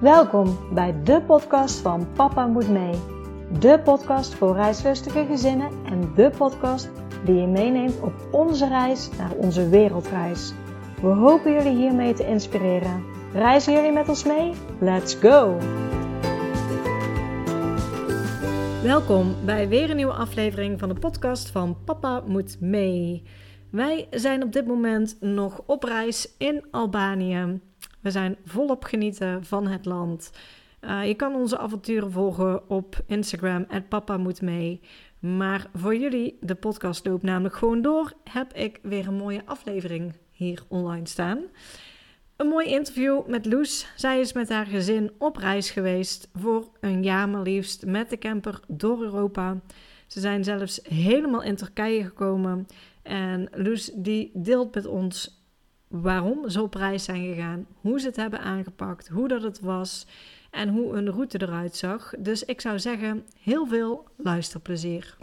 Welkom 0.00 0.58
bij 0.74 1.02
de 1.02 1.22
podcast 1.22 1.78
van 1.78 2.12
Papa 2.12 2.46
Moet 2.46 2.68
Mee. 2.68 2.94
De 3.58 3.80
podcast 3.84 4.34
voor 4.34 4.54
reislustige 4.54 5.26
gezinnen 5.26 5.70
en 5.84 6.14
de 6.14 6.30
podcast 6.36 6.90
die 7.24 7.34
je 7.34 7.46
meeneemt 7.46 8.00
op 8.00 8.12
onze 8.30 8.68
reis 8.68 9.10
naar 9.16 9.32
onze 9.32 9.68
wereldreis. 9.68 10.52
We 11.00 11.06
hopen 11.06 11.52
jullie 11.52 11.76
hiermee 11.76 12.14
te 12.14 12.26
inspireren. 12.26 13.04
Reizen 13.32 13.72
jullie 13.72 13.92
met 13.92 14.08
ons 14.08 14.24
mee? 14.24 14.52
Let's 14.80 15.14
go! 15.14 15.56
Welkom 18.82 19.34
bij 19.44 19.68
weer 19.68 19.90
een 19.90 19.96
nieuwe 19.96 20.12
aflevering 20.12 20.78
van 20.78 20.88
de 20.88 20.94
podcast 20.94 21.50
van 21.50 21.76
Papa 21.84 22.22
Moet 22.26 22.60
Mee. 22.60 23.22
Wij 23.70 24.06
zijn 24.10 24.42
op 24.42 24.52
dit 24.52 24.66
moment 24.66 25.16
nog 25.20 25.62
op 25.66 25.82
reis 25.82 26.34
in 26.36 26.64
Albanië. 26.70 27.60
We 28.00 28.10
zijn 28.10 28.36
volop 28.44 28.84
genieten 28.84 29.44
van 29.44 29.66
het 29.66 29.84
land. 29.84 30.30
Uh, 30.80 31.06
je 31.06 31.14
kan 31.14 31.34
onze 31.34 31.58
avonturen 31.58 32.12
volgen 32.12 32.70
op 32.70 32.96
Instagram, 33.06 33.66
Papa 33.88 34.16
Moet 34.16 34.42
Mee. 34.42 34.80
Maar 35.18 35.70
voor 35.74 35.96
jullie, 35.96 36.36
de 36.40 36.54
podcast 36.54 37.06
loopt 37.06 37.22
namelijk 37.22 37.54
gewoon 37.54 37.82
door, 37.82 38.12
heb 38.24 38.52
ik 38.52 38.78
weer 38.82 39.08
een 39.08 39.16
mooie 39.16 39.42
aflevering 39.44 40.12
hier 40.30 40.62
online 40.68 41.06
staan. 41.06 41.38
Een 42.36 42.46
mooi 42.46 42.68
interview 42.68 43.26
met 43.26 43.46
Loes. 43.46 43.86
Zij 43.96 44.20
is 44.20 44.32
met 44.32 44.48
haar 44.48 44.66
gezin 44.66 45.10
op 45.18 45.36
reis 45.36 45.70
geweest 45.70 46.28
voor 46.34 46.68
een 46.80 47.02
jaar 47.02 47.28
maar 47.28 47.42
liefst 47.42 47.86
met 47.86 48.10
de 48.10 48.18
camper 48.18 48.60
door 48.68 49.02
Europa. 49.02 49.60
Ze 50.06 50.20
zijn 50.20 50.44
zelfs 50.44 50.80
helemaal 50.82 51.42
in 51.42 51.56
Turkije 51.56 52.04
gekomen. 52.04 52.66
En 53.02 53.48
Loes 53.52 53.90
die 53.94 54.30
deelt 54.34 54.74
met 54.74 54.86
ons 54.86 55.37
waarom 55.88 56.48
ze 56.48 56.62
op 56.62 56.74
reis 56.74 57.04
zijn 57.04 57.34
gegaan, 57.34 57.66
hoe 57.80 58.00
ze 58.00 58.06
het 58.06 58.16
hebben 58.16 58.40
aangepakt, 58.40 59.08
hoe 59.08 59.28
dat 59.28 59.42
het 59.42 59.60
was 59.60 60.06
en 60.50 60.68
hoe 60.68 60.96
een 60.96 61.10
route 61.10 61.42
eruit 61.42 61.76
zag. 61.76 62.14
Dus 62.18 62.44
ik 62.44 62.60
zou 62.60 62.78
zeggen, 62.78 63.26
heel 63.40 63.66
veel 63.66 64.08
luisterplezier. 64.16 65.16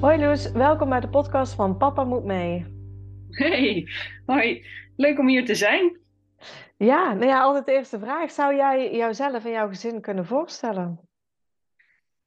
Hoi 0.00 0.18
Loes, 0.18 0.52
welkom 0.52 0.88
bij 0.88 1.00
de 1.00 1.08
podcast 1.08 1.54
van 1.54 1.76
Papa 1.76 2.04
Moet 2.04 2.24
Mee. 2.24 2.66
Hey, 3.30 3.88
hoi. 4.26 4.64
Leuk 4.98 5.18
om 5.18 5.28
hier 5.28 5.44
te 5.44 5.54
zijn. 5.54 6.00
Ja, 6.76 7.12
nou 7.12 7.26
ja, 7.26 7.40
altijd 7.40 7.66
de 7.66 7.72
eerste 7.72 7.98
vraag. 7.98 8.30
Zou 8.30 8.56
jij 8.56 8.90
jouzelf 8.90 9.44
en 9.44 9.50
jouw 9.50 9.68
gezin 9.68 10.00
kunnen 10.00 10.26
voorstellen? 10.26 11.00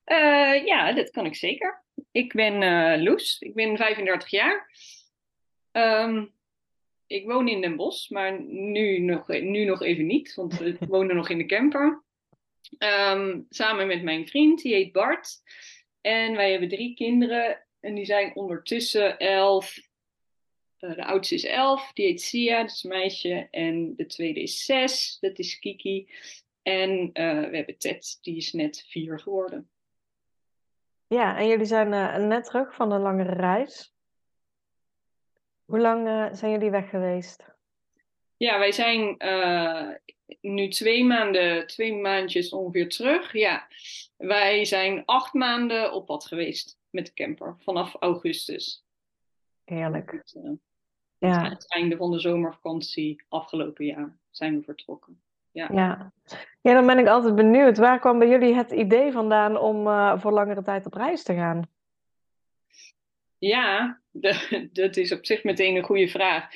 Uh, 0.06 0.66
ja, 0.66 0.94
dat 0.94 1.10
kan 1.10 1.26
ik 1.26 1.36
zeker. 1.36 1.84
Ik 2.12 2.34
ben 2.34 2.62
uh, 2.62 3.04
Loes, 3.04 3.40
ik 3.40 3.54
ben 3.54 3.78
35 3.78 4.30
jaar. 4.30 4.70
Um, 5.72 6.34
ik 7.08 7.26
woon 7.26 7.48
in 7.48 7.62
Den 7.62 7.76
Bosch, 7.76 8.10
maar 8.10 8.42
nu 8.42 9.00
nog, 9.00 9.28
nu 9.28 9.66
nog 9.66 9.82
even 9.82 10.06
niet, 10.06 10.36
want 10.36 10.58
we 10.58 10.78
wonen 10.88 11.16
nog 11.16 11.30
in 11.30 11.38
de 11.38 11.46
camper. 11.46 12.04
Um, 12.78 13.46
samen 13.50 13.88
met 13.88 14.04
mijn 14.04 14.28
vriend, 14.28 14.62
die 14.62 14.74
heet 14.74 14.92
Bart. 14.92 15.42
En 16.02 16.36
wij 16.36 16.52
hebben 16.52 16.70
drie 16.70 16.96
kinderen 16.96 17.66
en 17.80 17.94
die 17.94 18.06
zijn 18.06 18.36
ondertussen 18.36 19.18
11, 19.18 19.78
uh, 19.78 19.84
de 20.82 21.06
oudste 21.06 21.36
is 21.36 21.44
11, 21.44 21.94
die 21.94 22.06
heet 22.06 22.22
Sia, 22.22 22.62
dat 22.62 22.72
is 22.72 22.84
een 22.84 22.90
meisje. 22.90 23.48
En 23.52 23.96
de 23.96 24.06
tweede 24.06 24.42
is 24.42 24.66
6, 24.66 25.18
dat 25.20 25.40
is 25.40 25.60
Kiki. 25.60 26.10
En 26.62 26.92
uh, 26.92 27.50
we 27.50 27.56
hebben 27.56 27.78
Ted, 27.78 28.18
die 28.22 28.36
is 28.36 28.54
net 28.54 28.86
4 28.88 29.20
geworden. 29.20 29.70
Ja, 31.08 31.38
en 31.38 31.48
jullie 31.48 31.66
zijn 31.66 31.92
uh, 31.92 32.28
net 32.28 32.44
terug 32.44 32.76
van 32.76 32.92
een 32.92 33.02
langere 33.02 33.34
reis. 33.34 33.94
Hoe 35.66 35.80
lang 35.80 36.30
zijn 36.38 36.52
jullie 36.52 36.70
weg 36.70 36.90
geweest? 36.90 37.46
Ja, 38.38 38.60
wij 38.60 38.72
zijn 38.72 39.18
nu 40.42 40.68
twee 40.68 41.04
maanden, 41.04 41.68
twee 41.68 41.94
maandjes 41.94 42.54
ongeveer 42.54 42.90
terug. 42.90 43.34
Ja, 43.34 43.68
wij 44.18 44.66
zijn 44.66 45.06
acht 45.06 45.34
maanden 45.34 45.94
op 45.94 46.06
pad 46.06 46.26
geweest 46.26 46.80
met 46.90 47.06
de 47.06 47.14
camper 47.14 47.56
vanaf 47.60 47.96
augustus. 48.00 48.86
Heerlijk. 49.64 50.24
Ja. 51.30 51.50
Het 51.50 51.74
einde 51.74 51.98
van 51.98 52.12
de 52.12 52.20
zomervakantie 52.20 53.24
afgelopen 53.30 53.86
jaar 53.86 54.18
zijn 54.30 54.58
we 54.58 54.64
vertrokken. 54.64 55.22
Ja. 55.52 55.70
Ja. 55.74 56.14
ja, 56.62 56.74
dan 56.74 56.86
ben 56.86 56.98
ik 56.98 57.08
altijd 57.08 57.36
benieuwd. 57.36 57.78
Waar 57.78 58.00
kwam 58.00 58.20
bij 58.20 58.28
jullie 58.28 58.54
het 58.54 58.72
idee 58.72 59.12
vandaan 59.12 59.58
om 59.58 59.88
uh, 59.88 60.20
voor 60.20 60.32
langere 60.32 60.62
tijd 60.62 60.86
op 60.86 60.94
reis 60.94 61.24
te 61.24 61.34
gaan? 61.34 61.70
Ja, 63.38 64.00
de, 64.12 64.70
dat 64.74 64.98
is 64.98 65.12
op 65.12 65.26
zich 65.26 65.44
meteen 65.44 65.76
een 65.76 65.84
goede 65.84 66.08
vraag. 66.08 66.50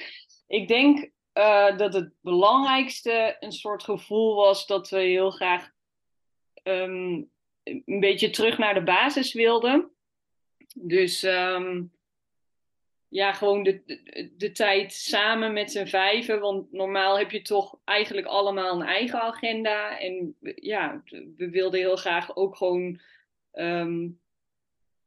Ik 0.48 0.68
denk 0.68 1.09
uh, 1.34 1.78
dat 1.78 1.94
het 1.94 2.14
belangrijkste 2.22 3.38
een 3.40 3.52
soort 3.52 3.84
gevoel 3.84 4.36
was 4.36 4.68
dat 4.68 4.90
we 4.90 5.00
heel 5.00 5.32
graag 5.32 5.70
um, 6.64 7.30
een 7.64 8.00
beetje 8.00 8.30
terug 8.30 8.58
naar 8.58 8.74
de 8.74 8.84
basis 8.84 9.34
wilden. 9.34 9.92
Dus 10.76 11.24
um, 11.24 11.92
ja, 13.16 13.34
gewoon 13.34 13.64
de, 13.64 13.81
de, 14.38 14.52
tijd 14.52 14.94
samen 14.94 15.53
met 15.53 15.72
z'n 15.72 15.86
vijven. 15.86 16.40
Want 16.40 16.72
normaal 16.72 17.18
heb 17.18 17.31
je 17.31 17.42
toch 17.42 17.80
eigenlijk 17.84 18.28
allemaal 18.28 18.76
een 18.76 18.88
eigen 18.88 19.22
agenda. 19.22 20.00
En 20.00 20.36
ja, 20.56 21.03
we 21.38 21.50
wilden 21.50 21.80
heel 21.80 21.96
graag 21.96 22.36
ook 22.36 22.56
gewoon 22.56 23.00
um, 23.53 24.20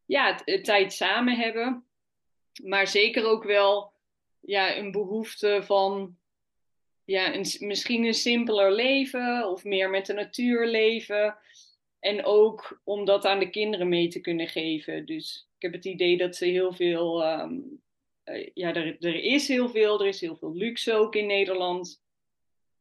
ja, 0.05 0.35
tijd 0.63 0.93
samen 0.93 1.37
hebben. 1.37 1.85
Maar 2.63 2.87
zeker 2.87 3.27
ook 3.27 3.45
wel 3.45 3.93
ja, 4.41 4.77
een 4.77 4.91
behoefte 4.91 5.61
van 5.63 6.17
ja, 7.05 7.35
een, 7.35 7.47
misschien 7.59 8.05
een 8.05 8.15
simpeler 8.15 8.73
leven 8.73 9.49
of 9.49 9.65
meer 9.65 9.91
met 9.91 10.07
de 10.07 10.13
natuur 10.13 10.67
leven. 10.67 11.37
En 12.01 12.25
ook 12.25 12.81
om 12.85 13.05
dat 13.05 13.25
aan 13.25 13.39
de 13.39 13.51
kinderen 13.51 13.89
mee 13.89 14.09
te 14.09 14.21
kunnen 14.21 14.49
geven. 14.49 15.07
Dus 15.07 15.49
ik 15.57 15.63
heb 15.63 15.73
het 15.73 15.85
idee 15.85 16.17
dat 16.17 16.37
ze 16.37 16.45
heel 16.45 16.73
veel 16.73 17.23
uh, 17.23 17.51
ja, 18.55 18.75
er, 18.75 18.97
er 19.01 19.23
is 19.23 19.49
heel 19.49 19.69
veel. 19.69 20.01
Er 20.01 20.07
is 20.07 20.21
heel 20.21 20.37
veel 20.37 20.55
luxe 20.55 20.95
ook 20.95 21.15
in 21.15 21.27
Nederland. 21.27 22.03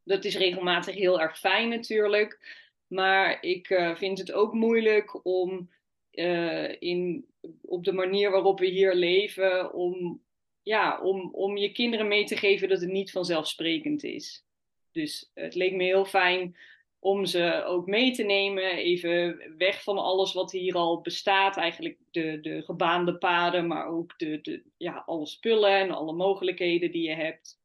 Dat 0.04 0.26
is 0.26 0.38
regelmatig 0.38 0.96
heel 0.96 1.22
erg 1.22 1.40
fijn 1.40 1.70
natuurlijk. 1.70 2.66
Maar 2.88 3.44
ik 3.44 3.70
uh, 3.70 3.96
vind 3.96 4.18
het 4.18 4.32
ook 4.32 4.54
moeilijk 4.54 5.26
om 5.26 5.70
uh, 6.12 6.82
in, 6.82 7.26
op 7.62 7.84
de 7.84 7.92
manier 7.92 8.32
waarop 8.32 8.60
we 8.60 8.66
hier 8.66 8.94
leven, 8.94 9.74
om, 9.74 10.22
ja, 10.64 11.02
om, 11.02 11.30
om 11.34 11.58
je 11.58 11.72
kinderen 11.72 12.08
mee 12.08 12.26
te 12.26 12.38
geven 12.38 12.70
dat 12.70 12.82
het 12.82 12.92
niet 12.92 13.12
vanzelfsprekend 13.12 14.04
is. 14.04 14.46
Dus 14.92 15.32
het 15.34 15.56
leek 15.56 15.74
me 15.74 15.84
heel 15.84 16.06
fijn 16.06 16.56
om 17.00 17.26
ze 17.26 17.64
ook 17.66 17.86
mee 17.86 18.12
te 18.12 18.24
nemen, 18.24 18.72
even 18.72 19.42
weg 19.58 19.84
van 19.84 19.98
alles 19.98 20.34
wat 20.34 20.52
hier 20.52 20.76
al 20.76 21.02
bestaat. 21.02 21.58
Eigenlijk 21.58 21.98
de, 22.12 22.40
de 22.42 22.62
gebaande 22.62 23.18
paden, 23.18 23.68
maar 23.68 23.88
ook 23.88 24.14
de, 24.18 24.42
de, 24.42 24.64
ja, 24.78 25.04
alle 25.06 25.26
spullen 25.26 25.80
en 25.80 25.92
alle 25.92 26.14
mogelijkheden 26.14 26.92
die 26.92 27.10
je 27.10 27.16
hebt. 27.16 27.60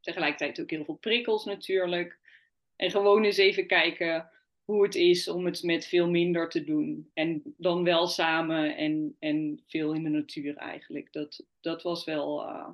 Tegelijkertijd 0.00 0.60
ook 0.60 0.70
heel 0.70 0.84
veel 0.84 0.94
prikkels 0.94 1.44
natuurlijk. 1.44 2.18
En 2.76 2.90
gewoon 2.90 3.24
eens 3.24 3.36
even 3.36 3.66
kijken 3.66 4.30
hoe 4.64 4.82
het 4.82 4.94
is 4.94 5.28
om 5.28 5.44
het 5.44 5.62
met 5.62 5.86
veel 5.86 6.08
minder 6.08 6.48
te 6.48 6.64
doen. 6.64 7.10
En 7.14 7.42
dan 7.56 7.84
wel 7.84 8.06
samen 8.06 8.76
en, 8.76 9.16
en 9.18 9.62
veel 9.66 9.92
in 9.92 10.02
de 10.02 10.08
natuur 10.08 10.56
eigenlijk. 10.56 11.12
Dat, 11.12 11.44
dat 11.60 11.82
was 11.82 12.04
wel 12.04 12.42
uh, 12.48 12.68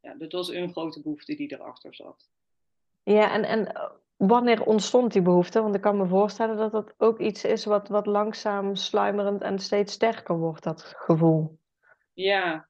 ja, 0.00 0.14
dat 0.14 0.32
was 0.32 0.48
een 0.48 0.72
grote 0.72 1.02
behoefte 1.02 1.34
die 1.34 1.52
erachter 1.52 1.94
zat. 1.94 2.28
Ja, 3.02 3.32
en, 3.32 3.44
en 3.44 3.90
wanneer 4.18 4.64
ontstond 4.64 5.12
die 5.12 5.22
behoefte? 5.22 5.62
Want 5.62 5.74
ik 5.74 5.80
kan 5.80 5.96
me 5.96 6.06
voorstellen 6.06 6.56
dat 6.56 6.72
dat 6.72 6.94
ook 6.96 7.18
iets 7.18 7.44
is 7.44 7.64
wat, 7.64 7.88
wat 7.88 8.06
langzaam 8.06 8.74
sluimerend 8.74 9.42
en 9.42 9.58
steeds 9.58 9.92
sterker 9.92 10.38
wordt, 10.38 10.62
dat 10.62 10.94
gevoel. 10.96 11.58
Ja. 12.14 12.68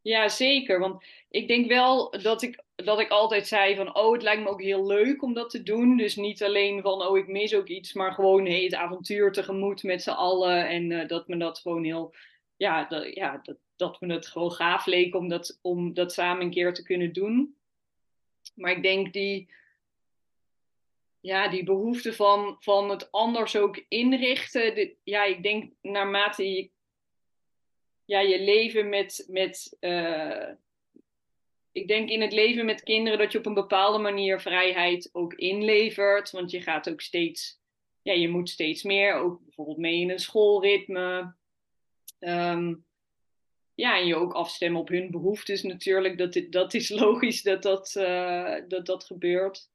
Ja, 0.00 0.28
zeker. 0.28 0.78
Want 0.78 1.04
ik 1.30 1.48
denk 1.48 1.68
wel 1.68 2.10
dat 2.10 2.42
ik, 2.42 2.62
dat 2.74 3.00
ik 3.00 3.08
altijd 3.08 3.46
zei 3.46 3.76
van, 3.76 3.96
oh, 3.96 4.12
het 4.12 4.22
lijkt 4.22 4.42
me 4.42 4.48
ook 4.48 4.62
heel 4.62 4.86
leuk 4.86 5.22
om 5.22 5.34
dat 5.34 5.50
te 5.50 5.62
doen. 5.62 5.96
Dus 5.96 6.16
niet 6.16 6.42
alleen 6.42 6.82
van, 6.82 7.02
oh, 7.02 7.16
ik 7.16 7.28
mis 7.28 7.54
ook 7.54 7.68
iets, 7.68 7.92
maar 7.92 8.12
gewoon 8.12 8.46
hey, 8.46 8.62
het 8.62 8.74
avontuur 8.74 9.32
tegemoet 9.32 9.82
met 9.82 10.02
z'n 10.02 10.10
allen. 10.10 10.68
En 10.68 10.90
uh, 10.90 11.08
dat 11.08 11.28
me 11.28 11.36
dat 11.36 11.58
gewoon 11.58 11.84
heel, 11.84 12.14
ja, 12.56 12.84
dat, 12.84 13.14
ja 13.14 13.40
dat, 13.42 13.56
dat 13.76 14.00
me 14.00 14.14
het 14.14 14.26
gewoon 14.26 14.52
gaaf 14.52 14.86
leek 14.86 15.14
om 15.14 15.28
dat, 15.28 15.58
om 15.62 15.94
dat 15.94 16.12
samen 16.12 16.42
een 16.42 16.50
keer 16.50 16.74
te 16.74 16.82
kunnen 16.82 17.12
doen. 17.12 17.56
Maar 18.54 18.70
ik 18.70 18.82
denk 18.82 19.12
die, 19.12 19.48
ja, 21.20 21.48
die 21.48 21.64
behoefte 21.64 22.12
van, 22.12 22.56
van 22.60 22.90
het 22.90 23.12
anders 23.12 23.56
ook 23.56 23.84
inrichten. 23.88 24.96
ja, 25.04 25.24
ik 25.24 25.42
denk 25.42 25.72
naarmate 25.80 26.50
je, 26.50 26.70
ja, 28.04 28.20
je 28.20 28.40
leven 28.40 28.88
met, 28.88 29.24
met 29.28 29.76
uh, 29.80 30.48
ik 31.76 31.88
denk 31.88 32.08
in 32.08 32.20
het 32.20 32.32
leven 32.32 32.64
met 32.64 32.82
kinderen 32.82 33.18
dat 33.18 33.32
je 33.32 33.38
op 33.38 33.46
een 33.46 33.54
bepaalde 33.54 33.98
manier 33.98 34.40
vrijheid 34.40 35.08
ook 35.12 35.34
inlevert. 35.34 36.30
Want 36.30 36.50
je 36.50 36.60
gaat 36.60 36.90
ook 36.90 37.00
steeds, 37.00 37.60
ja, 38.02 38.12
je 38.12 38.28
moet 38.28 38.50
steeds 38.50 38.82
meer, 38.82 39.14
ook 39.14 39.44
bijvoorbeeld 39.44 39.78
mee 39.78 40.00
in 40.00 40.10
een 40.10 40.18
schoolritme. 40.18 41.34
Ehm, 42.18 42.74
ja, 43.76 43.98
en 43.98 44.06
je 44.06 44.16
ook 44.16 44.32
afstemmen 44.32 44.80
op 44.80 44.88
hun 44.88 45.10
behoeftes 45.10 45.62
natuurlijk. 45.62 46.18
Dat, 46.18 46.42
dat 46.50 46.74
is 46.74 46.88
logisch 47.02 47.42
dat 47.42 47.62
dat, 47.62 47.94
uh, 47.98 48.54
dat 48.68 48.86
dat 48.86 49.04
gebeurt. 49.04 49.70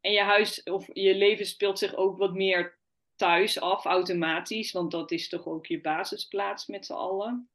En 0.00 0.12
je 0.12 0.20
huis 0.20 0.62
of 0.62 0.88
je 0.92 1.14
leven 1.14 1.46
speelt 1.46 1.78
zich 1.78 1.94
ook 1.94 2.18
wat 2.18 2.34
meer 2.34 2.78
thuis 3.16 3.60
af, 3.60 3.84
automatisch. 3.84 4.72
Want 4.72 4.90
dat 4.90 5.10
is 5.10 5.28
toch 5.28 5.46
ook 5.46 5.66
je 5.66 5.80
basisplaats 5.80 6.66
met 6.66 6.86
z'n 6.86 6.92
allen. 6.92 7.48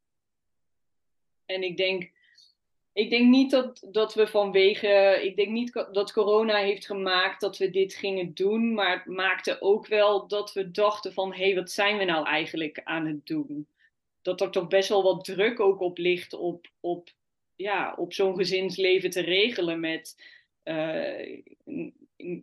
En 1.46 1.64
ik 1.64 1.78
denk, 1.78 2.12
ik 2.94 3.10
denk 3.10 3.30
niet 3.30 3.52
dat, 3.52 3.88
dat 3.92 4.14
we 4.14 4.28
vanwege. 4.28 5.20
Ik 5.24 5.36
denk 5.36 5.50
niet 5.50 5.74
dat 5.92 6.14
corona 6.14 6.58
heeft 6.58 6.86
gemaakt 6.86 7.42
dat 7.42 7.58
we 7.58 7.70
dit 7.70 7.94
gingen 7.94 8.34
doen. 8.34 8.74
Maar 8.74 8.98
het 8.98 9.06
maakte 9.06 9.62
ook 9.62 9.88
wel 9.88 10.28
dat 10.28 10.54
we 10.54 10.72
dachten 10.72 11.14
van 11.14 11.34
hé, 11.34 11.44
hey, 11.44 11.56
wat 11.56 11.72
zijn 11.72 11.98
we 11.98 12.04
nou 12.04 12.26
eigenlijk 12.26 12.82
aan 12.84 13.06
het 13.06 13.26
doen? 13.26 13.68
Dat 14.30 14.42
er 14.42 14.50
toch 14.50 14.68
best 14.68 14.90
wel 14.90 15.04
wat 15.04 15.26
druk 15.26 15.60
ook 15.60 15.80
op 15.80 15.98
ligt 15.98 16.34
op, 16.34 16.68
op, 16.80 17.10
ja, 17.56 17.94
op 17.98 18.14
zo'n 18.14 18.36
gezinsleven 18.36 19.10
te 19.10 19.22
regelen 19.22 19.80
met. 19.80 20.38
Uh, 20.64 21.42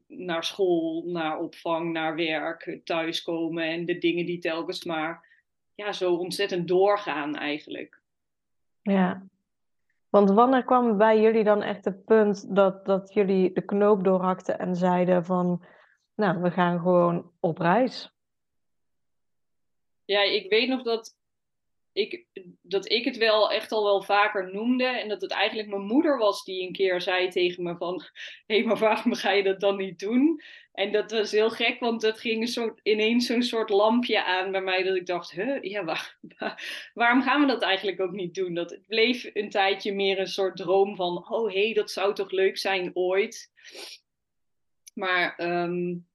naar 0.07 0.45
school, 0.45 1.03
naar 1.07 1.39
opvang, 1.39 1.93
naar 1.93 2.15
werk, 2.15 2.81
thuiskomen 2.85 3.65
en 3.65 3.85
de 3.85 3.99
dingen 3.99 4.27
die 4.27 4.39
telkens 4.39 4.85
maar 4.85 5.27
ja, 5.75 5.93
zo 5.93 6.15
ontzettend 6.15 6.69
doorgaan 6.69 7.37
eigenlijk. 7.37 8.01
Ja, 8.83 9.27
want 10.09 10.31
wanneer 10.31 10.65
kwam 10.65 10.97
bij 10.97 11.21
jullie 11.21 11.45
dan 11.45 11.63
echt 11.63 11.85
het 11.85 12.05
punt 12.05 12.55
dat, 12.55 12.87
dat 12.87 13.13
jullie 13.13 13.53
de 13.53 13.65
knoop 13.65 14.05
doorhakten 14.05 14.59
en 14.59 14.77
zeiden 14.77 15.25
van, 15.25 15.65
nou, 16.15 16.43
we 16.43 16.51
gaan 16.51 16.81
gewoon 16.81 17.31
op 17.41 17.59
reis? 17.59 18.15
Ja, 20.05 20.23
ik 20.23 20.51
weet 20.51 20.69
nog 20.69 20.83
dat 20.83 21.17
ik, 21.97 22.25
dat 22.63 22.91
ik 22.91 23.05
het 23.05 23.17
wel 23.17 23.51
echt 23.51 23.73
al 23.73 23.85
wel 23.85 24.03
vaker 24.03 24.53
noemde. 24.53 24.85
En 24.85 25.09
dat 25.09 25.21
het 25.21 25.31
eigenlijk 25.31 25.69
mijn 25.69 25.87
moeder 25.87 26.19
was 26.19 26.45
die 26.45 26.67
een 26.67 26.73
keer 26.73 27.01
zei 27.01 27.29
tegen 27.29 27.63
me 27.63 27.77
van... 27.77 28.03
Hé, 28.47 28.55
hey, 28.57 28.65
maar 28.65 28.77
waarom 28.77 29.15
ga 29.15 29.31
je 29.31 29.43
dat 29.43 29.61
dan 29.61 29.77
niet 29.77 29.99
doen? 29.99 30.41
En 30.73 30.93
dat 30.93 31.11
was 31.11 31.31
heel 31.31 31.51
gek, 31.51 31.81
want 31.81 32.03
het 32.03 32.21
ging 32.21 32.77
ineens 32.83 33.27
zo'n 33.27 33.43
soort 33.43 33.71
lampje 33.71 34.25
aan 34.25 34.53
bij 34.53 34.61
mij... 34.61 34.83
dat 34.83 34.97
ik 34.97 35.07
dacht, 35.07 35.31
huh, 35.31 35.63
ja, 35.63 35.85
waar, 35.85 36.19
waarom 36.95 37.23
gaan 37.23 37.41
we 37.41 37.47
dat 37.47 37.63
eigenlijk 37.63 38.01
ook 38.01 38.13
niet 38.13 38.35
doen? 38.35 38.55
Dat 38.55 38.79
bleef 38.87 39.31
een 39.33 39.51
tijdje 39.51 39.95
meer 39.95 40.19
een 40.19 40.27
soort 40.27 40.57
droom 40.57 40.97
van... 40.97 41.29
Oh, 41.29 41.53
hé, 41.53 41.65
hey, 41.65 41.75
dat 41.75 41.91
zou 41.91 42.15
toch 42.15 42.31
leuk 42.31 42.57
zijn 42.57 42.91
ooit? 42.95 43.51
Maar... 44.95 45.39
Um, 45.39 46.07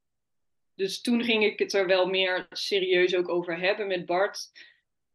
dus 0.75 1.01
toen 1.01 1.23
ging 1.23 1.43
ik 1.43 1.59
het 1.59 1.73
er 1.73 1.87
wel 1.87 2.05
meer 2.05 2.47
serieus 2.49 3.15
ook 3.15 3.29
over 3.29 3.59
hebben 3.59 3.87
met 3.87 4.05
Bart... 4.05 4.51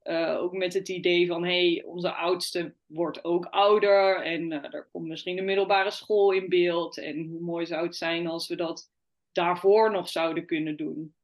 Uh, 0.08 0.38
ook 0.40 0.52
met 0.52 0.74
het 0.74 0.88
idee 0.88 1.26
van, 1.26 1.44
hé, 1.44 1.72
hey, 1.72 1.82
onze 1.86 2.12
oudste 2.12 2.74
wordt 2.86 3.24
ook 3.24 3.46
ouder 3.46 4.22
en 4.22 4.50
uh, 4.50 4.74
er 4.74 4.88
komt 4.92 5.08
misschien 5.08 5.38
een 5.38 5.44
middelbare 5.44 5.90
school 5.90 6.32
in 6.32 6.48
beeld. 6.48 6.98
En 6.98 7.26
hoe 7.26 7.40
mooi 7.40 7.66
zou 7.66 7.86
het 7.86 7.96
zijn 7.96 8.26
als 8.26 8.48
we 8.48 8.56
dat 8.56 8.90
daarvoor 9.32 9.90
nog 9.90 10.08
zouden 10.08 10.46
kunnen 10.46 10.76
doen. 10.76 11.14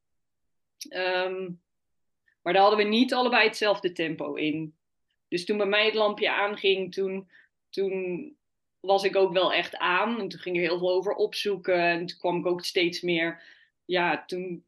Um, 0.90 1.60
maar 2.42 2.52
daar 2.52 2.62
hadden 2.62 2.84
we 2.84 2.90
niet 2.90 3.14
allebei 3.14 3.46
hetzelfde 3.46 3.92
tempo 3.92 4.34
in. 4.34 4.74
Dus 5.28 5.44
toen 5.44 5.56
bij 5.56 5.66
mij 5.66 5.84
het 5.84 5.94
lampje 5.94 6.30
aanging, 6.30 6.94
toen, 6.94 7.30
toen 7.70 8.36
was 8.80 9.04
ik 9.04 9.16
ook 9.16 9.32
wel 9.32 9.52
echt 9.52 9.76
aan. 9.76 10.20
En 10.20 10.28
toen 10.28 10.40
ging 10.40 10.56
er 10.56 10.62
heel 10.62 10.78
veel 10.78 10.92
over 10.92 11.14
opzoeken. 11.14 11.80
En 11.80 12.06
toen 12.06 12.18
kwam 12.18 12.38
ik 12.38 12.46
ook 12.46 12.64
steeds 12.64 13.00
meer, 13.00 13.42
ja, 13.84 14.24
toen 14.24 14.64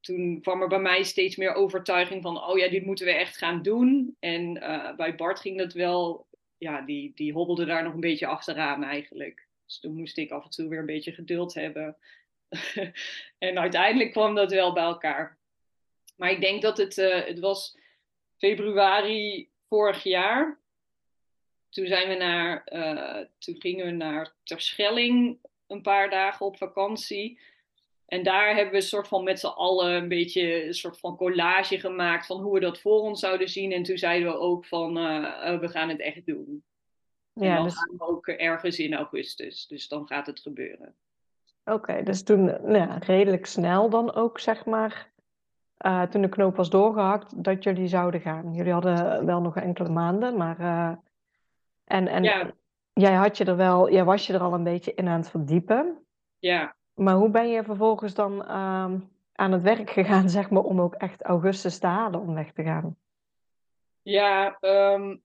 toen 0.00 0.40
kwam 0.40 0.62
er 0.62 0.68
bij 0.68 0.78
mij 0.78 1.02
steeds 1.02 1.36
meer 1.36 1.54
overtuiging 1.54 2.22
van, 2.22 2.44
oh 2.44 2.58
ja, 2.58 2.68
dit 2.68 2.84
moeten 2.84 3.06
we 3.06 3.12
echt 3.12 3.36
gaan 3.36 3.62
doen. 3.62 4.16
En 4.20 4.56
uh, 4.56 4.96
bij 4.96 5.14
Bart 5.14 5.40
ging 5.40 5.58
dat 5.58 5.72
wel, 5.72 6.26
ja, 6.58 6.80
die, 6.80 7.12
die 7.14 7.32
hobbelde 7.32 7.64
daar 7.64 7.82
nog 7.82 7.94
een 7.94 8.00
beetje 8.00 8.26
achteraan 8.26 8.84
eigenlijk. 8.84 9.48
Dus 9.66 9.78
toen 9.78 9.96
moest 9.96 10.18
ik 10.18 10.30
af 10.30 10.44
en 10.44 10.50
toe 10.50 10.68
weer 10.68 10.78
een 10.78 10.86
beetje 10.86 11.12
geduld 11.12 11.54
hebben. 11.54 11.96
en 13.38 13.58
uiteindelijk 13.58 14.10
kwam 14.10 14.34
dat 14.34 14.50
wel 14.50 14.72
bij 14.72 14.82
elkaar. 14.82 15.38
Maar 16.16 16.30
ik 16.30 16.40
denk 16.40 16.62
dat 16.62 16.76
het, 16.76 16.98
uh, 16.98 17.24
het 17.24 17.38
was 17.38 17.78
februari 18.36 19.50
vorig 19.68 20.02
jaar. 20.02 20.60
Toen 21.68 21.86
zijn 21.86 22.08
we 22.08 22.14
naar, 22.14 22.66
uh, 22.72 23.26
toen 23.38 23.60
gingen 23.60 23.86
we 23.86 23.92
naar 23.92 24.34
Terschelling 24.42 25.38
een 25.66 25.82
paar 25.82 26.10
dagen 26.10 26.46
op 26.46 26.56
vakantie. 26.56 27.40
En 28.10 28.22
daar 28.22 28.46
hebben 28.46 28.70
we 28.70 28.76
een 28.76 28.82
soort 28.82 29.08
van 29.08 29.24
met 29.24 29.40
z'n 29.40 29.46
allen 29.46 29.92
een 29.92 30.08
beetje 30.08 30.66
een 30.66 30.74
soort 30.74 30.98
van 30.98 31.16
collage 31.16 31.78
gemaakt 31.78 32.26
van 32.26 32.40
hoe 32.40 32.54
we 32.54 32.60
dat 32.60 32.80
voor 32.80 33.00
ons 33.00 33.20
zouden 33.20 33.48
zien. 33.48 33.72
En 33.72 33.82
toen 33.82 33.98
zeiden 33.98 34.28
we 34.28 34.38
ook 34.38 34.66
van 34.66 34.98
uh, 34.98 35.58
we 35.58 35.68
gaan 35.68 35.88
het 35.88 36.00
echt 36.00 36.26
doen. 36.26 36.64
Ja, 37.32 37.54
dan 37.54 37.64
dus... 37.64 37.74
gaan 37.74 37.96
we 37.96 38.06
ook 38.06 38.26
ergens 38.26 38.78
in 38.78 38.94
augustus. 38.94 39.66
Dus 39.66 39.88
dan 39.88 40.06
gaat 40.06 40.26
het 40.26 40.40
gebeuren. 40.40 40.94
Oké, 41.64 42.02
dus 42.02 42.22
toen 42.22 42.44
nou 42.44 42.76
ja, 42.76 42.98
redelijk 42.98 43.46
snel 43.46 43.90
dan 43.90 44.14
ook, 44.14 44.40
zeg 44.40 44.64
maar, 44.64 45.12
uh, 45.86 46.02
toen 46.02 46.22
de 46.22 46.28
knoop 46.28 46.56
was 46.56 46.70
doorgehakt, 46.70 47.44
dat 47.44 47.64
jullie 47.64 47.88
zouden 47.88 48.20
gaan. 48.20 48.54
Jullie 48.54 48.72
hadden 48.72 49.26
wel 49.26 49.40
nog 49.40 49.56
enkele 49.56 49.88
maanden, 49.88 50.36
maar... 50.36 50.60
Uh, 50.60 50.92
en 51.84 52.08
en 52.08 52.22
ja. 52.22 52.52
jij, 52.92 53.14
had 53.14 53.36
je 53.36 53.44
er 53.44 53.56
wel, 53.56 53.90
jij 53.90 54.04
was 54.04 54.26
je 54.26 54.32
er 54.32 54.40
al 54.40 54.54
een 54.54 54.64
beetje 54.64 54.94
in 54.94 55.08
aan 55.08 55.20
het 55.20 55.30
verdiepen. 55.30 56.06
Ja. 56.38 56.78
Maar 57.00 57.14
hoe 57.14 57.30
ben 57.30 57.48
je 57.48 57.64
vervolgens 57.64 58.14
dan 58.14 58.46
ehm, 58.46 58.98
aan 59.32 59.52
het 59.52 59.62
werk 59.62 59.90
gegaan, 59.90 60.28
zeg 60.38 60.50
maar, 60.50 60.62
om 60.62 60.80
ook 60.80 60.94
echt 60.94 61.22
augustus 61.22 61.78
te 61.78 61.86
halen 61.86 62.20
om 62.20 62.34
weg 62.34 62.52
te 62.52 62.62
gaan? 62.62 62.96
Ja, 64.02 64.58
ehm, 64.60 65.16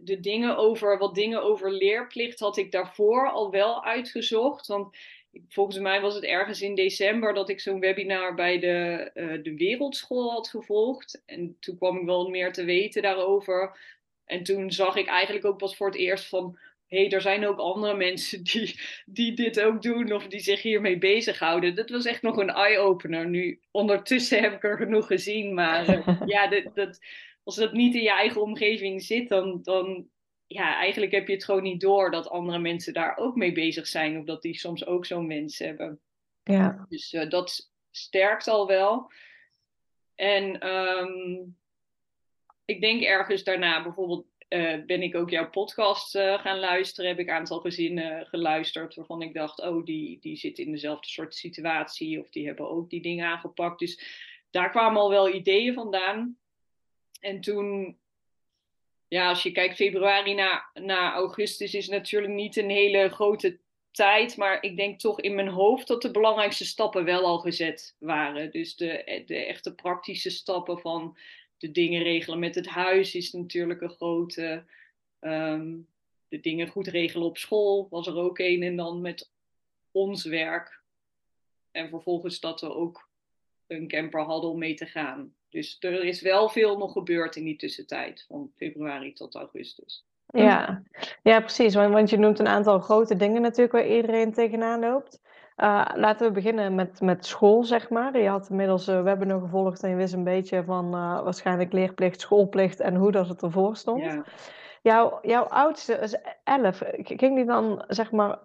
de, 0.00 0.20
dingen 0.20 0.56
over, 0.56 0.98
wat 0.98 1.14
dingen 1.14 1.42
over 1.42 1.72
leerplicht 1.72 2.40
had 2.40 2.56
ik 2.56 2.72
daarvoor 2.72 3.30
al 3.30 3.50
wel 3.50 3.84
uitgezocht. 3.84 4.66
Want 4.66 4.96
volgens 5.48 5.78
mij 5.78 6.00
was 6.00 6.14
het 6.14 6.24
ergens 6.24 6.62
in 6.62 6.74
december 6.74 7.34
dat 7.34 7.48
ik 7.48 7.60
zo'n 7.60 7.80
webinar 7.80 8.34
bij 8.34 8.58
de, 8.58 9.10
uh, 9.14 9.42
de 9.42 9.54
Wereldschool 9.56 10.30
had 10.30 10.48
gevolgd. 10.48 11.22
En 11.26 11.56
toen 11.60 11.76
kwam 11.76 11.96
ik 11.96 12.04
wel 12.04 12.28
meer 12.28 12.52
te 12.52 12.64
weten 12.64 13.02
daarover. 13.02 13.78
En 14.24 14.42
toen 14.42 14.72
zag 14.72 14.96
ik 14.96 15.06
eigenlijk 15.06 15.44
ook 15.44 15.58
pas 15.58 15.76
voor 15.76 15.86
het 15.86 15.96
eerst 15.96 16.28
van 16.28 16.58
hey, 16.86 17.10
er 17.10 17.20
zijn 17.20 17.46
ook 17.46 17.58
andere 17.58 17.96
mensen 17.96 18.42
die, 18.52 18.80
die 19.06 19.34
dit 19.34 19.60
ook 19.60 19.82
doen 19.82 20.12
of 20.12 20.26
die 20.26 20.40
zich 20.40 20.62
hiermee 20.62 20.98
bezighouden. 20.98 21.74
Dat 21.74 21.90
was 21.90 22.04
echt 22.04 22.22
nog 22.22 22.36
een 22.36 22.50
eye-opener. 22.50 23.28
Nu, 23.28 23.60
ondertussen 23.70 24.42
heb 24.42 24.52
ik 24.52 24.64
er 24.64 24.76
genoeg 24.76 25.06
gezien, 25.06 25.54
maar 25.54 25.88
eh, 25.88 26.20
ja, 26.26 26.46
dat, 26.46 26.74
dat, 26.74 26.98
als 27.44 27.56
dat 27.56 27.72
niet 27.72 27.94
in 27.94 28.02
je 28.02 28.12
eigen 28.12 28.42
omgeving 28.42 29.02
zit, 29.02 29.28
dan, 29.28 29.62
dan 29.62 30.08
ja, 30.46 30.76
eigenlijk 30.76 31.12
heb 31.12 31.26
je 31.26 31.34
het 31.34 31.44
gewoon 31.44 31.62
niet 31.62 31.80
door 31.80 32.10
dat 32.10 32.28
andere 32.28 32.58
mensen 32.58 32.92
daar 32.92 33.16
ook 33.16 33.36
mee 33.36 33.52
bezig 33.52 33.86
zijn 33.86 34.18
of 34.18 34.24
dat 34.24 34.42
die 34.42 34.58
soms 34.58 34.86
ook 34.86 35.06
zo'n 35.06 35.28
wens 35.28 35.58
hebben. 35.58 36.00
Ja. 36.42 36.86
Dus 36.88 37.12
uh, 37.12 37.30
dat 37.30 37.72
sterkt 37.90 38.48
al 38.48 38.66
wel. 38.66 39.10
En 40.14 40.68
um, 40.68 41.56
ik 42.64 42.80
denk 42.80 43.02
ergens 43.02 43.44
daarna 43.44 43.82
bijvoorbeeld 43.82 44.26
uh, 44.54 44.84
ben 44.86 45.02
ik 45.02 45.14
ook 45.14 45.30
jouw 45.30 45.50
podcast 45.50 46.16
uh, 46.16 46.40
gaan 46.40 46.58
luisteren. 46.58 47.10
Heb 47.10 47.18
ik 47.18 47.28
een 47.28 47.34
aantal 47.34 47.60
gezinnen 47.60 48.26
geluisterd 48.26 48.94
waarvan 48.94 49.22
ik 49.22 49.34
dacht, 49.34 49.60
oh, 49.60 49.84
die, 49.84 50.18
die 50.20 50.36
zitten 50.36 50.64
in 50.64 50.72
dezelfde 50.72 51.08
soort 51.08 51.34
situatie 51.34 52.20
of 52.20 52.30
die 52.30 52.46
hebben 52.46 52.70
ook 52.70 52.90
die 52.90 53.02
dingen 53.02 53.26
aangepakt. 53.26 53.78
Dus 53.78 54.00
daar 54.50 54.70
kwamen 54.70 55.00
al 55.00 55.10
wel 55.10 55.34
ideeën 55.34 55.74
vandaan. 55.74 56.38
En 57.20 57.40
toen, 57.40 57.98
ja, 59.08 59.28
als 59.28 59.42
je 59.42 59.52
kijkt, 59.52 59.76
februari 59.76 60.34
na 60.74 61.12
augustus 61.12 61.74
is 61.74 61.88
natuurlijk 61.88 62.32
niet 62.32 62.56
een 62.56 62.70
hele 62.70 63.08
grote 63.08 63.58
tijd, 63.90 64.36
maar 64.36 64.62
ik 64.62 64.76
denk 64.76 65.00
toch 65.00 65.20
in 65.20 65.34
mijn 65.34 65.48
hoofd 65.48 65.86
dat 65.86 66.02
de 66.02 66.10
belangrijkste 66.10 66.64
stappen 66.64 67.04
wel 67.04 67.24
al 67.24 67.38
gezet 67.38 67.96
waren. 67.98 68.50
Dus 68.50 68.76
de, 68.76 69.22
de 69.26 69.44
echte 69.44 69.74
praktische 69.74 70.30
stappen 70.30 70.78
van 70.78 71.16
de 71.64 71.70
dingen 71.70 72.02
regelen 72.02 72.38
met 72.38 72.54
het 72.54 72.66
huis 72.66 73.14
is 73.14 73.32
natuurlijk 73.32 73.80
een 73.80 73.90
grote. 73.90 74.64
Ehm, 75.20 75.76
de 76.28 76.40
dingen 76.40 76.68
goed 76.68 76.86
regelen 76.86 77.26
op 77.26 77.36
school 77.36 77.86
was 77.90 78.06
er 78.06 78.16
ook 78.16 78.38
een. 78.38 78.62
En 78.62 78.76
dan 78.76 79.00
met 79.00 79.30
ons 79.90 80.24
werk. 80.24 80.82
En 81.70 81.88
vervolgens 81.88 82.40
dat 82.40 82.60
we 82.60 82.74
ook 82.74 83.08
een 83.66 83.88
camper 83.88 84.20
hadden 84.20 84.50
om 84.50 84.58
mee 84.58 84.74
te 84.74 84.86
gaan. 84.86 85.34
Dus 85.48 85.76
er 85.80 86.04
is 86.04 86.20
wel 86.20 86.48
veel 86.48 86.78
nog 86.78 86.92
gebeurd 86.92 87.36
in 87.36 87.44
die 87.44 87.56
tussentijd, 87.56 88.24
van 88.28 88.52
februari 88.56 89.12
tot 89.12 89.34
augustus. 89.34 90.04
Ja, 90.26 90.82
ja 91.22 91.40
precies. 91.40 91.74
Want, 91.74 91.92
want 91.92 92.10
je 92.10 92.18
noemt 92.18 92.38
een 92.38 92.46
aantal 92.46 92.80
grote 92.80 93.16
dingen 93.16 93.42
natuurlijk 93.42 93.72
waar 93.72 93.88
iedereen 93.88 94.32
tegenaan 94.32 94.80
loopt. 94.80 95.20
Uh, 95.56 95.90
laten 95.94 96.26
we 96.26 96.32
beginnen 96.32 96.74
met, 96.74 97.00
met 97.00 97.26
school, 97.26 97.64
zeg 97.64 97.90
maar. 97.90 98.18
Je 98.18 98.28
had 98.28 98.48
inmiddels 98.50 98.88
uh, 98.88 99.02
webinar 99.02 99.40
gevolgd 99.40 99.82
en 99.82 99.90
je 99.90 99.96
wist 99.96 100.12
een 100.12 100.24
beetje 100.24 100.64
van 100.64 100.86
uh, 100.86 101.22
waarschijnlijk 101.22 101.72
leerplicht, 101.72 102.20
schoolplicht 102.20 102.80
en 102.80 102.94
hoe 102.94 103.12
dat 103.12 103.28
het 103.28 103.42
ervoor 103.42 103.76
stond. 103.76 104.02
Ja. 104.02 104.24
Jouw, 104.82 105.18
jouw 105.22 105.42
oudste 105.44 105.94
is 105.94 106.16
11. 106.44 106.82
Ging 106.96 107.36
die 107.36 107.44
dan, 107.44 107.84
zeg 107.88 108.10
maar, 108.10 108.38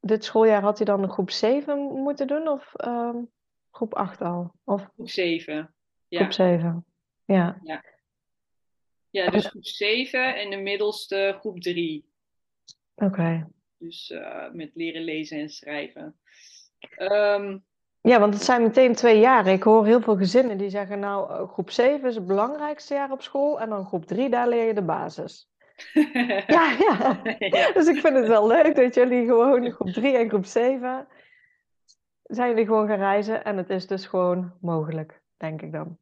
dit 0.00 0.24
schooljaar 0.24 0.62
had 0.62 0.76
hij 0.76 0.86
dan 0.86 1.10
groep 1.10 1.30
7 1.30 1.78
moeten 1.78 2.26
doen 2.26 2.48
of 2.48 2.74
ehm, 2.74 3.16
groep 3.70 3.94
8 3.94 4.20
al? 4.20 4.52
Of 4.64 4.88
Groep 4.94 5.08
7. 5.08 5.74
Ja. 6.08 6.18
groep 6.18 6.32
7? 6.32 6.84
Ja. 7.24 7.60
ja, 9.10 9.30
dus 9.30 9.46
groep 9.46 9.64
7 9.64 10.36
en 10.36 10.50
de 10.50 10.56
middelste 10.56 11.36
groep 11.38 11.60
3. 11.60 12.08
Oké. 12.94 13.48
Dus 13.80 14.10
eh, 14.10 14.50
met 14.52 14.70
leren 14.74 15.02
lezen 15.02 15.38
en 15.38 15.48
schrijven. 15.48 16.16
Ehm, 16.96 17.58
Ja, 18.02 18.20
want 18.20 18.34
het 18.34 18.42
zijn 18.42 18.62
meteen 18.62 18.94
twee 18.94 19.18
jaren. 19.18 19.52
Ik 19.52 19.62
hoor 19.62 19.86
heel 19.86 20.00
veel 20.00 20.16
gezinnen 20.16 20.58
die 20.58 20.70
zeggen, 20.70 20.98
nou, 20.98 21.30
eh, 21.30 21.48
groep 21.48 21.70
7 21.70 22.08
is 22.08 22.14
het 22.14 22.26
belangrijkste 22.26 22.94
jaar 22.94 23.10
op 23.10 23.22
school 23.22 23.60
en 23.60 23.68
dan 23.68 23.86
groep 23.86 24.06
3, 24.06 24.28
daar 24.28 24.48
leer 24.48 24.66
je 24.66 24.74
de 24.74 24.82
basis. 24.82 25.48
Ja, 26.46 26.76
ja. 26.78 27.20
Ja. 27.38 27.72
Dus 27.72 27.86
ik 27.86 28.00
vind 28.00 28.16
het 28.16 28.26
wel 28.26 28.46
leuk 28.46 28.76
dat 28.76 28.94
jullie 28.94 29.26
gewoon 29.26 29.70
groep 29.70 29.90
3 29.90 30.16
en 30.16 30.28
groep 30.28 30.44
7 30.44 31.08
zijn 32.22 32.48
jullie 32.48 32.66
gewoon 32.66 32.88
gaan 32.88 32.98
reizen 32.98 33.44
en 33.44 33.56
het 33.56 33.70
is 33.70 33.86
dus 33.86 34.06
gewoon 34.06 34.52
mogelijk, 34.60 35.20
denk 35.36 35.62
ik 35.62 35.72
dan. 35.72 35.98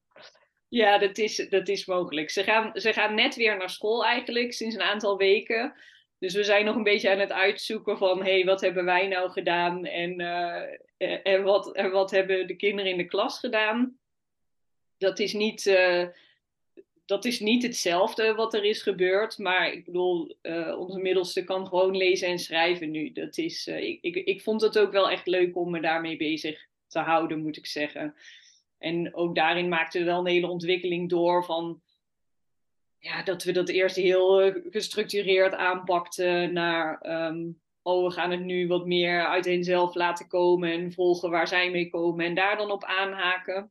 Ja, 0.68 0.98
dat 0.98 1.18
is, 1.18 1.48
dat 1.48 1.68
is 1.68 1.86
mogelijk. 1.86 2.30
Ze 2.30 2.42
gaan, 2.42 2.70
ze 2.74 2.92
gaan 2.92 3.14
net 3.14 3.34
weer 3.36 3.56
naar 3.56 3.70
school 3.70 4.04
eigenlijk, 4.04 4.52
sinds 4.52 4.74
een 4.74 4.82
aantal 4.82 5.16
weken. 5.16 5.74
Dus 6.18 6.34
we 6.34 6.44
zijn 6.44 6.64
nog 6.64 6.76
een 6.76 6.82
beetje 6.82 7.10
aan 7.10 7.18
het 7.18 7.32
uitzoeken 7.32 7.98
van, 7.98 8.18
hé, 8.18 8.32
hey, 8.32 8.44
wat 8.44 8.60
hebben 8.60 8.84
wij 8.84 9.06
nou 9.06 9.30
gedaan? 9.30 9.84
En, 9.84 10.20
eh, 10.20 11.18
en, 11.22 11.42
wat, 11.42 11.72
en 11.72 11.90
wat 11.90 12.10
hebben 12.10 12.46
de 12.46 12.56
kinderen 12.56 12.90
in 12.90 12.96
de 12.96 13.04
klas 13.04 13.38
gedaan? 13.38 13.98
Dat 14.96 15.18
is 15.18 15.32
niet, 15.32 15.66
eh, 15.66 16.06
dat 17.04 17.24
is 17.24 17.40
niet 17.40 17.62
hetzelfde 17.62 18.34
wat 18.34 18.54
er 18.54 18.64
is 18.64 18.82
gebeurd. 18.82 19.38
Maar 19.38 19.72
ik 19.72 19.84
bedoel, 19.84 20.36
eh, 20.40 20.78
onze 20.78 20.98
middelste 20.98 21.44
kan 21.44 21.66
gewoon 21.66 21.96
lezen 21.96 22.28
en 22.28 22.38
schrijven 22.38 22.90
nu. 22.90 23.12
Dat 23.12 23.38
is, 23.38 23.66
ik, 23.66 23.98
ik, 24.00 24.14
ik 24.14 24.42
vond 24.42 24.60
het 24.60 24.78
ook 24.78 24.92
wel 24.92 25.10
echt 25.10 25.26
leuk 25.26 25.56
om 25.56 25.70
me 25.70 25.80
daarmee 25.80 26.16
bezig 26.16 26.66
te 26.86 26.98
houden, 26.98 27.42
moet 27.42 27.56
ik 27.56 27.66
zeggen. 27.66 28.14
En 28.78 29.14
ook 29.14 29.34
daarin 29.34 29.68
maakten 29.68 30.00
we 30.00 30.06
wel 30.06 30.18
een 30.18 30.26
hele 30.26 30.48
ontwikkeling 30.48 31.08
door 31.08 31.44
van 31.44 31.82
ja, 32.98 33.22
dat 33.22 33.42
we 33.42 33.52
dat 33.52 33.68
eerst 33.68 33.96
heel 33.96 34.40
eh, 34.40 34.62
gestructureerd 34.70 35.54
aanpakten 35.54 36.52
naar 36.52 37.00
ehm, 37.00 37.50
oh, 37.88 38.04
we 38.04 38.10
gaan 38.10 38.30
het 38.30 38.44
nu 38.44 38.66
wat 38.66 38.86
meer 38.86 39.26
uit 39.26 39.44
henzelf 39.44 39.94
laten 39.94 40.28
komen 40.28 40.72
en 40.72 40.92
volgen 40.92 41.30
waar 41.30 41.48
zij 41.48 41.70
mee 41.70 41.90
komen 41.90 42.26
en 42.26 42.34
daar 42.34 42.56
dan 42.56 42.70
op 42.70 42.84
aanhaken. 42.84 43.70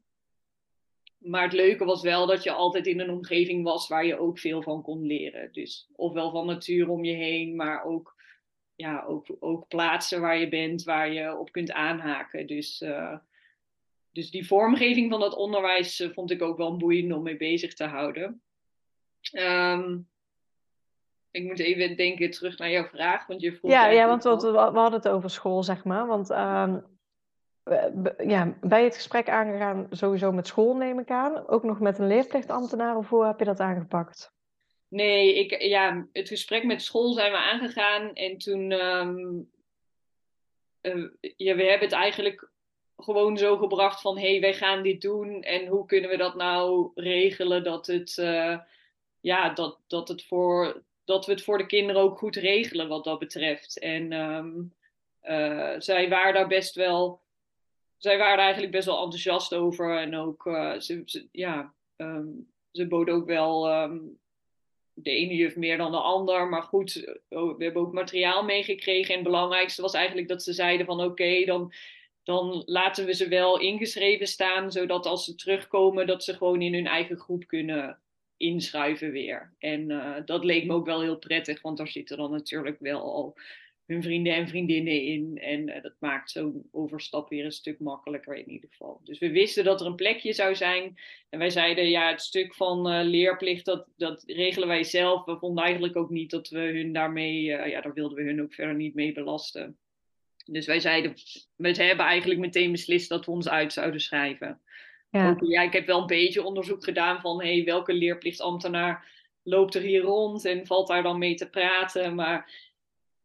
Maar 1.17 1.43
het 1.43 1.53
leuke 1.53 1.85
was 1.85 2.01
wel 2.01 2.25
dat 2.25 2.43
je 2.43 2.51
altijd 2.51 2.87
in 2.87 2.99
een 2.99 3.09
omgeving 3.09 3.63
was 3.63 3.87
waar 3.87 4.05
je 4.05 4.19
ook 4.19 4.39
veel 4.39 4.61
van 4.61 4.81
kon 4.81 5.05
leren. 5.05 5.49
Dus 5.51 5.89
ofwel 5.95 6.31
van 6.31 6.45
natuur 6.45 6.89
om 6.89 7.03
je 7.03 7.13
heen, 7.13 7.55
maar 7.55 7.83
ook, 7.83 8.15
ja, 8.75 9.03
ook, 9.07 9.27
ook 9.39 9.67
plaatsen 9.67 10.21
waar 10.21 10.39
je 10.39 10.49
bent, 10.49 10.83
waar 10.83 11.13
je 11.13 11.37
op 11.37 11.51
kunt 11.51 11.71
aanhaken. 11.71 12.47
Dus, 12.47 12.81
uh, 12.81 13.17
dus 14.11 14.31
die 14.31 14.47
vormgeving 14.47 15.11
van 15.11 15.19
dat 15.19 15.35
onderwijs 15.35 15.99
uh, 15.99 16.09
vond 16.09 16.31
ik 16.31 16.41
ook 16.41 16.57
wel 16.57 16.77
boeiend 16.77 17.13
om 17.13 17.23
mee 17.23 17.37
bezig 17.37 17.73
te 17.73 17.85
houden. 17.85 18.41
Um, 19.33 20.07
ik 21.31 21.43
moet 21.43 21.59
even 21.59 21.95
denken 21.95 22.31
terug 22.31 22.57
naar 22.57 22.69
jouw 22.69 22.85
vraag. 22.85 23.27
Want 23.27 23.41
je 23.41 23.53
vroeg 23.53 23.71
ja, 23.71 23.87
ja, 23.87 24.07
want 24.07 24.23
we, 24.23 24.51
we, 24.51 24.57
hadden 24.57 24.99
het 24.99 25.07
over 25.07 25.29
school, 25.29 25.63
zeg 25.63 25.83
maar. 25.83 26.07
Want 26.07 26.29
um, 26.29 26.85
ja, 28.27 28.55
je 28.59 28.75
het 28.75 28.95
gesprek 28.95 29.29
aangegaan 29.29 29.87
sowieso 29.89 30.31
met 30.31 30.47
school, 30.47 30.75
neem 30.75 30.99
ik 30.99 31.09
aan? 31.09 31.47
Ook 31.47 31.63
nog 31.63 31.79
met 31.79 31.99
een 31.99 32.07
leerplichtambtenaar 32.07 32.97
of 32.97 33.09
hoe 33.09 33.25
heb 33.25 33.39
je 33.39 33.45
dat 33.45 33.59
aangepakt? 33.59 34.35
Nee, 34.87 35.35
ik, 35.35 35.61
ja, 35.61 36.07
het 36.11 36.27
gesprek 36.27 36.63
met 36.63 36.81
school 36.81 37.13
zijn 37.13 37.31
we 37.31 37.37
aangegaan. 37.37 38.13
En 38.13 38.37
toen, 38.37 38.71
um, 38.71 39.49
uh, 40.81 41.09
ja, 41.35 41.55
we 41.55 41.63
hebben 41.63 41.87
het 41.87 41.91
eigenlijk 41.91 42.51
gewoon 42.97 43.37
zo 43.37 43.57
gebracht 43.57 44.01
van... 44.01 44.17
hé, 44.17 44.29
hey, 44.29 44.41
wij 44.41 44.53
gaan 44.53 44.83
dit 44.83 45.01
doen 45.01 45.41
en 45.41 45.67
hoe 45.67 45.85
kunnen 45.85 46.09
we 46.09 46.17
dat 46.17 46.35
nou 46.35 46.91
regelen 46.95 47.63
dat 47.63 47.87
het... 47.87 48.17
Uh, 48.17 48.57
ja, 49.27 49.49
dat, 49.49 49.79
dat, 49.87 50.07
het 50.07 50.23
voor, 50.23 50.83
dat 51.05 51.25
we 51.25 51.31
het 51.31 51.43
voor 51.43 51.57
de 51.57 51.65
kinderen 51.65 52.01
ook 52.01 52.17
goed 52.17 52.35
regelen 52.35 52.87
wat 52.87 53.03
dat 53.03 53.19
betreft. 53.19 53.79
En 53.79 54.11
um, 54.13 54.73
uh, 55.23 55.75
zij 55.77 56.09
waren 56.09 56.33
daar 56.33 56.47
best 56.47 56.75
wel, 56.75 57.21
zij 57.97 58.17
waren 58.17 58.43
eigenlijk 58.43 58.71
best 58.71 58.85
wel 58.85 59.03
enthousiast 59.03 59.53
over. 59.53 59.97
En 59.97 60.15
ook, 60.15 60.45
uh, 60.45 60.79
ze, 60.79 61.27
ja, 61.31 61.73
um, 61.97 62.51
ze 62.71 62.87
boden 62.87 63.15
ook 63.15 63.25
wel 63.25 63.81
um, 63.81 64.19
de 64.93 65.11
ene 65.11 65.35
juf 65.35 65.55
meer 65.55 65.77
dan 65.77 65.91
de 65.91 65.97
ander. 65.97 66.47
Maar 66.47 66.63
goed, 66.63 66.93
we 67.29 67.55
hebben 67.57 67.81
ook 67.81 67.93
materiaal 67.93 68.43
meegekregen. 68.43 69.09
En 69.09 69.19
het 69.19 69.29
belangrijkste 69.29 69.81
was 69.81 69.93
eigenlijk 69.93 70.27
dat 70.27 70.43
ze 70.43 70.53
zeiden 70.53 70.85
van 70.85 71.01
oké, 71.01 71.45
dan 71.45 71.73
dan 72.23 72.63
laten 72.65 73.05
we 73.05 73.13
ze 73.13 73.27
wel 73.27 73.59
ingeschreven 73.59 74.27
staan, 74.27 74.71
zodat 74.71 75.05
als 75.05 75.25
ze 75.25 75.35
terugkomen, 75.35 76.07
dat 76.07 76.23
ze 76.23 76.33
gewoon 76.33 76.61
in 76.61 76.73
hun 76.73 76.87
eigen 76.87 77.17
groep 77.17 77.47
kunnen 77.47 77.99
inschuiven 78.37 79.11
weer. 79.11 79.53
En 79.59 79.89
uh, 79.89 80.15
dat 80.25 80.43
leek 80.43 80.65
me 80.65 80.73
ook 80.73 80.85
wel 80.85 81.01
heel 81.01 81.17
prettig, 81.17 81.61
want 81.61 81.77
daar 81.77 81.87
zitten 81.87 82.17
dan 82.17 82.31
natuurlijk 82.31 82.79
wel 82.79 83.01
al 83.01 83.37
hun 83.85 84.03
vrienden 84.03 84.33
en 84.33 84.47
vriendinnen 84.47 85.01
in. 85.01 85.37
En 85.37 85.67
uh, 85.67 85.81
dat 85.81 85.95
maakt 85.99 86.31
zo'n 86.31 86.67
overstap 86.71 87.29
weer 87.29 87.45
een 87.45 87.51
stuk 87.51 87.79
makkelijker 87.79 88.35
in 88.35 88.49
ieder 88.49 88.69
geval. 88.69 89.01
Dus 89.03 89.19
we 89.19 89.31
wisten 89.31 89.63
dat 89.63 89.81
er 89.81 89.87
een 89.87 89.95
plekje 89.95 90.33
zou 90.33 90.55
zijn. 90.55 90.95
En 91.29 91.39
wij 91.39 91.49
zeiden, 91.49 91.89
ja, 91.89 92.09
het 92.09 92.21
stuk 92.21 92.55
van 92.55 92.91
uh, 92.93 92.99
leerplicht, 93.03 93.65
dat, 93.65 93.87
dat 93.95 94.23
regelen 94.25 94.67
wij 94.67 94.83
zelf. 94.83 95.25
We 95.25 95.37
vonden 95.37 95.63
eigenlijk 95.63 95.95
ook 95.95 96.09
niet 96.09 96.31
dat 96.31 96.49
we 96.49 96.59
hun 96.59 96.93
daarmee, 96.93 97.41
ja, 97.43 97.81
daar 97.81 97.93
wilden 97.93 98.17
we 98.17 98.23
hun 98.23 98.41
ook 98.41 98.53
verder 98.53 98.75
niet 98.75 98.95
mee 98.95 99.13
belasten. 99.13 99.77
Dus 100.45 100.65
wij 100.65 100.79
zeiden, 100.79 101.13
we 101.55 101.83
hebben 101.83 102.05
eigenlijk 102.05 102.39
meteen 102.39 102.71
beslist 102.71 103.09
dat 103.09 103.25
we 103.25 103.31
ons 103.31 103.49
uit 103.49 103.73
zouden 103.73 104.01
schrijven. 104.01 104.61
Ja. 105.09 105.37
Ja, 105.39 105.61
ik 105.61 105.73
heb 105.73 105.85
wel 105.85 106.01
een 106.01 106.07
beetje 106.07 106.43
onderzoek 106.43 106.83
gedaan 106.83 107.21
van 107.21 107.41
hey, 107.41 107.63
welke 107.63 107.93
leerplichtambtenaar 107.93 109.15
loopt 109.43 109.75
er 109.75 109.81
hier 109.81 110.01
rond 110.01 110.45
en 110.45 110.65
valt 110.65 110.87
daar 110.87 111.03
dan 111.03 111.17
mee 111.17 111.35
te 111.35 111.49
praten. 111.49 112.15
Maar 112.15 112.51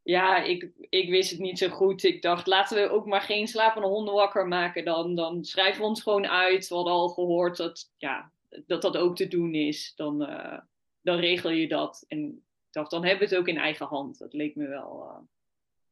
ja, 0.03 0.43
ik, 0.43 0.69
ik 0.89 1.09
wist 1.09 1.31
het 1.31 1.39
niet 1.39 1.57
zo 1.57 1.69
goed. 1.69 2.03
Ik 2.03 2.21
dacht, 2.21 2.47
laten 2.47 2.81
we 2.81 2.89
ook 2.89 3.05
maar 3.05 3.21
geen 3.21 3.47
slapende 3.47 3.87
honden 3.87 4.13
wakker 4.13 4.47
maken. 4.47 4.85
Dan, 4.85 5.15
dan 5.15 5.45
schrijven 5.45 5.81
we 5.81 5.87
ons 5.87 6.01
gewoon 6.01 6.27
uit. 6.27 6.67
We 6.67 6.75
hadden 6.75 6.93
al 6.93 7.09
gehoord 7.09 7.57
dat 7.57 7.91
ja, 7.97 8.31
dat, 8.65 8.81
dat 8.81 8.97
ook 8.97 9.15
te 9.15 9.27
doen 9.27 9.53
is. 9.53 9.93
Dan, 9.95 10.21
uh, 10.29 10.59
dan 11.01 11.17
regel 11.17 11.49
je 11.49 11.67
dat. 11.67 12.05
En 12.07 12.25
ik 12.27 12.71
dacht, 12.71 12.91
dan 12.91 13.05
hebben 13.05 13.27
we 13.27 13.33
het 13.35 13.41
ook 13.41 13.47
in 13.47 13.57
eigen 13.57 13.85
hand. 13.85 14.17
Dat 14.17 14.33
leek 14.33 14.55
me 14.55 14.67
wel, 14.67 15.03
uh, 15.09 15.17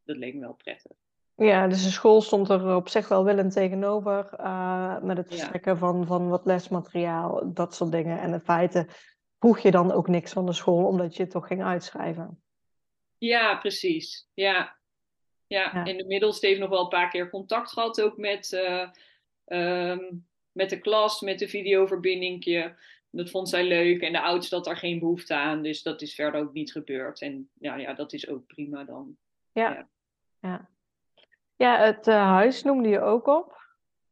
dat 0.03 0.17
leek 0.17 0.33
me 0.33 0.39
wel 0.39 0.53
prettig. 0.53 0.97
Ja, 1.35 1.67
dus 1.67 1.83
de 1.83 1.89
school 1.89 2.21
stond 2.21 2.49
er 2.49 2.75
op 2.75 2.89
zich 2.89 3.07
wel 3.07 3.23
willend 3.23 3.53
tegenover 3.53 4.29
uh, 4.39 5.01
met 5.01 5.17
het 5.17 5.27
verstrekken 5.27 5.73
ja. 5.73 5.79
van, 5.79 6.05
van 6.05 6.29
wat 6.29 6.45
lesmateriaal, 6.45 7.53
dat 7.53 7.75
soort 7.75 7.91
dingen. 7.91 8.19
En 8.19 8.33
in 8.33 8.39
feite 8.39 8.87
vroeg 9.39 9.59
je 9.59 9.71
dan 9.71 9.91
ook 9.91 10.07
niks 10.07 10.31
van 10.31 10.45
de 10.45 10.53
school, 10.53 10.85
omdat 10.85 11.15
je 11.15 11.21
het 11.23 11.31
toch 11.31 11.47
ging 11.47 11.63
uitschrijven. 11.63 12.41
Ja, 13.17 13.55
precies. 13.55 14.27
Ja. 14.33 14.79
Ja, 15.47 15.71
ja. 15.73 15.85
en 15.85 15.97
de 15.97 16.05
middelste 16.05 16.47
heeft 16.47 16.59
nog 16.59 16.69
wel 16.69 16.81
een 16.81 16.87
paar 16.87 17.09
keer 17.09 17.29
contact 17.29 17.71
gehad 17.71 18.01
ook 18.01 18.17
met, 18.17 18.51
uh, 18.51 18.89
um, 19.45 20.27
met 20.51 20.69
de 20.69 20.79
klas, 20.79 21.21
met 21.21 21.39
de 21.39 21.47
videoverbindingje. 21.47 22.75
Dat 23.09 23.29
vond 23.29 23.49
zij 23.49 23.67
leuk. 23.67 24.01
En 24.01 24.11
de 24.11 24.21
oudste 24.21 24.55
had 24.55 24.65
daar 24.65 24.77
geen 24.77 24.99
behoefte 24.99 25.35
aan, 25.35 25.63
dus 25.63 25.83
dat 25.83 26.01
is 26.01 26.15
verder 26.15 26.41
ook 26.41 26.53
niet 26.53 26.71
gebeurd. 26.71 27.21
En 27.21 27.49
ja, 27.59 27.75
ja 27.75 27.93
dat 27.93 28.13
is 28.13 28.27
ook 28.27 28.45
prima 28.47 28.83
dan. 28.83 29.17
ja. 29.51 29.73
ja. 29.73 29.89
ja. 30.39 30.69
Ja, 31.61 31.79
het 31.79 32.07
uh, 32.07 32.15
huis 32.15 32.63
noemde 32.63 32.89
je 32.89 32.99
ook 32.99 33.27
op. 33.27 33.65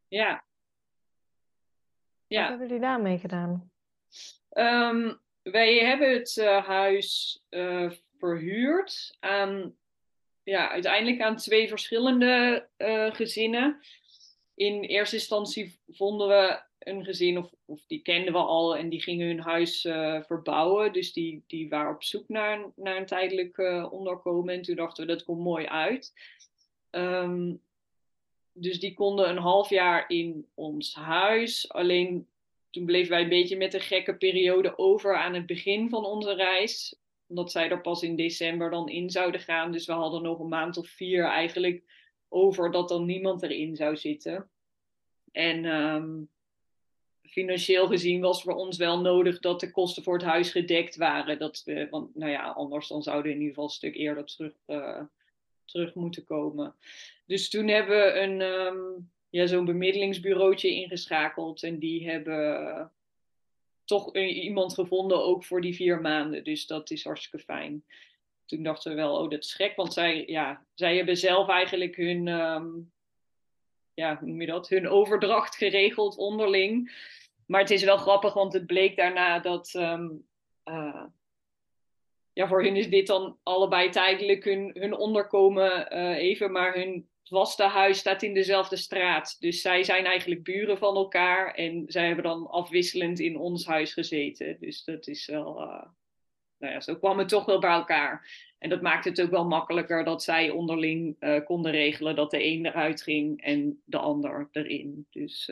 Ja. 0.07 0.45
ja. 2.27 2.41
Wat 2.41 2.49
hebben 2.49 2.67
jullie 2.67 2.81
daarmee 2.81 3.17
gedaan? 3.17 3.71
Um, 4.53 5.19
wij 5.41 5.77
hebben 5.77 6.13
het 6.13 6.35
uh, 6.35 6.65
huis 6.65 7.41
uh, 7.49 7.91
verhuurd 8.17 9.17
aan, 9.19 9.75
ja, 10.43 10.69
uiteindelijk 10.69 11.21
aan 11.21 11.35
twee 11.35 11.67
verschillende 11.67 12.67
gezinnen. 13.13 13.79
In 14.53 14.83
eerste 14.83 15.15
instantie 15.15 15.79
vonden 15.87 16.27
we 16.27 16.61
een 16.79 17.03
gezin, 17.03 17.37
of, 17.37 17.51
of 17.65 17.85
die 17.85 18.01
kenden 18.01 18.33
we 18.33 18.39
al, 18.39 18.77
en 18.77 18.89
die 18.89 19.01
gingen 19.01 19.27
hun 19.27 19.41
huis 19.41 19.81
verbouwen. 20.25 20.93
Dus 20.93 21.13
die, 21.13 21.43
die 21.47 21.69
waren 21.69 21.93
op 21.93 22.03
zoek 22.03 22.27
naar, 22.27 22.71
naar 22.75 22.97
een 22.97 23.05
tijdelijk 23.05 23.57
onderkomen. 23.91 24.53
En 24.53 24.61
toen 24.61 24.75
dachten 24.75 25.05
we, 25.05 25.11
dat 25.11 25.23
komt 25.23 25.39
mooi 25.39 25.65
uit. 25.65 26.13
Um, 26.91 27.61
dus 28.51 28.79
die 28.79 28.93
konden 28.93 29.29
een 29.29 29.37
half 29.37 29.69
jaar 29.69 30.09
in 30.09 30.47
ons 30.53 30.95
huis. 30.95 31.71
Alleen 31.71 32.27
toen 32.69 32.85
bleven 32.85 33.11
wij 33.11 33.21
een 33.21 33.29
beetje 33.29 33.57
met 33.57 33.73
een 33.73 33.81
gekke 33.81 34.15
periode 34.15 34.77
over 34.77 35.17
aan 35.17 35.33
het 35.33 35.45
begin 35.45 35.89
van 35.89 36.05
onze 36.05 36.33
reis. 36.33 36.95
Omdat 37.27 37.51
zij 37.51 37.69
er 37.69 37.81
pas 37.81 38.03
in 38.03 38.15
december 38.15 38.69
dan 38.69 38.89
in 38.89 39.09
zouden 39.09 39.41
gaan. 39.41 39.71
Dus 39.71 39.85
we 39.85 39.93
hadden 39.93 40.21
nog 40.21 40.39
een 40.39 40.47
maand 40.47 40.77
of 40.77 40.87
vier 40.87 41.25
eigenlijk 41.25 41.83
over 42.29 42.71
dat 42.71 42.89
dan 42.89 43.05
niemand 43.05 43.43
erin 43.43 43.75
zou 43.75 43.97
zitten. 43.97 44.49
En 45.31 45.65
um, 45.65 46.29
financieel 47.29 47.87
gezien 47.87 48.21
was 48.21 48.41
voor 48.41 48.55
ons 48.55 48.77
wel 48.77 48.99
nodig 48.99 49.39
dat 49.39 49.59
de 49.59 49.71
kosten 49.71 50.03
voor 50.03 50.13
het 50.13 50.25
huis 50.25 50.51
gedekt 50.51 50.95
waren. 50.95 51.39
Dat 51.39 51.61
we, 51.65 51.87
want 51.89 52.15
nou 52.15 52.31
ja, 52.31 52.49
anders 52.49 52.87
dan 52.87 53.03
zouden 53.03 53.25
we 53.25 53.37
in 53.37 53.43
ieder 53.43 53.53
geval 53.53 53.63
een 53.63 53.75
stuk 53.75 53.95
eerder 53.95 54.25
terug, 54.25 54.53
uh, 54.67 55.01
terug 55.71 55.93
moeten 55.93 56.23
komen. 56.23 56.75
Dus 57.25 57.49
toen 57.49 57.67
hebben 57.67 57.97
we 57.97 58.19
een, 58.19 58.41
um, 58.41 59.11
ja, 59.29 59.47
zo'n 59.47 59.65
bemiddelingsbureautje 59.65 60.69
ingeschakeld. 60.69 61.63
En 61.63 61.79
die 61.79 62.09
hebben 62.09 62.91
toch 63.85 64.15
iemand 64.15 64.73
gevonden, 64.73 65.23
ook 65.23 65.43
voor 65.43 65.61
die 65.61 65.75
vier 65.75 66.01
maanden. 66.01 66.43
Dus 66.43 66.65
dat 66.65 66.91
is 66.91 67.03
hartstikke 67.03 67.45
fijn. 67.45 67.83
Toen 68.45 68.63
dachten 68.63 68.91
we 68.91 68.97
wel, 68.97 69.17
oh, 69.17 69.29
dat 69.29 69.43
is 69.43 69.53
gek. 69.53 69.75
Want 69.75 69.93
zij, 69.93 70.23
ja, 70.27 70.65
zij 70.73 70.95
hebben 70.95 71.17
zelf 71.17 71.49
eigenlijk 71.49 71.95
hun, 71.95 72.27
um, 72.27 72.91
ja, 73.93 74.17
hoe 74.17 74.27
noem 74.27 74.41
je 74.41 74.47
dat? 74.47 74.69
Hun 74.69 74.87
overdracht 74.87 75.55
geregeld 75.55 76.17
onderling. 76.17 77.07
Maar 77.45 77.61
het 77.61 77.71
is 77.71 77.83
wel 77.83 77.97
grappig, 77.97 78.33
want 78.33 78.53
het 78.53 78.65
bleek 78.65 78.95
daarna 78.95 79.39
dat. 79.39 79.73
Um, 79.73 80.27
uh, 80.65 81.03
ja, 82.39 82.47
voor 82.47 82.63
hun 82.63 82.75
is 82.75 82.89
dit 82.89 83.07
dan 83.07 83.37
allebei 83.43 83.89
tijdelijk 83.89 84.43
hun, 84.43 84.71
hun 84.73 84.97
onderkomen 84.97 85.93
uh, 85.93 86.17
even, 86.17 86.51
maar 86.51 86.73
hun 86.73 87.09
vaste 87.23 87.63
huis 87.63 87.97
staat 87.97 88.23
in 88.23 88.33
dezelfde 88.33 88.75
straat. 88.75 89.35
Dus 89.39 89.61
zij 89.61 89.83
zijn 89.83 90.05
eigenlijk 90.05 90.43
buren 90.43 90.77
van 90.77 90.95
elkaar 90.95 91.53
en 91.53 91.83
zij 91.87 92.05
hebben 92.05 92.23
dan 92.23 92.47
afwisselend 92.47 93.19
in 93.19 93.37
ons 93.37 93.65
huis 93.65 93.93
gezeten. 93.93 94.57
Dus 94.59 94.83
dat 94.83 95.07
is 95.07 95.25
wel, 95.25 95.61
uh, 95.61 95.83
nou 96.57 96.73
ja, 96.73 96.79
zo 96.79 96.95
kwam 96.95 97.17
het 97.17 97.29
toch 97.29 97.45
wel 97.45 97.59
bij 97.59 97.71
elkaar. 97.71 98.31
En 98.59 98.69
dat 98.69 98.81
maakt 98.81 99.05
het 99.05 99.21
ook 99.21 99.31
wel 99.31 99.45
makkelijker 99.45 100.03
dat 100.03 100.23
zij 100.23 100.49
onderling 100.49 101.15
uh, 101.19 101.45
konden 101.45 101.71
regelen 101.71 102.15
dat 102.15 102.31
de 102.31 102.45
een 102.45 102.65
eruit 102.65 103.01
ging 103.01 103.41
en 103.41 103.81
de 103.85 103.97
ander 103.97 104.49
erin. 104.51 105.07
Dus. 105.09 105.51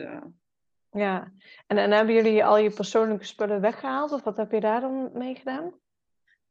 Ja, 0.90 1.32
en, 1.66 1.78
en 1.78 1.90
hebben 1.90 2.14
jullie 2.14 2.44
al 2.44 2.58
je 2.58 2.70
persoonlijke 2.70 3.24
spullen 3.24 3.60
weggehaald 3.60 4.12
of 4.12 4.22
wat 4.22 4.36
heb 4.36 4.52
je 4.52 4.60
daar 4.60 4.80
dan 4.80 5.10
mee 5.12 5.34
gedaan? 5.34 5.72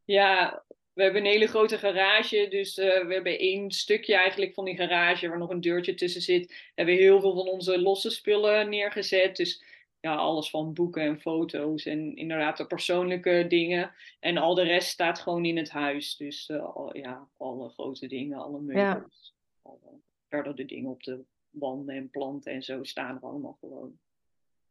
Ja, 0.08 0.64
we 0.94 1.04
hebben 1.04 1.22
een 1.22 1.32
hele 1.32 1.48
grote 1.48 1.78
garage, 1.78 2.48
dus 2.50 2.78
uh, 2.78 3.06
we 3.08 3.14
hebben 3.14 3.40
één 3.40 3.72
stukje 3.72 4.16
eigenlijk 4.16 4.54
van 4.54 4.66
die 4.66 4.76
garage 4.76 5.30
waar 5.30 5.38
nog 5.38 5.50
een 5.50 5.62
deurtje 5.62 5.94
tussen 5.94 6.22
zit. 6.22 6.48
We 6.48 6.72
hebben 6.76 6.96
heel 6.96 7.22
veel 7.22 7.36
van 7.36 7.48
onze 7.48 7.82
losse 7.82 8.10
spullen 8.10 8.70
neergezet. 8.70 9.36
Dus 9.36 9.64
ja, 10.00 10.16
alles 10.16 10.50
van 10.50 10.74
boeken 10.74 11.02
en 11.02 11.20
foto's 11.20 11.86
en 11.86 12.16
inderdaad 12.16 12.58
de 12.58 12.68
persoonlijke 12.68 13.46
dingen. 13.48 13.92
En 14.20 14.38
al 14.38 14.56
de 14.56 14.64
rest 14.64 14.90
staat 14.90 15.20
gewoon 15.20 15.46
in 15.46 15.58
het 15.58 15.70
huis. 15.70 16.16
Dus 16.16 16.50
uh, 16.50 16.76
al, 16.76 16.98
ja, 16.98 17.28
alle 17.38 17.70
grote 17.70 18.08
dingen, 18.08 18.38
alle 18.38 18.60
meubels. 18.60 19.34
Ja. 19.62 19.70
Alle, 19.70 20.00
verder 20.30 20.56
de 20.56 20.66
dingen 20.66 20.90
op 20.90 21.04
de 21.04 21.24
wanden 21.50 21.96
en 21.96 22.10
planten 22.10 22.52
en 22.52 22.64
zo 22.64 22.84
staan 22.84 23.16
er 23.16 23.22
allemaal 23.22 23.58
gewoon. 23.60 24.00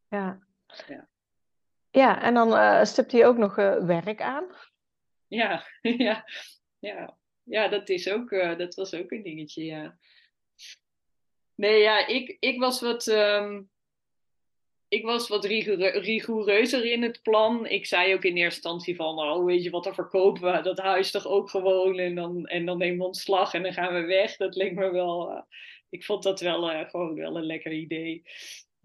Ja. 0.09 0.39
Ja, 0.89 1.09
ja 1.91 2.23
en 2.23 2.35
dan 2.35 2.49
uh, 2.49 2.85
stipt 2.85 3.13
hij 3.13 3.27
ook 3.27 3.37
nog 3.37 3.55
werk 3.87 4.23
aan. 4.23 4.45
Ja, 5.29 5.67
ja, 6.07 6.25
ja. 6.79 7.19
Ja, 7.43 7.69
dat, 7.69 7.89
is 7.89 8.09
ook, 8.09 8.31
uh, 8.31 8.59
dat 8.59 8.75
was 8.75 8.95
ook 8.95 9.11
een 9.11 9.23
dingetje, 9.23 9.65
ja. 9.65 9.99
Nee, 11.55 11.81
ja, 11.81 12.07
ik, 12.07 12.37
ik 12.41 12.59
was 12.61 12.81
wat... 12.81 13.07
Um, 13.07 13.71
ik 14.89 15.05
was 15.05 15.29
wat 15.29 15.45
rigoureuzer 15.45 16.85
in 16.85 17.03
het 17.03 17.23
plan. 17.23 17.67
Ik 17.67 17.87
zei 17.87 18.15
ook 18.15 18.25
in 18.25 18.37
eerste 18.37 18.61
instantie 18.61 18.97
van, 18.97 19.19
oh 19.19 19.45
weet 19.45 19.63
je 19.63 19.71
wat, 19.71 19.85
dan 19.85 19.95
verkopen 19.95 20.53
we 20.53 20.63
dat 20.63 20.79
huis 20.79 21.11
toch 21.11 21.27
ook 21.27 21.51
gewoon 21.51 21.99
en 21.99 22.15
dan, 22.15 22.47
en 22.47 22.67
dan 22.67 22.79
nemen 22.79 22.99
we 22.99 23.05
ontslag 23.05 23.55
en 23.55 23.63
dan 23.63 23.73
gaan 23.73 23.95
we 23.95 24.01
weg. 24.01 24.37
Dat 24.37 24.55
leek 24.55 24.75
me 24.75 24.91
wel, 24.91 25.33
uh, 25.33 25.41
ik 25.89 26.05
vond 26.05 26.23
dat 26.23 26.41
wel 26.41 26.73
uh, 26.73 26.89
gewoon 26.91 27.15
wel 27.15 27.37
een 27.37 27.47
lekker 27.47 27.73
idee. 27.73 28.23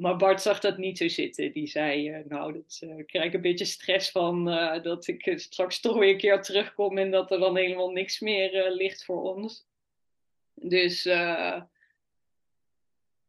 Maar 0.01 0.17
Bart 0.17 0.41
zag 0.41 0.59
dat 0.59 0.77
niet 0.77 0.97
zo 0.97 1.07
zitten. 1.07 1.51
Die 1.51 1.67
zei, 1.67 2.09
uh, 2.09 2.25
nou, 2.25 2.53
dat 2.53 2.81
uh, 2.83 3.05
krijg 3.05 3.25
ik 3.25 3.33
een 3.33 3.41
beetje 3.41 3.65
stress 3.65 4.11
van 4.11 4.49
uh, 4.49 4.83
dat 4.83 5.07
ik 5.07 5.33
straks 5.35 5.79
toch 5.79 5.97
weer 5.97 6.09
een 6.09 6.17
keer 6.17 6.41
terugkom 6.41 6.97
en 6.97 7.11
dat 7.11 7.31
er 7.31 7.39
dan 7.39 7.57
helemaal 7.57 7.91
niks 7.91 8.19
meer 8.19 8.71
ligt 8.71 9.05
voor 9.05 9.35
ons. 9.35 9.65
Dus, 10.53 11.03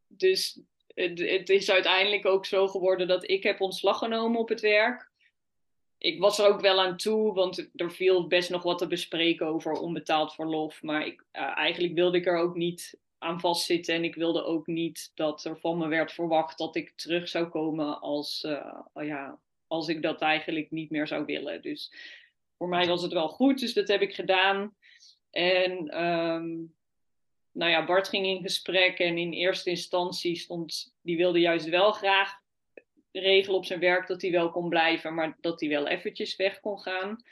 dus 0.06 0.60
het, 0.86 1.18
het, 1.18 1.48
is 1.48 1.70
uiteindelijk 1.70 2.26
ook 2.26 2.46
zo 2.46 2.68
geworden 2.68 3.08
dat 3.08 3.30
ik 3.30 3.42
heb 3.42 3.60
ontslag 3.60 3.98
genomen 3.98 4.40
op 4.40 4.48
het 4.48 4.60
werk. 4.60 5.10
Ik 5.98 6.20
was 6.20 6.38
er 6.38 6.46
ook 6.46 6.60
wel 6.60 6.80
aan 6.80 6.96
toe, 6.96 7.34
want 7.34 7.70
er 7.74 7.92
viel 7.92 8.26
best 8.26 8.50
nog 8.50 8.62
wat 8.62 8.78
te 8.78 8.86
bespreken 8.86 9.46
over 9.46 9.72
onbetaald 9.72 10.34
verlof. 10.34 10.82
Maar 10.82 11.06
ik, 11.06 11.24
eigenlijk 11.32 11.94
wilde 11.94 12.18
ik 12.18 12.26
er 12.26 12.36
ook 12.36 12.54
niet 12.54 13.00
aan 13.22 13.40
vastzitten. 13.40 13.94
En 13.94 14.04
ik 14.04 14.14
wilde 14.14 14.44
ook 14.44 14.66
niet 14.66 15.12
dat 15.14 15.44
er 15.44 15.58
van 15.58 15.78
me 15.78 15.88
werd 15.88 16.12
verwacht 16.12 16.58
dat 16.58 16.76
ik 16.76 16.92
terug 16.96 17.28
zou 17.28 17.46
komen 17.46 18.00
als, 18.00 18.42
uh, 18.42 19.06
ja, 19.06 19.38
als 19.66 19.88
ik 19.88 20.02
dat 20.02 20.20
eigenlijk 20.20 20.70
niet 20.70 20.90
meer 20.90 21.06
zou 21.06 21.24
willen. 21.24 21.62
Dus 21.62 21.92
voor 22.56 22.68
mij 22.68 22.86
was 22.86 23.02
het 23.02 23.12
wel 23.12 23.28
goed, 23.28 23.60
dus 23.60 23.74
dat 23.74 23.88
heb 23.88 24.00
ik 24.00 24.14
gedaan. 24.14 24.76
En 25.30 26.02
um, 26.02 26.74
nou 27.52 27.70
ja, 27.70 27.84
Bart 27.84 28.08
ging 28.08 28.26
in 28.26 28.42
gesprek 28.42 28.98
en 28.98 29.18
in 29.18 29.32
eerste 29.32 29.70
instantie 29.70 30.36
stond, 30.36 30.94
die 31.02 31.16
wilde 31.16 31.40
juist 31.40 31.68
wel 31.68 31.92
graag 31.92 32.40
regelen 33.12 33.56
op 33.56 33.64
zijn 33.64 33.80
werk 33.80 34.06
dat 34.06 34.22
hij 34.22 34.30
wel 34.30 34.50
kon 34.50 34.68
blijven, 34.68 35.14
maar 35.14 35.36
dat 35.40 35.60
hij 35.60 35.68
wel 35.68 35.86
eventjes 35.86 36.36
weg 36.36 36.60
kon 36.60 36.78
gaan. 36.78 37.22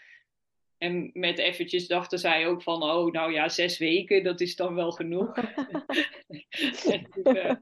En 0.80 1.10
met 1.12 1.38
eventjes 1.38 1.86
dachten 1.86 2.18
zij 2.18 2.46
ook 2.46 2.62
van, 2.62 2.82
oh, 2.82 3.12
nou 3.12 3.32
ja, 3.32 3.48
zes 3.48 3.78
weken, 3.78 4.24
dat 4.24 4.40
is 4.40 4.56
dan 4.56 4.74
wel 4.74 4.90
genoeg. 4.90 5.36
en 6.92 7.10
toen 7.10 7.36
uh, 7.36 7.52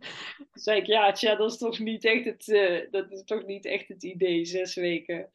zei 0.53 0.81
ik, 0.81 0.87
ja, 0.87 1.13
tja, 1.13 1.35
dat 1.35 1.51
is 1.51 1.59
toch 1.59 1.79
niet 1.79 2.05
echt 2.05 2.25
het, 2.25 2.49
uh, 2.49 2.91
dat 2.91 3.11
is 3.13 3.25
toch 3.25 3.47
niet 3.47 3.65
echt 3.65 3.89
het 3.89 4.03
idee, 4.03 4.45
zes 4.45 4.75
weken. 4.75 5.31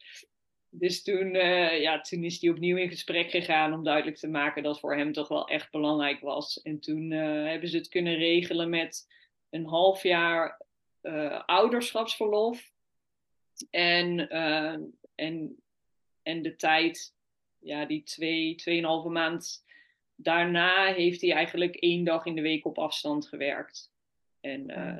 Dus 0.68 1.02
toen, 1.02 1.34
uh, 1.34 1.80
ja, 1.80 2.00
toen 2.00 2.24
is 2.24 2.40
hij 2.40 2.50
opnieuw 2.50 2.76
in 2.76 2.88
gesprek 2.88 3.30
gegaan 3.30 3.72
om 3.72 3.84
duidelijk 3.84 4.16
te 4.16 4.28
maken 4.28 4.62
dat 4.62 4.80
voor 4.80 4.96
hem 4.96 5.12
toch 5.12 5.28
wel 5.28 5.48
echt 5.48 5.70
belangrijk 5.70 6.20
was. 6.20 6.62
En 6.62 6.80
toen 6.80 7.10
hebben 7.10 7.68
ze 7.68 7.76
het 7.76 7.88
kunnen 7.88 8.16
regelen 8.16 8.70
met 8.70 9.06
een 9.50 9.66
half 9.66 10.02
jaar 10.02 10.60
ouderschapsverlof. 11.46 12.70
En, 13.70 14.28
en, 15.14 15.62
en 16.22 16.42
de 16.42 16.56
tijd 16.56 17.14
ja, 17.64 17.86
die 17.86 18.02
twee, 18.02 18.54
tweeënhalve 18.54 19.08
maand 19.08 19.64
daarna 20.14 20.92
heeft 20.94 21.20
hij 21.20 21.32
eigenlijk 21.32 21.74
één 21.74 22.04
dag 22.04 22.26
in 22.26 22.34
de 22.34 22.40
week 22.40 22.64
op 22.64 22.78
afstand 22.78 23.28
gewerkt. 23.28 23.92
En 24.40 24.70
uh, 24.70 24.96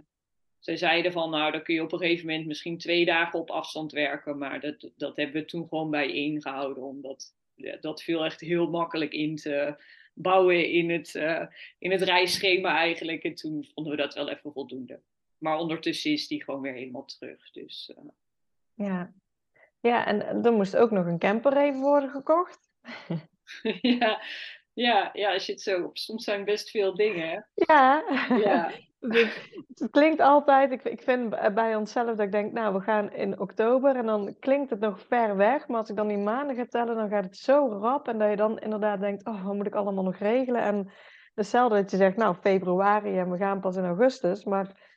zij 0.59 0.77
zeiden 0.77 1.13
van, 1.13 1.31
nou, 1.31 1.53
dan 1.53 1.63
kun 1.63 1.75
je 1.75 1.83
op 1.83 1.93
een 1.93 1.99
gegeven 1.99 2.27
moment 2.27 2.47
misschien 2.47 2.79
twee 2.79 3.05
dagen 3.05 3.39
op 3.39 3.51
afstand 3.51 3.93
werken. 3.93 4.39
Maar 4.39 4.61
dat, 4.61 4.91
dat 4.97 5.17
hebben 5.17 5.43
we 5.43 5.45
toen 5.45 5.69
gewoon 5.69 5.91
bijeen 5.91 6.43
gehouden, 6.43 6.83
omdat 6.83 7.35
ja, 7.55 7.77
dat 7.77 8.03
viel 8.03 8.25
echt 8.25 8.41
heel 8.41 8.71
makkelijk 8.71 9.13
in 9.13 9.37
te 9.37 9.77
bouwen 10.15 10.71
in 10.71 10.91
het, 10.91 11.15
uh, 11.15 11.47
in 11.79 11.91
het 11.91 12.03
reisschema 12.03 12.77
eigenlijk. 12.77 13.23
En 13.23 13.35
toen 13.35 13.65
vonden 13.75 13.93
we 13.93 13.99
dat 13.99 14.15
wel 14.15 14.31
even 14.31 14.53
voldoende. 14.53 15.01
Maar 15.39 15.59
ondertussen 15.59 16.13
is 16.13 16.27
die 16.27 16.45
gewoon 16.45 16.61
weer 16.61 16.73
helemaal 16.73 17.05
terug. 17.05 17.51
Dus, 17.51 17.93
uh... 17.97 18.11
Ja, 18.75 19.15
ja, 19.89 20.07
en 20.07 20.45
er 20.45 20.53
moest 20.53 20.77
ook 20.77 20.91
nog 20.91 21.07
een 21.07 21.19
camper 21.19 21.57
even 21.57 21.81
worden 21.81 22.11
gekocht. 22.11 22.59
ja, 24.01 24.23
ja, 24.73 25.11
ja, 25.13 25.33
als 25.33 25.47
je 25.47 25.53
het 25.53 25.61
zo... 25.61 25.91
Soms 25.93 26.25
zijn 26.25 26.45
best 26.45 26.71
veel 26.71 26.95
dingen, 26.95 27.47
Ja. 27.55 28.03
ja. 28.29 28.71
het 29.75 29.89
klinkt 29.91 30.21
altijd... 30.21 30.73
Ik, 30.73 30.83
ik 30.83 31.03
vind 31.03 31.55
bij 31.55 31.77
onszelf 31.77 32.07
dat 32.07 32.21
ik 32.21 32.33
denk, 32.33 32.53
nou, 32.53 32.75
we 32.75 32.81
gaan 32.81 33.13
in 33.13 33.41
oktober 33.41 33.97
en 33.97 34.07
dan 34.07 34.37
klinkt 34.39 34.71
het 34.71 34.81
nog 34.81 35.01
ver 35.01 35.37
weg. 35.37 35.69
Maar 35.69 35.79
als 35.79 35.91
ik 35.91 35.97
dan 35.97 36.09
die 36.09 36.19
maanden 36.19 36.57
ga 36.57 36.67
tellen, 36.69 36.97
dan 36.97 37.09
gaat 37.09 37.25
het 37.25 37.37
zo 37.37 37.79
rap. 37.81 38.09
En 38.09 38.19
dat 38.19 38.31
je 38.31 38.37
dan 38.37 38.59
inderdaad 38.59 39.01
denkt, 39.01 39.27
oh, 39.27 39.45
wat 39.45 39.55
moet 39.55 39.67
ik 39.67 39.75
allemaal 39.75 40.05
nog 40.05 40.17
regelen? 40.17 40.63
En 40.63 40.91
hetzelfde 41.35 41.77
dat 41.81 41.91
je 41.91 41.97
zegt, 41.97 42.17
nou, 42.17 42.35
februari 42.41 43.19
en 43.19 43.31
we 43.31 43.37
gaan 43.37 43.61
pas 43.61 43.77
in 43.77 43.85
augustus. 43.85 44.45
Maar 44.45 44.94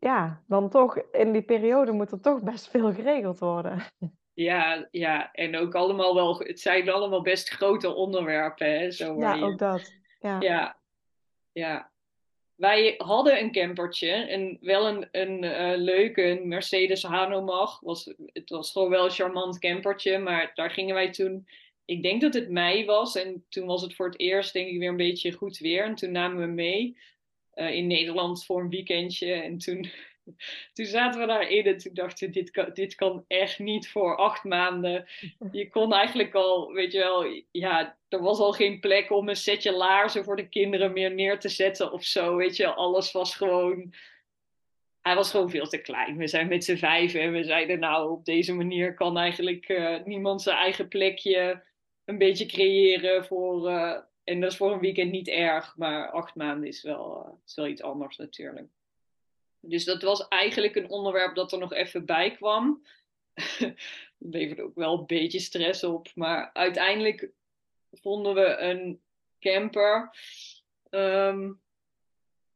ja, 0.00 0.42
dan 0.46 0.70
toch, 0.70 0.98
in 1.12 1.32
die 1.32 1.42
periode 1.42 1.92
moet 1.92 2.12
er 2.12 2.20
toch 2.20 2.42
best 2.42 2.68
veel 2.68 2.92
geregeld 2.92 3.38
worden. 3.38 3.82
Ja, 4.34 4.88
ja, 4.90 5.32
en 5.32 5.56
ook 5.56 5.74
allemaal 5.74 6.14
wel, 6.14 6.38
het 6.38 6.60
zijn 6.60 6.90
allemaal 6.90 7.22
best 7.22 7.48
grote 7.48 7.94
onderwerpen. 7.94 8.78
Hè, 8.78 8.90
zo 8.90 9.18
ja, 9.18 9.34
je... 9.34 9.42
ook 9.42 9.58
dat. 9.58 9.94
Ja. 10.20 10.40
ja. 10.40 10.76
ja, 11.52 11.90
Wij 12.54 12.94
hadden 12.96 13.40
een 13.40 13.52
campertje, 13.52 14.10
en 14.10 14.58
wel 14.60 14.88
een, 14.88 15.08
een 15.12 15.42
uh, 15.42 15.72
leuke 15.76 16.40
Mercedes 16.44 17.02
Hanomag. 17.02 17.80
Was, 17.80 18.14
het 18.26 18.50
was 18.50 18.72
gewoon 18.72 18.90
wel 18.90 19.04
een 19.04 19.10
charmant 19.10 19.58
campertje, 19.58 20.18
maar 20.18 20.50
daar 20.54 20.70
gingen 20.70 20.94
wij 20.94 21.10
toen, 21.10 21.48
ik 21.84 22.02
denk 22.02 22.20
dat 22.20 22.34
het 22.34 22.50
mei 22.50 22.84
was, 22.84 23.16
en 23.16 23.44
toen 23.48 23.66
was 23.66 23.82
het 23.82 23.94
voor 23.94 24.06
het 24.06 24.20
eerst 24.20 24.52
denk 24.52 24.68
ik 24.68 24.78
weer 24.78 24.88
een 24.88 24.96
beetje 24.96 25.32
goed 25.32 25.58
weer. 25.58 25.84
En 25.84 25.94
toen 25.94 26.12
namen 26.12 26.40
we 26.40 26.46
mee 26.46 26.96
uh, 27.54 27.74
in 27.74 27.86
Nederland 27.86 28.44
voor 28.44 28.60
een 28.60 28.70
weekendje. 28.70 29.32
En 29.32 29.58
toen, 29.58 29.90
toen 30.74 30.86
zaten 30.86 31.20
we 31.20 31.26
daarin 31.26 31.64
en 31.64 31.76
toen 31.76 31.94
dachten 31.94 32.26
we, 32.26 32.32
dit 32.32 32.50
kan, 32.50 32.70
dit 32.72 32.94
kan 32.94 33.24
echt 33.26 33.58
niet 33.58 33.88
voor 33.88 34.16
acht 34.16 34.44
maanden. 34.44 35.06
Je 35.52 35.68
kon 35.68 35.92
eigenlijk 35.92 36.34
al, 36.34 36.72
weet 36.72 36.92
je 36.92 36.98
wel, 36.98 37.42
ja, 37.50 37.98
er 38.08 38.22
was 38.22 38.38
al 38.38 38.52
geen 38.52 38.80
plek 38.80 39.10
om 39.10 39.28
een 39.28 39.36
setje 39.36 39.72
laarzen 39.72 40.24
voor 40.24 40.36
de 40.36 40.48
kinderen 40.48 40.92
meer 40.92 41.14
neer 41.14 41.38
te 41.38 41.48
zetten 41.48 41.92
of 41.92 42.04
zo. 42.04 42.36
Weet 42.36 42.56
je, 42.56 42.72
alles 42.74 43.12
was 43.12 43.36
gewoon 43.36 43.94
hij 45.00 45.14
was 45.14 45.30
gewoon 45.30 45.50
veel 45.50 45.66
te 45.66 45.78
klein. 45.78 46.16
We 46.16 46.26
zijn 46.26 46.48
met 46.48 46.64
z'n 46.64 46.76
vijf 46.76 47.14
en 47.14 47.32
we 47.32 47.44
zeiden 47.44 47.78
nou, 47.78 48.10
op 48.10 48.24
deze 48.24 48.54
manier 48.54 48.94
kan 48.94 49.18
eigenlijk 49.18 49.68
uh, 49.68 50.04
niemand 50.04 50.42
zijn 50.42 50.56
eigen 50.56 50.88
plekje 50.88 51.62
een 52.04 52.18
beetje 52.18 52.46
creëren 52.46 53.24
voor... 53.24 53.70
Uh, 53.70 53.98
en 54.30 54.40
dat 54.40 54.50
is 54.50 54.56
voor 54.56 54.72
een 54.72 54.80
weekend 54.80 55.10
niet 55.10 55.28
erg, 55.28 55.76
maar 55.76 56.10
acht 56.10 56.34
maanden 56.34 56.68
is 56.68 56.82
wel, 56.82 57.26
uh, 57.26 57.32
is 57.46 57.54
wel 57.54 57.66
iets 57.66 57.82
anders 57.82 58.16
natuurlijk. 58.16 58.68
Dus 59.60 59.84
dat 59.84 60.02
was 60.02 60.28
eigenlijk 60.28 60.74
een 60.74 60.90
onderwerp 60.90 61.34
dat 61.34 61.52
er 61.52 61.58
nog 61.58 61.72
even 61.72 62.04
bij 62.04 62.30
kwam. 62.30 62.82
dat 63.58 63.74
leverde 64.18 64.62
ook 64.62 64.74
wel 64.74 64.98
een 64.98 65.06
beetje 65.06 65.38
stress 65.38 65.84
op. 65.84 66.08
Maar 66.14 66.50
uiteindelijk 66.52 67.30
vonden 67.92 68.34
we 68.34 68.56
een 68.56 69.00
camper. 69.40 70.16
Um, 70.90 71.60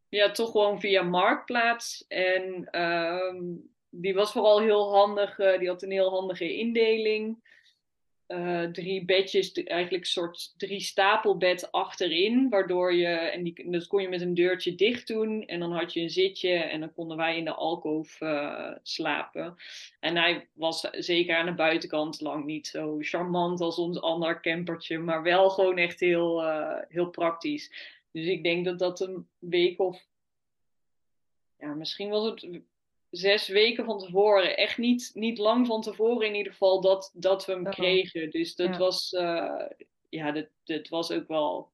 ja, 0.09 0.31
toch 0.31 0.51
gewoon 0.51 0.81
via 0.81 1.03
Marktplaats. 1.03 2.05
En 2.09 2.81
um, 2.83 3.71
die 3.91 4.15
was 4.15 4.33
vooral 4.33 4.61
heel 4.61 4.95
handig. 4.95 5.39
Uh, 5.39 5.59
die 5.59 5.69
had 5.69 5.83
een 5.83 5.91
heel 5.91 6.11
handige 6.11 6.57
indeling. 6.57 7.53
Uh, 8.35 8.63
drie 8.63 9.05
bedjes, 9.05 9.53
eigenlijk 9.53 10.05
een 10.05 10.11
soort 10.11 10.55
drie 10.57 10.81
stapelbed 10.81 11.73
achterin. 11.73 12.49
Waardoor 12.49 12.95
je, 12.95 13.07
en 13.07 13.43
die, 13.43 13.71
dat 13.71 13.87
kon 13.87 14.03
je 14.03 14.09
met 14.09 14.21
een 14.21 14.35
deurtje 14.35 14.75
dicht 14.75 15.07
doen. 15.07 15.47
En 15.47 15.61
dan 15.61 15.73
had 15.73 15.93
je 15.93 16.01
een 16.01 16.11
zitje 16.11 16.53
en 16.53 16.81
dan 16.81 16.95
konden 16.95 17.17
wij 17.17 17.37
in 17.37 17.45
de 17.45 17.55
alkoof 17.55 18.21
uh, 18.21 18.75
slapen. 18.83 19.57
En 20.01 20.17
hij 20.17 20.49
was 20.53 20.81
zeker 20.81 21.37
aan 21.37 21.47
de 21.47 21.55
buitenkant 21.55 22.21
lang 22.21 22.45
niet 22.45 22.67
zo 22.67 22.97
charmant 23.01 23.61
als 23.61 23.79
ons 23.79 24.01
ander 24.01 24.41
campertje. 24.41 24.99
Maar 24.99 25.23
wel 25.23 25.51
gewoon 25.51 25.79
echt 25.79 26.01
heel, 26.01 26.43
uh, 26.43 26.79
heel 26.89 27.11
praktisch. 27.11 27.73
Dus 28.13 28.27
ik 28.27 28.43
denk 28.43 28.65
dat 28.65 28.79
dat 28.79 29.01
een 29.01 29.29
week 29.39 29.81
of. 29.81 30.07
Ja, 31.59 31.75
misschien 31.75 32.09
was 32.09 32.25
het 32.25 32.63
zes 33.17 33.49
weken 33.49 33.85
van 33.85 33.99
tevoren. 33.99 34.57
Echt 34.57 34.79
niet, 34.79 35.11
niet 35.15 35.39
lang 35.39 35.67
van 35.67 35.83
tevoren 35.83 36.27
in 36.27 36.35
ieder 36.35 36.53
geval 36.53 36.81
dat, 36.81 37.11
dat 37.15 37.47
we 37.47 37.53
hem 37.53 37.71
kregen. 37.71 38.31
Dus 38.31 38.55
dat 38.55 38.69
ja. 38.69 38.79
was. 38.79 39.13
Uh, 39.13 39.67
ja, 40.09 40.33
dat, 40.33 40.47
dat 40.65 40.89
was 40.89 41.11
ook 41.11 41.29
wel. 41.29 41.73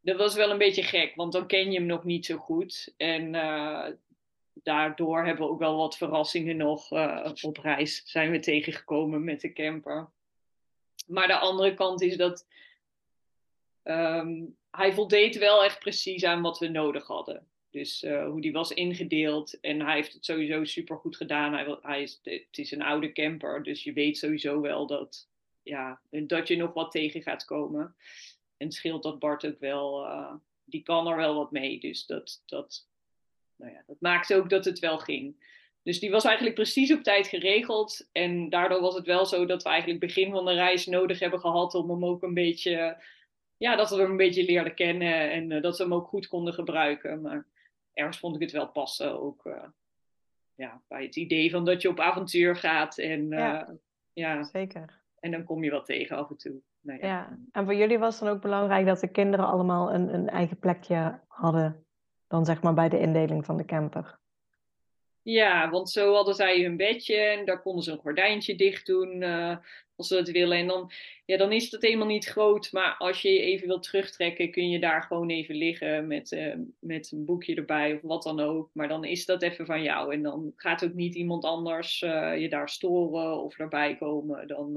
Dat 0.00 0.16
was 0.16 0.34
wel 0.34 0.50
een 0.50 0.58
beetje 0.58 0.82
gek, 0.82 1.14
want 1.14 1.32
dan 1.32 1.46
ken 1.46 1.70
je 1.72 1.78
hem 1.78 1.86
nog 1.86 2.04
niet 2.04 2.26
zo 2.26 2.36
goed. 2.36 2.94
En 2.96 3.34
uh, 3.34 3.86
daardoor 4.54 5.24
hebben 5.24 5.46
we 5.46 5.52
ook 5.52 5.58
wel 5.58 5.76
wat 5.76 5.96
verrassingen 5.96 6.56
nog 6.56 6.92
uh, 6.92 7.30
op 7.42 7.56
reis 7.56 8.02
zijn 8.04 8.30
we 8.30 8.38
tegengekomen 8.38 9.24
met 9.24 9.40
de 9.40 9.52
camper. 9.52 10.10
Maar 11.06 11.26
de 11.26 11.38
andere 11.38 11.74
kant 11.74 12.02
is 12.02 12.16
dat 12.16 12.46
um, 13.82 14.56
hij 14.70 14.92
voldeed 14.92 15.38
wel 15.38 15.64
echt 15.64 15.78
precies 15.78 16.24
aan 16.24 16.42
wat 16.42 16.58
we 16.58 16.68
nodig 16.68 17.06
hadden. 17.06 17.48
Dus 17.74 18.02
uh, 18.02 18.26
hoe 18.26 18.40
die 18.40 18.52
was 18.52 18.70
ingedeeld. 18.70 19.60
En 19.60 19.80
hij 19.80 19.94
heeft 19.94 20.12
het 20.12 20.24
sowieso 20.24 20.64
super 20.64 20.96
goed 20.96 21.16
gedaan. 21.16 21.52
Hij, 21.52 21.78
hij 21.82 22.02
is, 22.02 22.20
het 22.22 22.58
is 22.58 22.70
een 22.70 22.82
oude 22.82 23.12
camper. 23.12 23.62
Dus 23.62 23.84
je 23.84 23.92
weet 23.92 24.18
sowieso 24.18 24.60
wel 24.60 24.86
dat, 24.86 25.28
ja, 25.62 26.00
dat 26.10 26.48
je 26.48 26.56
nog 26.56 26.72
wat 26.72 26.90
tegen 26.90 27.22
gaat 27.22 27.44
komen. 27.44 27.94
En 28.56 28.66
het 28.66 28.74
scheelt 28.74 29.02
dat 29.02 29.18
Bart 29.18 29.46
ook 29.46 29.58
wel. 29.58 30.04
Uh, 30.04 30.34
die 30.64 30.82
kan 30.82 31.06
er 31.06 31.16
wel 31.16 31.34
wat 31.34 31.50
mee. 31.50 31.80
Dus 31.80 32.06
dat, 32.06 32.42
dat, 32.46 32.86
nou 33.56 33.72
ja, 33.72 33.82
dat 33.86 34.00
maakte 34.00 34.36
ook 34.36 34.50
dat 34.50 34.64
het 34.64 34.78
wel 34.78 34.98
ging. 34.98 35.36
Dus 35.82 36.00
die 36.00 36.10
was 36.10 36.24
eigenlijk 36.24 36.54
precies 36.54 36.92
op 36.92 37.02
tijd 37.02 37.26
geregeld. 37.26 38.08
En 38.12 38.48
daardoor 38.48 38.80
was 38.80 38.94
het 38.94 39.06
wel 39.06 39.26
zo 39.26 39.46
dat 39.46 39.62
we 39.62 39.68
eigenlijk 39.68 40.00
begin 40.00 40.30
van 40.30 40.44
de 40.44 40.52
reis 40.52 40.86
nodig 40.86 41.18
hebben 41.18 41.40
gehad 41.40 41.74
om 41.74 41.90
hem 41.90 42.04
ook 42.04 42.22
een 42.22 42.34
beetje. 42.34 43.02
Ja, 43.56 43.76
dat 43.76 43.90
we 43.90 43.96
hem 43.96 44.10
een 44.10 44.16
beetje 44.16 44.44
leerden 44.44 44.74
kennen 44.74 45.30
en 45.30 45.50
uh, 45.50 45.62
dat 45.62 45.76
we 45.76 45.82
hem 45.82 45.94
ook 45.94 46.08
goed 46.08 46.28
konden 46.28 46.54
gebruiken. 46.54 47.20
Maar 47.20 47.52
ergens 47.94 48.18
vond 48.18 48.34
ik 48.34 48.40
het 48.40 48.52
wel 48.52 48.68
passen 48.68 49.20
ook 49.20 49.44
uh, 49.44 49.62
ja, 50.54 50.82
bij 50.88 51.02
het 51.02 51.16
idee 51.16 51.50
van 51.50 51.64
dat 51.64 51.82
je 51.82 51.88
op 51.88 52.00
avontuur 52.00 52.56
gaat. 52.56 52.98
En, 52.98 53.20
uh, 53.20 53.38
ja, 53.38 53.74
ja, 54.12 54.44
zeker. 54.44 55.02
En 55.20 55.30
dan 55.30 55.44
kom 55.44 55.64
je 55.64 55.70
wat 55.70 55.86
tegen 55.86 56.16
af 56.16 56.30
en 56.30 56.36
toe. 56.36 56.60
Nou 56.80 56.98
ja. 56.98 57.06
ja. 57.06 57.38
en 57.52 57.64
voor 57.64 57.74
jullie 57.74 57.98
was 57.98 58.18
dan 58.18 58.28
ook 58.28 58.40
belangrijk 58.40 58.86
dat 58.86 59.00
de 59.00 59.08
kinderen 59.08 59.46
allemaal 59.46 59.94
een, 59.94 60.14
een 60.14 60.28
eigen 60.28 60.58
plekje 60.58 61.20
hadden. 61.26 61.86
Dan 62.26 62.44
zeg 62.44 62.62
maar 62.62 62.74
bij 62.74 62.88
de 62.88 62.98
indeling 62.98 63.44
van 63.44 63.56
de 63.56 63.64
camper. 63.64 64.18
Ja, 65.24 65.70
want 65.70 65.90
zo 65.90 66.14
hadden 66.14 66.34
zij 66.34 66.62
hun 66.62 66.76
bedje 66.76 67.16
en 67.16 67.44
daar 67.44 67.62
konden 67.62 67.82
ze 67.84 67.92
een 67.92 67.98
gordijntje 67.98 68.54
dicht 68.56 68.86
doen 68.86 69.22
uh, 69.22 69.56
als 69.96 70.08
ze 70.08 70.14
dat 70.14 70.28
willen. 70.28 70.58
En 70.58 70.66
dan, 70.66 70.90
ja, 71.24 71.36
dan 71.36 71.52
is 71.52 71.70
dat 71.70 71.82
helemaal 71.82 72.06
niet 72.06 72.24
groot, 72.24 72.72
maar 72.72 72.94
als 72.98 73.22
je 73.22 73.32
je 73.32 73.40
even 73.40 73.66
wilt 73.66 73.82
terugtrekken, 73.82 74.50
kun 74.50 74.68
je 74.70 74.78
daar 74.78 75.02
gewoon 75.02 75.30
even 75.30 75.54
liggen 75.54 76.06
met, 76.06 76.32
uh, 76.32 76.54
met 76.78 77.12
een 77.12 77.24
boekje 77.24 77.54
erbij 77.54 77.94
of 77.94 78.00
wat 78.02 78.22
dan 78.22 78.40
ook. 78.40 78.70
Maar 78.72 78.88
dan 78.88 79.04
is 79.04 79.24
dat 79.24 79.42
even 79.42 79.66
van 79.66 79.82
jou 79.82 80.12
en 80.12 80.22
dan 80.22 80.52
gaat 80.56 80.84
ook 80.84 80.94
niet 80.94 81.14
iemand 81.14 81.44
anders 81.44 82.02
uh, 82.02 82.38
je 82.40 82.48
daar 82.48 82.68
storen 82.68 83.42
of 83.42 83.58
erbij 83.58 83.96
komen. 83.96 84.46
Dan, 84.46 84.72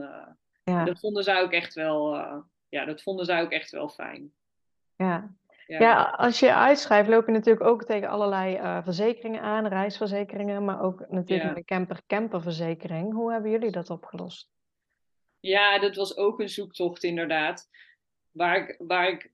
ja. 0.64 0.86
Dat 0.86 1.00
vonden 1.00 1.24
zij 1.24 1.42
ook 1.42 1.52
echt 1.52 1.74
wel, 1.74 2.16
ja, 2.70 2.86
dat 2.86 3.02
vonden 3.02 3.26
zij 3.26 3.42
ook 3.42 3.52
echt 3.52 3.72
wel 3.72 3.90
fijn. 3.90 4.32
Ja, 4.96 5.36
ja. 5.68 5.80
ja, 5.80 6.04
als 6.04 6.40
je 6.40 6.54
uitschrijft, 6.54 7.10
loop 7.10 7.26
je 7.26 7.32
natuurlijk 7.32 7.66
ook 7.66 7.84
tegen 7.84 8.10
allerlei 8.10 8.56
uh, 8.56 8.84
verzekeringen 8.84 9.42
aan, 9.42 9.68
reisverzekeringen, 9.68 10.66
maar 10.66 10.82
ook 10.82 11.06
natuurlijk 11.10 11.50
ja. 11.50 11.56
de 11.56 11.66
camper-camperverzekering. 11.66 13.14
Hoe 13.14 13.32
hebben 13.32 13.52
jullie 13.52 13.72
dat 13.72 13.90
opgelost? 13.90 14.50
Ja, 15.40 15.80
dat 15.80 15.96
was 15.96 16.18
ook 16.18 16.40
een 16.40 16.50
zoektocht 16.50 17.04
inderdaad. 17.04 17.70
Waar 18.32 18.58
ik, 18.58 18.76
waar 18.78 19.10
ik, 19.10 19.32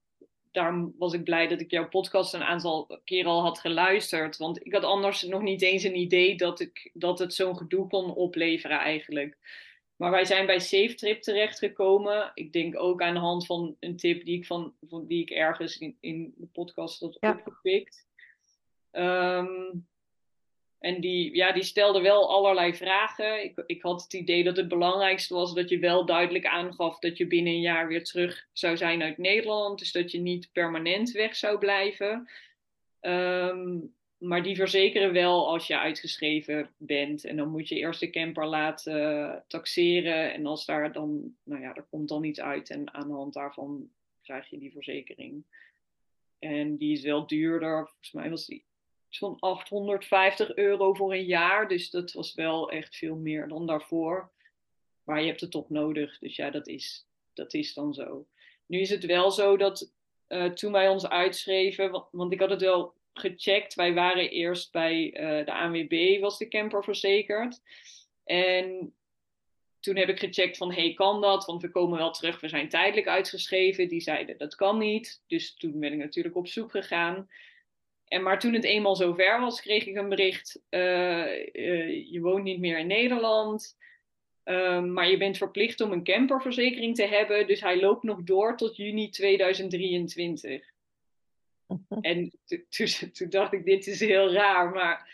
daarom 0.52 0.94
was 0.98 1.12
ik 1.12 1.24
blij 1.24 1.48
dat 1.48 1.60
ik 1.60 1.70
jouw 1.70 1.88
podcast 1.88 2.34
een 2.34 2.42
aantal 2.42 3.00
keer 3.04 3.26
al 3.26 3.42
had 3.42 3.58
geluisterd. 3.58 4.36
Want 4.36 4.66
ik 4.66 4.72
had 4.72 4.84
anders 4.84 5.22
nog 5.22 5.42
niet 5.42 5.62
eens 5.62 5.82
een 5.82 5.98
idee 5.98 6.36
dat, 6.36 6.60
ik, 6.60 6.90
dat 6.92 7.18
het 7.18 7.34
zo'n 7.34 7.56
gedoe 7.56 7.88
kon 7.88 8.14
opleveren 8.14 8.78
eigenlijk. 8.78 9.38
Maar 9.96 10.10
wij 10.10 10.24
zijn 10.24 10.46
bij 10.46 10.58
SafeTrip 10.58 11.22
terechtgekomen. 11.22 12.30
Ik 12.34 12.52
denk 12.52 12.78
ook 12.78 13.02
aan 13.02 13.14
de 13.14 13.20
hand 13.20 13.46
van 13.46 13.76
een 13.80 13.96
tip 13.96 14.24
die 14.24 14.38
ik, 14.38 14.46
van, 14.46 14.74
van 14.88 15.06
die 15.06 15.22
ik 15.22 15.30
ergens 15.30 15.78
in, 15.78 15.96
in 16.00 16.34
de 16.36 16.46
podcast 16.46 17.00
had 17.00 17.16
ja. 17.20 17.30
opgepikt. 17.30 18.06
Um, 18.92 19.86
en 20.78 21.00
die, 21.00 21.34
ja, 21.34 21.52
die 21.52 21.62
stelde 21.62 22.00
wel 22.00 22.30
allerlei 22.30 22.74
vragen. 22.74 23.44
Ik, 23.44 23.62
ik 23.66 23.82
had 23.82 24.02
het 24.02 24.12
idee 24.12 24.44
dat 24.44 24.56
het 24.56 24.68
belangrijkste 24.68 25.34
was 25.34 25.54
dat 25.54 25.68
je 25.68 25.78
wel 25.78 26.06
duidelijk 26.06 26.46
aangaf 26.46 26.98
dat 26.98 27.16
je 27.16 27.26
binnen 27.26 27.52
een 27.52 27.60
jaar 27.60 27.88
weer 27.88 28.04
terug 28.04 28.48
zou 28.52 28.76
zijn 28.76 29.02
uit 29.02 29.18
Nederland. 29.18 29.78
Dus 29.78 29.92
dat 29.92 30.10
je 30.10 30.18
niet 30.18 30.48
permanent 30.52 31.10
weg 31.10 31.36
zou 31.36 31.58
blijven. 31.58 32.30
Um, 33.00 33.94
maar 34.24 34.42
die 34.42 34.56
verzekeren 34.56 35.12
wel 35.12 35.48
als 35.48 35.66
je 35.66 35.78
uitgeschreven 35.78 36.70
bent. 36.76 37.24
En 37.24 37.36
dan 37.36 37.48
moet 37.48 37.68
je 37.68 37.74
eerst 37.74 38.00
de 38.00 38.10
camper 38.10 38.46
laten 38.46 39.44
taxeren. 39.48 40.32
En 40.32 40.46
als 40.46 40.64
daar 40.64 40.92
dan, 40.92 41.36
nou 41.42 41.62
ja, 41.62 41.74
er 41.74 41.86
komt 41.90 42.08
dan 42.08 42.24
iets 42.24 42.40
uit. 42.40 42.70
En 42.70 42.94
aan 42.94 43.08
de 43.08 43.14
hand 43.14 43.34
daarvan 43.34 43.90
krijg 44.22 44.50
je 44.50 44.58
die 44.58 44.72
verzekering. 44.72 45.44
En 46.38 46.76
die 46.76 46.92
is 46.92 47.02
wel 47.02 47.26
duurder. 47.26 47.86
Volgens 47.86 48.12
mij 48.12 48.30
was 48.30 48.46
die 48.46 48.64
zo'n 49.08 49.38
850 49.38 50.54
euro 50.54 50.94
voor 50.94 51.12
een 51.12 51.24
jaar. 51.24 51.68
Dus 51.68 51.90
dat 51.90 52.12
was 52.12 52.34
wel 52.34 52.70
echt 52.70 52.96
veel 52.96 53.16
meer 53.16 53.48
dan 53.48 53.66
daarvoor. 53.66 54.30
Maar 55.04 55.20
je 55.20 55.26
hebt 55.26 55.40
het 55.40 55.50
toch 55.50 55.70
nodig. 55.70 56.18
Dus 56.18 56.36
ja, 56.36 56.50
dat 56.50 56.68
is, 56.68 57.06
dat 57.32 57.54
is 57.54 57.74
dan 57.74 57.94
zo. 57.94 58.26
Nu 58.66 58.80
is 58.80 58.90
het 58.90 59.04
wel 59.04 59.30
zo 59.30 59.56
dat 59.56 59.92
uh, 60.28 60.50
toen 60.52 60.72
wij 60.72 60.88
ons 60.88 61.08
uitschreven, 61.08 62.04
want 62.10 62.32
ik 62.32 62.40
had 62.40 62.50
het 62.50 62.60
wel 62.60 62.94
gecheckt. 63.14 63.74
Wij 63.74 63.94
waren 63.94 64.30
eerst 64.30 64.72
bij 64.72 65.04
uh, 65.04 65.44
de 65.44 65.52
ANWB, 65.52 66.20
was 66.20 66.38
de 66.38 66.48
camper 66.48 66.84
verzekerd. 66.84 67.60
En 68.24 68.94
toen 69.80 69.96
heb 69.96 70.08
ik 70.08 70.18
gecheckt 70.18 70.56
van, 70.56 70.72
hey, 70.72 70.94
kan 70.94 71.20
dat? 71.20 71.44
Want 71.44 71.62
we 71.62 71.70
komen 71.70 71.98
wel 71.98 72.10
terug, 72.10 72.40
we 72.40 72.48
zijn 72.48 72.68
tijdelijk 72.68 73.08
uitgeschreven. 73.08 73.88
Die 73.88 74.00
zeiden, 74.00 74.38
dat 74.38 74.54
kan 74.54 74.78
niet. 74.78 75.22
Dus 75.26 75.54
toen 75.54 75.80
ben 75.80 75.92
ik 75.92 75.98
natuurlijk 75.98 76.36
op 76.36 76.46
zoek 76.46 76.70
gegaan. 76.70 77.28
En 78.04 78.22
maar 78.22 78.38
toen 78.38 78.54
het 78.54 78.64
eenmaal 78.64 78.96
zover 78.96 79.40
was, 79.40 79.60
kreeg 79.60 79.86
ik 79.86 79.96
een 79.96 80.08
bericht, 80.08 80.62
uh, 80.70 80.80
uh, 81.52 82.12
je 82.12 82.20
woont 82.20 82.44
niet 82.44 82.60
meer 82.60 82.78
in 82.78 82.86
Nederland. 82.86 83.76
Um, 84.44 84.92
maar 84.92 85.10
je 85.10 85.16
bent 85.16 85.36
verplicht 85.36 85.80
om 85.80 85.92
een 85.92 86.04
camperverzekering 86.04 86.94
te 86.94 87.06
hebben. 87.06 87.46
Dus 87.46 87.60
hij 87.60 87.80
loopt 87.80 88.02
nog 88.02 88.22
door 88.22 88.56
tot 88.56 88.76
juni 88.76 89.10
2023. 89.10 90.73
En 92.00 92.30
toen 93.12 93.28
dacht 93.28 93.52
ik, 93.52 93.64
dit 93.64 93.86
is 93.86 94.00
heel 94.00 94.32
raar. 94.32 94.70
Maar 94.70 95.08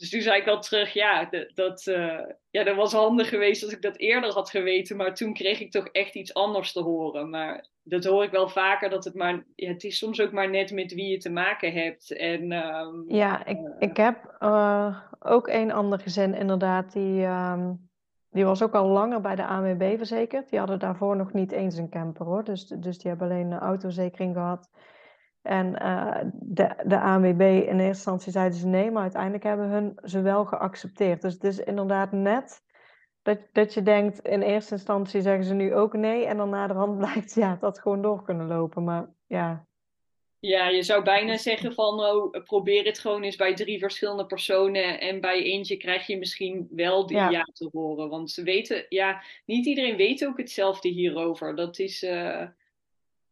dus 0.00 0.10
toen 0.10 0.20
zei 0.20 0.40
ik 0.40 0.48
al 0.48 0.60
terug, 0.60 0.92
ja, 0.92 1.30
dat, 1.54 1.86
uh, 1.86 2.20
ja, 2.50 2.64
dat 2.64 2.76
was 2.76 2.92
handig 2.92 3.28
geweest 3.28 3.62
als 3.62 3.72
ik 3.72 3.82
dat 3.82 3.96
eerder 3.96 4.32
had 4.32 4.50
geweten. 4.50 4.96
Maar 4.96 5.14
toen 5.14 5.34
kreeg 5.34 5.60
ik 5.60 5.70
toch 5.70 5.86
echt 5.86 6.14
iets 6.14 6.34
anders 6.34 6.72
te 6.72 6.80
horen. 6.80 7.30
Maar 7.30 7.68
dat 7.82 8.04
hoor 8.04 8.24
ik 8.24 8.30
wel 8.30 8.48
vaker, 8.48 8.90
dat 8.90 9.04
het 9.04 9.14
maar, 9.14 9.44
ja, 9.54 9.68
het 9.68 9.84
is 9.84 9.98
soms 9.98 10.20
ook 10.20 10.32
maar 10.32 10.50
net 10.50 10.72
met 10.72 10.94
wie 10.94 11.06
je 11.06 11.18
te 11.18 11.30
maken 11.30 11.72
hebt. 11.72 12.10
En, 12.10 12.52
um, 12.52 13.04
ja, 13.08 13.46
ik, 13.46 13.56
uh, 13.56 13.74
ik 13.78 13.96
heb 13.96 14.36
uh, 14.40 14.98
ook 15.18 15.48
een 15.48 15.72
ander 15.72 15.98
gezin 15.98 16.34
inderdaad, 16.34 16.92
die, 16.92 17.24
um, 17.24 17.88
die 18.30 18.44
was 18.44 18.62
ook 18.62 18.74
al 18.74 18.86
langer 18.86 19.20
bij 19.20 19.36
de 19.36 19.46
ANWB 19.46 19.96
verzekerd. 19.96 20.50
Die 20.50 20.58
hadden 20.58 20.78
daarvoor 20.78 21.16
nog 21.16 21.32
niet 21.32 21.52
eens 21.52 21.76
een 21.76 21.90
camper 21.90 22.26
hoor, 22.26 22.44
dus, 22.44 22.66
dus 22.66 22.98
die 22.98 23.10
hebben 23.10 23.30
alleen 23.30 23.50
een 23.50 23.58
autoverzekering 23.58 24.34
gehad. 24.34 24.70
En 25.42 25.82
uh, 25.82 26.20
de, 26.32 26.74
de 26.86 27.00
ANWB 27.00 27.40
in 27.40 27.58
eerste 27.58 27.84
instantie 27.84 28.32
zeiden 28.32 28.58
ze 28.58 28.66
nee, 28.66 28.90
maar 28.90 29.02
uiteindelijk 29.02 29.42
hebben 29.42 29.68
hun 29.68 29.98
ze 30.02 30.20
wel 30.20 30.44
geaccepteerd. 30.44 31.22
Dus 31.22 31.32
het 31.32 31.44
is 31.44 31.58
inderdaad 31.58 32.12
net 32.12 32.62
dat, 33.22 33.38
dat 33.52 33.74
je 33.74 33.82
denkt, 33.82 34.18
in 34.18 34.42
eerste 34.42 34.74
instantie 34.74 35.20
zeggen 35.20 35.44
ze 35.44 35.54
nu 35.54 35.74
ook 35.74 35.92
nee. 35.92 36.26
En 36.26 36.36
dan 36.36 36.50
na 36.50 36.66
de 36.66 36.74
hand 36.74 36.98
blijkt 37.04 37.34
ja, 37.34 37.56
dat 37.60 37.78
gewoon 37.78 38.02
door 38.02 38.22
kunnen 38.22 38.46
lopen. 38.46 38.84
Maar 38.84 39.08
ja, 39.26 39.68
ja, 40.40 40.68
je 40.68 40.82
zou 40.82 41.02
bijna 41.02 41.36
zeggen 41.36 41.74
van 41.74 42.00
oh, 42.00 42.44
probeer 42.44 42.84
het 42.84 42.98
gewoon 42.98 43.22
eens 43.22 43.36
bij 43.36 43.54
drie 43.54 43.78
verschillende 43.78 44.26
personen 44.26 45.00
en 45.00 45.20
bij 45.20 45.42
eentje 45.42 45.76
krijg 45.76 46.06
je 46.06 46.18
misschien 46.18 46.68
wel 46.70 47.06
die 47.06 47.16
ja, 47.16 47.42
te 47.42 47.68
horen. 47.72 48.08
Want 48.08 48.30
ze 48.30 48.42
weten, 48.42 48.86
ja, 48.88 49.22
niet 49.46 49.66
iedereen 49.66 49.96
weet 49.96 50.26
ook 50.26 50.38
hetzelfde 50.38 50.88
hierover. 50.88 51.56
Dat 51.56 51.78
is. 51.78 52.02
Uh, 52.02 52.42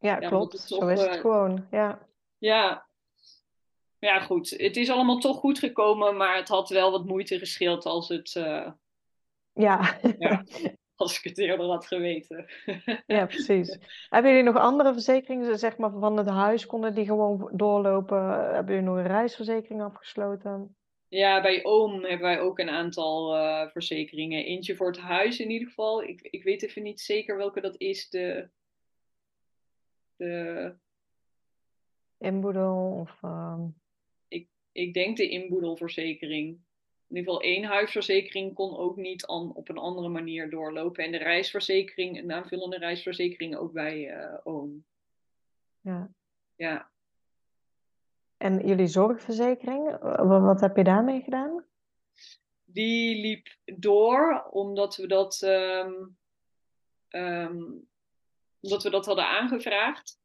ja, 0.01 0.17
klopt. 0.17 0.61
Zo 0.61 0.87
is 0.87 1.01
het 1.01 1.15
uh, 1.15 1.21
gewoon. 1.21 1.67
Ja. 1.71 1.99
Ja. 2.39 2.87
Ja, 3.99 4.21
goed. 4.21 4.51
Het 4.51 4.77
is 4.77 4.91
allemaal 4.91 5.19
toch 5.19 5.37
goed 5.37 5.59
gekomen, 5.59 6.17
maar 6.17 6.37
het 6.37 6.49
had 6.49 6.69
wel 6.69 6.91
wat 6.91 7.05
moeite 7.05 7.39
gescheeld 7.39 7.85
als 7.85 8.09
het. 8.09 8.35
Uh, 8.35 8.71
ja. 9.53 9.99
ja. 10.19 10.45
als 10.97 11.19
ik 11.19 11.25
het 11.25 11.39
eerder 11.39 11.67
had 11.67 11.87
geweten. 11.87 12.47
ja, 13.07 13.27
precies. 13.27 13.79
Hebben 14.09 14.31
jullie 14.31 14.47
nog 14.47 14.57
andere 14.57 14.93
verzekeringen, 14.93 15.59
zeg 15.59 15.77
maar 15.77 15.91
van 15.91 16.17
het 16.17 16.29
huis, 16.29 16.67
konden 16.67 16.95
die 16.95 17.05
gewoon 17.05 17.51
doorlopen? 17.53 18.53
Hebben 18.55 18.75
jullie 18.75 18.89
nog 18.89 18.97
een 18.97 19.07
reisverzekering 19.07 19.83
afgesloten? 19.83 20.77
Ja, 21.09 21.41
bij 21.41 21.65
Oom 21.65 21.93
hebben 21.93 22.27
wij 22.27 22.41
ook 22.41 22.59
een 22.59 22.71
aantal 22.71 23.37
uh, 23.37 23.69
verzekeringen. 23.69 24.45
Eentje 24.45 24.77
voor 24.77 24.87
het 24.87 24.99
huis 24.99 25.39
in 25.39 25.51
ieder 25.51 25.69
geval. 25.69 26.03
Ik, 26.03 26.21
ik 26.23 26.43
weet 26.43 26.63
even 26.63 26.83
niet 26.83 27.01
zeker 27.01 27.37
welke 27.37 27.61
dat 27.61 27.75
is. 27.77 28.09
De, 28.09 28.49
de... 30.19 30.75
Inboedel 32.19 32.99
of... 33.01 33.23
Uh... 33.23 33.65
Ik, 34.29 34.49
ik 34.73 34.95
denk 34.95 35.17
de 35.17 35.29
inboedelverzekering 35.29 36.61
in 37.09 37.17
ieder 37.17 37.33
geval 37.33 37.49
één 37.49 37.65
huisverzekering 37.65 38.55
kon 38.55 38.77
ook 38.77 38.97
niet 38.97 39.27
an, 39.27 39.55
op 39.55 39.69
een 39.69 39.79
andere 39.79 40.09
manier 40.09 40.51
doorlopen. 40.51 41.05
En 41.05 41.11
de 41.11 41.19
reisverzekering, 41.19 42.19
een 42.19 42.33
aanvullende 42.33 42.79
reisverzekering 42.79 43.57
ook 43.57 43.73
bij 43.73 44.17
uh, 44.17 44.39
Oom. 44.43 44.85
Ja. 45.81 46.11
Ja. 46.57 46.91
En 48.37 48.67
jullie 48.67 48.87
zorgverzekering, 48.87 49.99
wat, 50.17 50.61
heb 50.61 50.77
je 50.77 50.85
daarmee 50.85 51.23
gedaan? 51.23 51.65
Die 52.65 53.21
liep 53.21 53.47
door, 53.79 54.47
omdat 54.51 54.97
we 54.97 55.07
dat, 55.07 55.43
um, 55.43 56.17
um, 57.09 57.89
omdat 58.61 58.83
we 58.83 58.91
dat 58.91 59.07
hadden 59.07 59.27
aangevraagd 59.27 60.19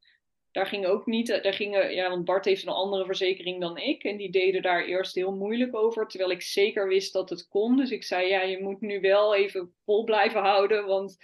daar 0.54 0.65
ging 0.65 0.86
ook 0.86 1.06
niet, 1.06 1.30
eh, 1.30 1.43
daar 1.43 1.54
gingen, 1.54 1.93
ja, 1.93 2.10
want 2.10 2.26
Bart 2.26 2.46
heeft 2.46 2.63
een 2.63 2.74
andere 2.74 3.06
verzekering 3.06 3.62
dan 3.62 3.78
ik. 3.78 4.04
En 4.04 4.17
die 4.17 4.32
deden 4.32 4.62
daar 4.62 4.84
eerst 4.84 5.15
heel 5.15 5.36
moeilijk 5.36 5.76
over, 5.76 6.08
terwijl 6.08 6.32
ik 6.32 6.41
zeker 6.41 6.88
wist 6.88 7.13
dat 7.13 7.30
het 7.30 7.48
kon. 7.48 7.78
Dus 7.78 7.91
ik 7.91 8.04
zei, 8.04 8.28
ja, 8.28 8.41
je 8.41 8.62
moet 8.62 8.82
nu 8.82 9.02
wel 9.02 9.36
even 9.36 9.74
vol 9.86 10.04
blijven 10.04 10.41
houden, 10.41 10.86
want 10.86 11.17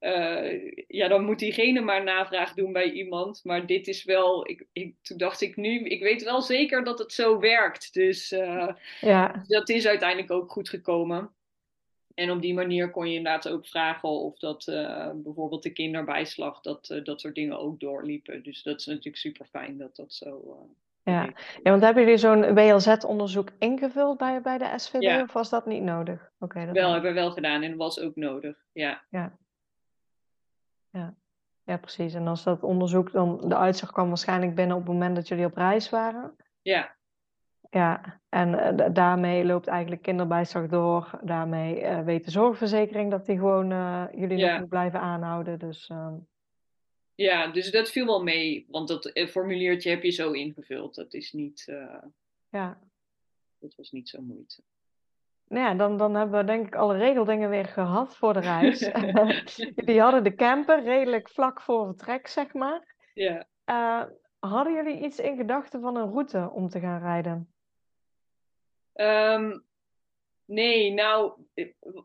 uh, 0.00 0.72
ja, 0.86 1.08
dan 1.08 1.24
moet 1.24 1.38
diegene 1.38 1.80
maar 1.80 2.04
navraag 2.04 2.54
doen 2.54 2.72
bij 2.72 2.90
iemand. 2.90 3.40
Maar 3.44 3.66
dit 3.66 3.88
is 3.88 4.04
wel, 4.04 4.48
ik, 4.48 4.66
ik, 4.72 4.94
toen 5.02 5.18
dacht 5.18 5.40
ik 5.40 5.56
nu, 5.56 5.84
ik 5.84 6.02
weet 6.02 6.22
wel 6.22 6.42
zeker 6.42 6.84
dat 6.84 6.98
het 6.98 7.12
zo 7.12 7.38
werkt. 7.38 7.94
Dus 7.94 8.32
uh, 8.32 8.68
ja. 9.00 9.44
dat 9.46 9.68
is 9.68 9.86
uiteindelijk 9.86 10.30
ook 10.30 10.50
goed 10.52 10.68
gekomen. 10.68 11.34
En 12.14 12.30
op 12.30 12.42
die 12.42 12.54
manier 12.54 12.90
kon 12.90 13.08
je 13.08 13.16
inderdaad 13.16 13.48
ook 13.48 13.66
vragen 13.66 14.08
of 14.08 14.38
dat 14.38 14.66
uh, 14.66 15.10
bijvoorbeeld 15.14 15.62
de 15.62 15.70
kinderbijslag, 15.70 16.60
dat 16.60 16.90
uh, 16.90 17.04
dat 17.04 17.20
soort 17.20 17.34
dingen 17.34 17.58
ook 17.58 17.80
doorliepen. 17.80 18.42
Dus 18.42 18.62
dat 18.62 18.80
is 18.80 18.86
natuurlijk 18.86 19.16
super 19.16 19.46
fijn 19.46 19.78
dat 19.78 19.96
dat 19.96 20.14
zo. 20.14 20.42
Uh, 20.46 21.14
ja. 21.14 21.22
ja, 21.62 21.70
want 21.70 21.82
hebben 21.82 22.02
jullie 22.02 22.18
zo'n 22.18 22.54
WLZ-onderzoek 22.54 23.48
ingevuld 23.58 24.18
bij, 24.18 24.40
bij 24.40 24.58
de 24.58 24.72
SVB 24.76 25.02
ja. 25.02 25.22
of 25.22 25.32
was 25.32 25.50
dat 25.50 25.66
niet 25.66 25.82
nodig? 25.82 26.30
Oké. 26.38 26.58
Okay, 26.58 26.72
wel, 26.72 26.92
hebben 26.92 27.14
we 27.14 27.20
wel 27.20 27.32
gedaan 27.32 27.62
en 27.62 27.76
was 27.76 28.00
ook 28.00 28.16
nodig. 28.16 28.56
Ja. 28.72 29.02
ja. 29.10 29.38
Ja. 30.90 31.14
Ja, 31.64 31.76
precies. 31.76 32.14
En 32.14 32.26
als 32.26 32.42
dat 32.42 32.62
onderzoek 32.62 33.12
dan, 33.12 33.40
de 33.48 33.56
uitslag 33.56 33.92
kwam 33.92 34.08
waarschijnlijk 34.08 34.54
binnen 34.54 34.76
op 34.76 34.82
het 34.82 34.92
moment 34.92 35.16
dat 35.16 35.28
jullie 35.28 35.44
op 35.44 35.56
reis 35.56 35.90
waren. 35.90 36.36
Ja, 36.62 36.94
ja, 37.72 38.20
en 38.28 38.48
uh, 38.48 38.88
daarmee 38.92 39.44
loopt 39.44 39.66
eigenlijk 39.66 40.02
kinderbijslag 40.02 40.66
door. 40.66 41.18
Daarmee 41.22 41.80
uh, 41.80 42.00
weet 42.00 42.24
de 42.24 42.30
zorgverzekering 42.30 43.10
dat 43.10 43.26
die 43.26 43.38
gewoon 43.38 43.70
uh, 43.70 44.04
jullie 44.14 44.38
ja. 44.38 44.50
nog 44.50 44.60
moet 44.60 44.68
blijven 44.68 45.00
aanhouden. 45.00 45.58
Dus, 45.58 45.88
ehm, 45.88 46.14
Ja, 47.14 47.46
dus 47.46 47.70
dat 47.70 47.90
viel 47.90 48.06
wel 48.06 48.22
mee. 48.22 48.66
Want 48.68 48.88
dat 48.88 49.26
formuliertje 49.30 49.90
heb 49.90 50.02
je 50.02 50.10
zo 50.10 50.30
ingevuld. 50.30 50.94
Dat 50.94 51.14
is 51.14 51.32
niet... 51.32 51.72
ja. 52.48 52.78
Dat 53.58 53.74
was 53.74 53.90
niet 53.90 54.08
zo 54.08 54.22
moeite. 54.22 54.62
Nou 55.48 55.66
ja, 55.66 55.74
dan, 55.74 55.96
dan 55.96 56.14
hebben 56.14 56.40
we 56.40 56.46
denk 56.46 56.66
ik 56.66 56.74
alle 56.74 56.96
regeldingen 56.96 57.50
weer 57.50 57.66
gehad 57.66 58.16
voor 58.16 58.32
de 58.32 58.40
reis. 58.40 58.90
jullie 59.76 60.00
hadden 60.00 60.24
de 60.24 60.34
camper 60.34 60.82
redelijk 60.82 61.28
vlak 61.28 61.60
voor 61.60 61.86
vertrek, 61.86 62.26
zeg 62.26 62.52
maar. 62.52 62.94
Ja. 63.14 63.46
hadden 64.38 64.72
jullie 64.72 65.04
iets 65.04 65.18
in 65.18 65.36
gedachten 65.36 65.80
van 65.80 65.96
een 65.96 66.10
route 66.10 66.50
om 66.50 66.68
te 66.68 66.80
gaan 66.80 67.00
rijden? 67.00 67.51
Um, 68.94 69.64
nee, 70.44 70.92
nou, 70.92 71.32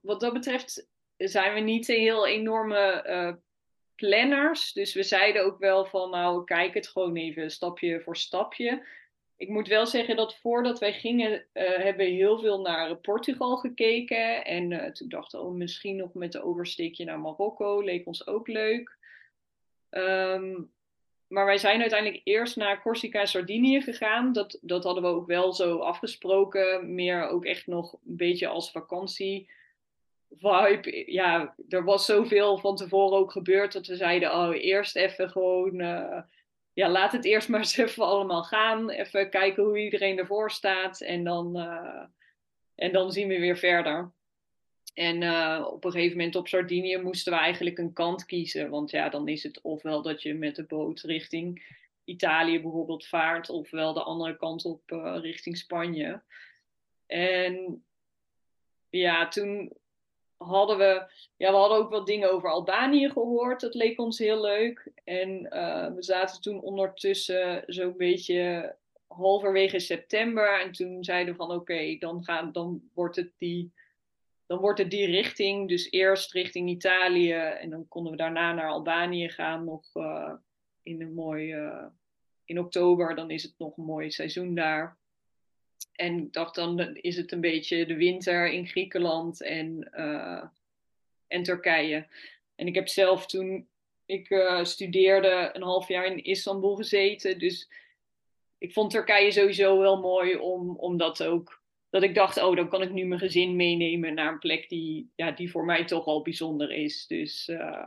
wat 0.02 0.20
dat 0.20 0.34
betreft 0.34 0.88
zijn 1.18 1.54
we 1.54 1.60
niet 1.60 1.88
heel 1.88 2.28
enorme 2.28 3.06
uh, 3.08 3.34
planners. 3.96 4.74
Dus 4.74 4.94
we 4.94 5.04
zeiden 5.04 5.46
ook 5.46 5.60
wel 5.60 5.86
van, 5.86 6.10
nou, 6.10 6.44
kijk 6.44 6.74
het 6.74 6.88
gewoon 6.88 7.16
even 7.16 7.52
stapje 7.52 8.02
voor 8.02 8.18
stapje. 8.18 8.88
Ik 9.36 9.50
moet 9.50 9.68
wel 9.68 9.86
zeggen 9.86 10.16
dat 10.16 10.36
voordat 10.36 10.80
wij 10.80 10.94
gingen, 10.94 11.32
uh, 11.32 11.70
hebben 11.76 12.06
we 12.06 12.12
heel 12.12 12.40
veel 12.40 12.62
naar 12.62 12.96
Portugal 12.96 13.58
gekeken. 13.58 14.46
En 14.46 14.94
toen 14.94 15.10
dachten 15.10 15.40
we, 15.40 15.46
oh, 15.46 15.54
misschien 15.54 15.96
nog 15.96 16.14
met 16.14 16.32
de 16.32 16.44
oversteekje 16.44 17.06
naar 17.06 17.20
Marokko, 17.20 17.82
leek 17.82 18.08
ons 18.08 18.28
ook 18.28 18.48
leuk. 18.48 18.98
Um, 19.90 20.72
maar 21.28 21.46
wij 21.46 21.58
zijn 21.58 21.82
uiteindelijk 21.82 22.22
eerst 22.24 22.56
naar 22.56 22.82
Corsica 22.82 23.20
en 23.20 23.28
Sardinië 23.28 23.82
gegaan. 23.82 24.34
Dat, 24.34 24.58
dat 24.62 24.84
hadden 24.84 25.04
we 25.04 25.10
ook 25.10 25.28
wel 25.28 25.54
zo 25.54 25.78
afgesproken. 25.78 26.96
Meer 26.96 27.28
ook 27.28 27.46
echt 27.46 27.68
nog 27.68 27.94
een 27.94 28.18
beetje 28.18 28.48
als 28.48 28.72
vakantie 28.72 29.50
vibe. 30.30 31.12
Ja, 31.12 31.56
er 31.70 31.84
was 31.84 32.06
zoveel 32.06 32.58
van 32.58 32.76
tevoren 32.76 33.18
ook 33.18 33.32
gebeurd 33.32 33.74
dat 33.74 33.88
we 33.88 33.96
zeiden: 33.96 34.34
oh, 34.34 34.56
eerst 34.56 34.96
even 34.96 35.30
gewoon. 35.30 35.80
Uh, 35.80 36.22
ja, 36.74 36.90
laat 36.90 37.12
het 37.12 37.26
eerst 37.26 37.50
maar 37.50 37.60
eens 37.60 37.78
even 37.88 38.06
allemaal 38.06 38.44
gaan. 38.44 38.90
Even 38.90 39.30
kijken 39.30 39.64
hoe 39.64 39.80
iedereen 39.80 40.18
ervoor 40.18 40.52
staat. 40.52 41.02
En 41.02 41.24
dan, 41.24 41.58
uh, 41.58 42.04
en 42.76 42.92
dan 42.92 43.12
zien 43.12 43.28
we 43.28 43.40
weer 43.40 43.58
verder. 43.58 44.12
En 44.98 45.22
uh, 45.22 45.68
op 45.72 45.86
een 45.86 45.92
gegeven 45.92 46.18
moment 46.18 46.36
op 46.36 46.48
Sardinië 46.48 46.98
moesten 46.98 47.34
we 47.34 47.40
eigenlijk 47.40 47.78
een 47.78 47.94
kant 47.94 48.26
kiezen. 48.26 48.70
Want 48.70 48.92
ja, 48.92 49.10
dan 49.10 49.28
is 49.28 49.44
het 49.44 49.62
ofwel 49.62 50.02
dat 50.02 50.22
je 50.22 50.34
met 50.34 50.56
de 50.56 50.64
boot 50.64 51.02
richting 51.02 51.76
Italië 52.04 52.62
bijvoorbeeld 52.62 53.08
vaart, 53.08 53.50
ofwel 53.50 53.94
de 53.94 54.04
andere 54.04 54.38
kant 54.38 54.66
op 54.66 54.92
uh, 54.92 55.18
richting 55.22 55.58
Spanje. 55.58 56.22
En 57.06 57.84
ja, 58.90 59.28
toen 59.28 59.74
hadden 60.38 60.78
we, 60.78 61.12
ja, 61.38 61.52
we 61.52 61.58
hadden 61.58 61.78
ook 61.78 61.90
wat 61.90 62.06
dingen 62.06 62.32
over 62.32 62.50
Albanië 62.50 63.10
gehoord. 63.10 63.62
Dat 63.62 63.76
leek 63.76 64.00
ons 64.00 64.18
heel 64.20 64.42
leuk. 64.42 64.92
En 65.04 65.50
uh, 65.54 65.88
we 65.88 66.04
zaten 66.04 66.42
toen 66.42 66.62
ondertussen 66.62 67.64
zo'n 67.68 67.98
beetje 67.98 68.76
halverwege 69.08 69.80
september. 69.80 70.62
En 70.62 70.72
toen 70.72 71.04
zeiden 71.04 71.34
we 71.34 71.40
van 71.40 71.52
oké, 71.52 71.98
dan, 72.00 72.24
gaan, 72.24 72.52
dan 72.52 72.82
wordt 72.94 73.16
het 73.16 73.32
die 73.38 73.72
dan 74.48 74.60
wordt 74.60 74.80
het 74.80 74.92
die 74.92 75.06
richting, 75.06 75.68
dus 75.68 75.92
eerst 75.92 76.32
richting 76.32 76.70
Italië 76.70 77.34
en 77.34 77.70
dan 77.70 77.88
konden 77.88 78.12
we 78.12 78.18
daarna 78.18 78.54
naar 78.54 78.70
Albanië 78.70 79.30
gaan, 79.30 79.64
nog 79.64 79.96
uh, 79.96 80.34
in 80.84 81.02
een 81.02 81.14
mooi, 81.14 81.54
uh, 81.56 81.86
in 82.46 82.60
oktober, 82.60 83.16
dan 83.16 83.30
is 83.30 83.44
het 83.44 83.54
nog 83.58 83.78
een 83.78 83.86
mooi 83.86 84.12
seizoen 84.12 84.56
daar. 84.56 84.98
En 85.92 86.18
ik 86.18 86.34
dacht 86.34 86.56
dan 86.56 86.96
is 86.96 87.18
het 87.18 87.32
een 87.32 87.42
beetje 87.42 87.86
de 87.86 87.96
winter 87.96 88.52
in 88.52 88.68
Griekenland 88.68 89.42
en, 89.42 89.90
uh, 89.94 90.44
en 91.28 91.44
Turkije. 91.44 92.08
En 92.56 92.68
ik 92.68 92.76
heb 92.76 92.88
zelf 92.88 93.26
toen 93.26 93.68
ik 94.06 94.60
studeerde 94.62 95.50
een 95.54 95.62
half 95.62 95.88
jaar 95.88 96.06
in 96.06 96.24
Istanbul 96.24 96.76
gezeten, 96.76 97.40
dus 97.40 97.70
ik 98.58 98.74
vond 98.74 98.92
Turkije 98.92 99.32
sowieso 99.32 99.80
wel 99.80 100.00
mooi 100.00 100.36
om, 100.36 100.76
om 100.76 100.98
dat 100.98 101.24
ook 101.24 101.57
dat 102.00 102.10
ik 102.10 102.16
dacht, 102.16 102.44
oh, 102.44 102.56
dan 102.56 102.70
kan 102.70 102.82
ik 102.82 102.92
nu 102.92 103.06
mijn 103.06 103.20
gezin 103.20 103.56
meenemen 103.56 104.14
naar 104.14 104.32
een 104.32 104.40
plek 104.40 104.70
die, 104.70 105.12
ja, 105.16 105.32
die 105.32 105.52
voor 105.52 105.66
mij 105.66 105.86
toch 105.86 106.06
al 106.06 106.22
bijzonder 106.22 106.72
is. 106.72 107.08
Dus 107.08 107.48
uh, 107.48 107.86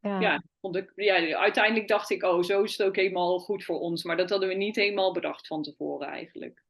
ja, 0.00 0.20
ja, 0.20 0.42
vond 0.60 0.76
ik, 0.76 0.92
ja, 0.96 1.36
uiteindelijk 1.36 1.88
dacht 1.88 2.10
ik, 2.10 2.22
oh, 2.22 2.42
zo 2.42 2.62
is 2.62 2.76
het 2.76 2.86
ook 2.86 2.96
helemaal 2.96 3.38
goed 3.38 3.64
voor 3.64 3.80
ons. 3.80 4.04
Maar 4.04 4.16
dat 4.16 4.30
hadden 4.30 4.48
we 4.48 4.54
niet 4.54 4.76
helemaal 4.76 5.12
bedacht 5.12 5.46
van 5.46 5.62
tevoren 5.62 6.08
eigenlijk. 6.08 6.62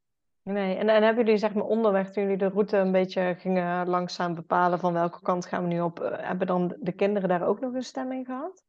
Nee, 0.43 0.77
en, 0.77 0.89
en 0.89 1.03
hebben 1.03 1.25
jullie 1.25 1.39
zeg 1.39 1.55
maar 1.55 1.65
onderweg, 1.65 2.11
toen 2.11 2.23
jullie 2.23 2.39
de 2.39 2.49
route 2.49 2.77
een 2.77 2.93
beetje 2.93 3.37
gingen 3.39 3.89
langzaam 3.89 4.35
bepalen 4.35 4.79
van 4.79 4.93
welke 4.93 5.21
kant 5.23 5.47
gaan 5.47 5.63
we 5.63 5.69
nu 5.69 5.81
op, 5.81 6.01
eh, 6.01 6.27
hebben 6.29 6.47
dan 6.47 6.77
de 6.81 6.93
kinderen 6.93 7.29
daar 7.29 7.47
ook 7.47 7.61
nog 7.61 7.75
een 7.75 7.83
stem 7.83 8.13
in 8.13 8.25
gehad? 8.25 8.65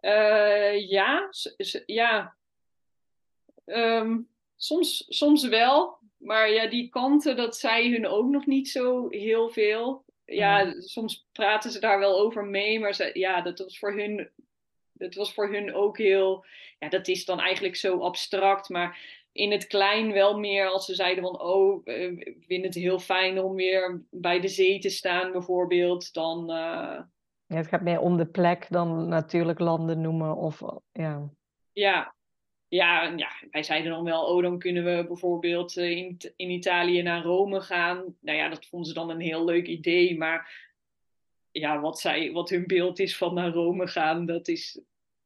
Uh, 0.00 0.88
ja, 0.90 1.28
ja. 1.86 2.36
Um, 3.64 4.28
soms, 4.56 5.04
soms 5.08 5.48
wel. 5.48 5.98
Maar 6.16 6.50
ja, 6.50 6.66
die 6.66 6.88
kanten, 6.88 7.36
dat 7.36 7.56
zei 7.56 7.92
hun 7.92 8.06
ook 8.06 8.28
nog 8.28 8.46
niet 8.46 8.68
zo 8.68 9.08
heel 9.08 9.48
veel. 9.48 10.04
Ja, 10.24 10.74
soms 10.80 11.26
praten 11.32 11.70
ze 11.70 11.80
daar 11.80 11.98
wel 11.98 12.20
over 12.20 12.44
mee, 12.44 12.80
maar 12.80 12.94
ze, 12.94 13.10
ja, 13.12 13.40
dat 13.40 13.58
was 13.58 13.78
voor 13.78 13.92
hun, 13.92 14.30
dat 14.92 15.14
was 15.14 15.34
voor 15.34 15.52
hun 15.52 15.74
ook 15.74 15.98
heel, 15.98 16.44
ja, 16.78 16.88
dat 16.88 17.08
is 17.08 17.24
dan 17.24 17.40
eigenlijk 17.40 17.76
zo 17.76 17.98
abstract, 17.98 18.68
maar 18.68 19.24
in 19.32 19.52
het 19.52 19.66
klein 19.66 20.12
wel 20.12 20.38
meer 20.38 20.68
als 20.68 20.84
ze 20.84 20.94
zeiden 20.94 21.24
van, 21.24 21.40
oh, 21.40 21.80
ik 21.84 22.44
vind 22.46 22.64
het 22.64 22.74
heel 22.74 22.98
fijn 22.98 23.42
om 23.42 23.54
weer 23.54 24.04
bij 24.10 24.40
de 24.40 24.48
zee 24.48 24.78
te 24.78 24.90
staan 24.90 25.32
bijvoorbeeld, 25.32 26.12
dan... 26.12 26.40
Uh... 26.50 27.00
Ja, 27.46 27.56
het 27.56 27.66
gaat 27.66 27.82
meer 27.82 28.00
om 28.00 28.16
de 28.16 28.26
plek 28.26 28.66
dan 28.70 29.08
natuurlijk 29.08 29.58
landen 29.58 30.00
noemen 30.00 30.36
of, 30.36 30.62
ja. 30.92 31.30
Ja, 31.72 32.15
ja, 32.76 33.12
ja, 33.16 33.30
wij 33.50 33.62
zeiden 33.62 33.90
dan 33.90 34.04
wel, 34.04 34.24
oh, 34.24 34.42
dan 34.42 34.58
kunnen 34.58 34.84
we 34.84 35.06
bijvoorbeeld 35.06 35.76
eh, 35.76 35.90
in, 35.90 36.18
in 36.36 36.50
Italië 36.50 37.02
naar 37.02 37.22
Rome 37.22 37.60
gaan. 37.60 38.16
Nou 38.20 38.38
ja, 38.38 38.48
dat 38.48 38.66
vonden 38.66 38.88
ze 38.88 38.94
dan 38.94 39.10
een 39.10 39.20
heel 39.20 39.44
leuk 39.44 39.66
idee. 39.66 40.18
Maar 40.18 40.64
ja, 41.50 41.80
wat, 41.80 42.00
zij, 42.00 42.32
wat 42.32 42.50
hun 42.50 42.66
beeld 42.66 42.98
is 42.98 43.16
van 43.16 43.34
naar 43.34 43.50
Rome 43.50 43.86
gaan, 43.86 44.26
dat 44.26 44.48
is, 44.48 44.80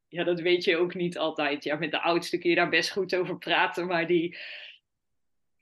ja, 0.08 0.24
dat 0.24 0.40
weet 0.40 0.64
je 0.64 0.76
ook 0.76 0.94
niet 0.94 1.18
altijd. 1.18 1.64
Ja, 1.64 1.76
met 1.76 1.90
de 1.90 2.00
oudste 2.00 2.38
kun 2.38 2.50
je 2.50 2.56
daar 2.56 2.68
best 2.68 2.90
goed 2.90 3.14
over 3.14 3.38
praten, 3.38 3.86
maar 3.86 4.06
die, 4.06 4.36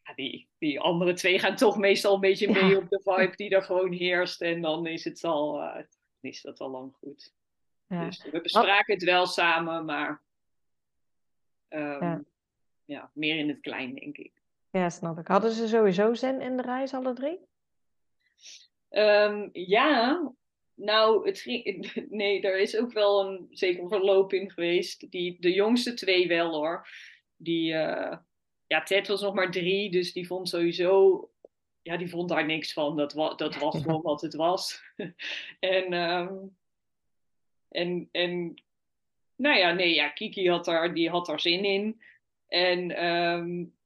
ja, 0.03 0.15
die, 0.15 0.49
die 0.59 0.81
andere 0.81 1.13
twee 1.13 1.39
gaan 1.39 1.57
toch 1.57 1.77
meestal 1.77 2.15
een 2.15 2.21
beetje 2.21 2.53
mee 2.53 2.77
op 2.77 2.89
de 2.89 3.01
vibe 3.05 3.37
die 3.37 3.51
er 3.51 3.63
gewoon 3.63 3.93
heerst. 3.93 4.41
En 4.41 4.61
dan 4.61 4.87
is 4.87 5.05
het 5.05 5.25
al, 5.25 5.63
uh, 5.63 5.83
is 6.21 6.43
dat 6.43 6.61
al 6.61 6.71
lang 6.71 6.95
goed. 6.95 7.35
Ja. 7.89 8.05
Dus 8.05 8.25
we 8.31 8.41
bespraken 8.41 8.95
het 8.95 9.05
wel 9.05 9.27
samen, 9.27 9.85
maar 9.85 10.27
Um, 11.69 12.03
ja. 12.03 12.25
ja. 12.85 13.11
meer 13.15 13.37
in 13.37 13.49
het 13.49 13.61
klein, 13.61 13.95
denk 13.95 14.17
ik. 14.17 14.33
Ja, 14.71 14.91
snap 14.91 15.19
ik. 15.19 15.27
Hadden 15.27 15.51
ze 15.51 15.69
sowieso 15.69 16.15
zin 16.15 16.41
in 16.41 16.57
de 16.57 16.63
reis, 16.63 16.95
alle 16.95 17.13
drie? 17.13 17.39
Um, 18.91 19.49
ja, 19.53 20.23
nou, 20.79 21.27
het 21.27 21.41
ging, 21.41 21.93
nee, 22.11 22.41
er 22.41 22.59
is 22.59 22.77
ook 22.77 22.93
wel 22.93 23.27
een 23.27 23.47
zeker 23.51 23.89
verloop 23.89 24.33
in 24.33 24.51
geweest. 24.51 25.11
Die, 25.11 25.37
de 25.41 25.53
jongste 25.53 25.95
twee 25.95 26.29
wel 26.29 26.55
hoor. 26.55 26.89
Die, 27.37 27.73
uh, 27.73 28.17
ja, 28.67 28.83
Ted 28.83 29.07
was 29.07 29.21
nog 29.21 29.35
maar 29.35 29.51
drie, 29.51 29.91
dus 29.91 30.13
die 30.13 30.27
vond 30.27 30.49
sowieso, 30.49 31.31
ja, 31.83 31.97
die 31.97 32.09
vond 32.09 32.29
daar 32.29 32.47
niks 32.47 32.73
van. 32.73 32.97
Dat, 32.97 33.13
wa, 33.13 33.35
dat 33.35 33.57
was 33.57 33.79
gewoon 33.83 34.03
wat 34.03 34.21
het 34.21 34.35
was. 34.35 34.83
en, 35.61 35.93
um, 35.93 36.57
en, 37.69 38.09
en 38.13 38.63
nou 39.39 39.59
ja, 39.59 39.73
nee, 39.73 39.95
ja, 39.95 40.09
Kiki 40.09 40.49
had 40.49 40.65
daar, 40.65 40.95
die 40.95 41.11
had 41.11 41.27
daar 41.27 41.41
zin 41.41 41.65
in. 41.65 42.01
En 42.49 43.07
um, 43.07 43.77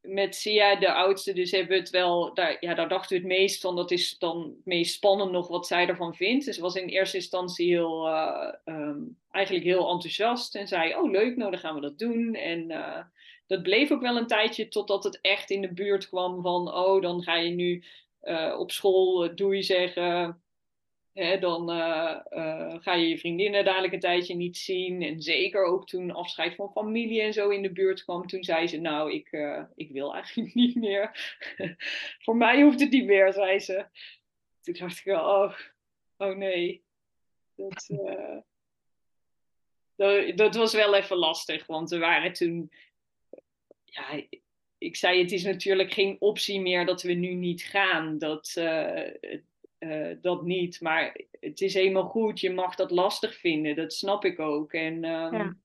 met 0.00 0.34
Sia, 0.34 0.76
de 0.76 0.92
oudste, 0.92 1.32
dus 1.32 1.50
hebben 1.50 1.76
het 1.78 1.90
wel, 1.90 2.34
daar, 2.34 2.56
ja, 2.60 2.74
daar 2.74 2.88
dachten 2.88 3.16
we 3.16 3.22
het 3.22 3.38
meest 3.38 3.60
van, 3.60 3.76
dat 3.76 3.90
is 3.90 4.18
dan 4.18 4.42
het 4.42 4.64
meest 4.64 4.94
spannend 4.94 5.30
nog 5.30 5.48
wat 5.48 5.66
zij 5.66 5.86
ervan 5.86 6.14
vindt. 6.14 6.44
Dus 6.44 6.54
ze 6.54 6.62
was 6.62 6.74
in 6.74 6.88
eerste 6.88 7.16
instantie 7.16 7.68
heel, 7.68 8.08
uh, 8.08 8.52
um, 8.64 9.18
eigenlijk 9.30 9.64
heel 9.64 9.90
enthousiast 9.90 10.54
en 10.54 10.68
zei, 10.68 10.94
oh 10.94 11.10
leuk, 11.10 11.36
nou 11.36 11.50
dan 11.50 11.60
gaan 11.60 11.74
we 11.74 11.80
dat 11.80 11.98
doen. 11.98 12.34
En 12.34 12.70
uh, 12.70 13.02
dat 13.46 13.62
bleef 13.62 13.90
ook 13.90 14.00
wel 14.00 14.16
een 14.16 14.26
tijdje 14.26 14.68
totdat 14.68 15.04
het 15.04 15.18
echt 15.20 15.50
in 15.50 15.60
de 15.60 15.72
buurt 15.72 16.08
kwam 16.08 16.42
van, 16.42 16.74
oh 16.74 17.02
dan 17.02 17.22
ga 17.22 17.36
je 17.36 17.50
nu 17.50 17.84
uh, 18.22 18.56
op 18.58 18.70
school 18.70 19.34
doei 19.34 19.62
zeggen 19.62 20.40
dan 21.16 21.70
uh, 21.70 22.20
uh, 22.30 22.74
ga 22.78 22.94
je 22.94 23.08
je 23.08 23.18
vriendinnen 23.18 23.64
dadelijk 23.64 23.92
een 23.92 24.00
tijdje 24.00 24.34
niet 24.34 24.56
zien. 24.56 25.02
En 25.02 25.22
zeker 25.22 25.64
ook 25.64 25.86
toen 25.86 26.10
afscheid 26.10 26.54
van 26.54 26.70
familie 26.70 27.22
en 27.22 27.32
zo 27.32 27.48
in 27.48 27.62
de 27.62 27.72
buurt 27.72 28.04
kwam. 28.04 28.26
Toen 28.26 28.44
zei 28.44 28.66
ze, 28.66 28.76
nou, 28.76 29.12
ik, 29.12 29.32
uh, 29.32 29.62
ik 29.74 29.90
wil 29.90 30.14
eigenlijk 30.14 30.54
niet 30.64 30.74
meer. 30.74 31.36
Voor 32.24 32.36
mij 32.36 32.62
hoeft 32.62 32.80
het 32.80 32.90
niet 32.90 33.04
meer, 33.04 33.32
zei 33.32 33.58
ze. 33.58 33.86
Toen 34.60 34.74
dacht 34.74 34.98
ik, 34.98 35.06
oh, 35.06 35.52
oh 36.16 36.36
nee. 36.36 36.84
Dat, 37.54 37.86
dat, 39.96 40.36
dat, 40.36 40.54
was 40.54 40.74
wel 40.74 40.94
even 40.94 41.16
lastig. 41.16 41.66
Want 41.66 41.90
we 41.90 41.98
waren 41.98 42.32
toen... 42.32 42.70
Ja, 43.84 44.22
ik 44.78 44.96
zei, 44.96 45.22
het 45.22 45.32
is 45.32 45.44
natuurlijk 45.44 45.92
geen 45.92 46.16
optie 46.18 46.60
meer 46.60 46.86
dat 46.86 47.02
we 47.02 47.12
nu 47.12 47.34
niet 47.34 47.62
gaan. 47.62 48.18
Dat 48.18 48.54
uh, 49.78 50.16
dat 50.20 50.42
niet. 50.42 50.80
Maar 50.80 51.20
het 51.40 51.60
is 51.60 51.74
helemaal 51.74 52.06
goed. 52.06 52.40
Je 52.40 52.50
mag 52.50 52.74
dat 52.74 52.90
lastig 52.90 53.34
vinden. 53.34 53.76
Dat 53.76 53.92
snap 53.92 54.24
ik 54.24 54.38
ook. 54.38 54.72
En 54.72 54.94
um, 54.94 55.34
ja. 55.34 55.56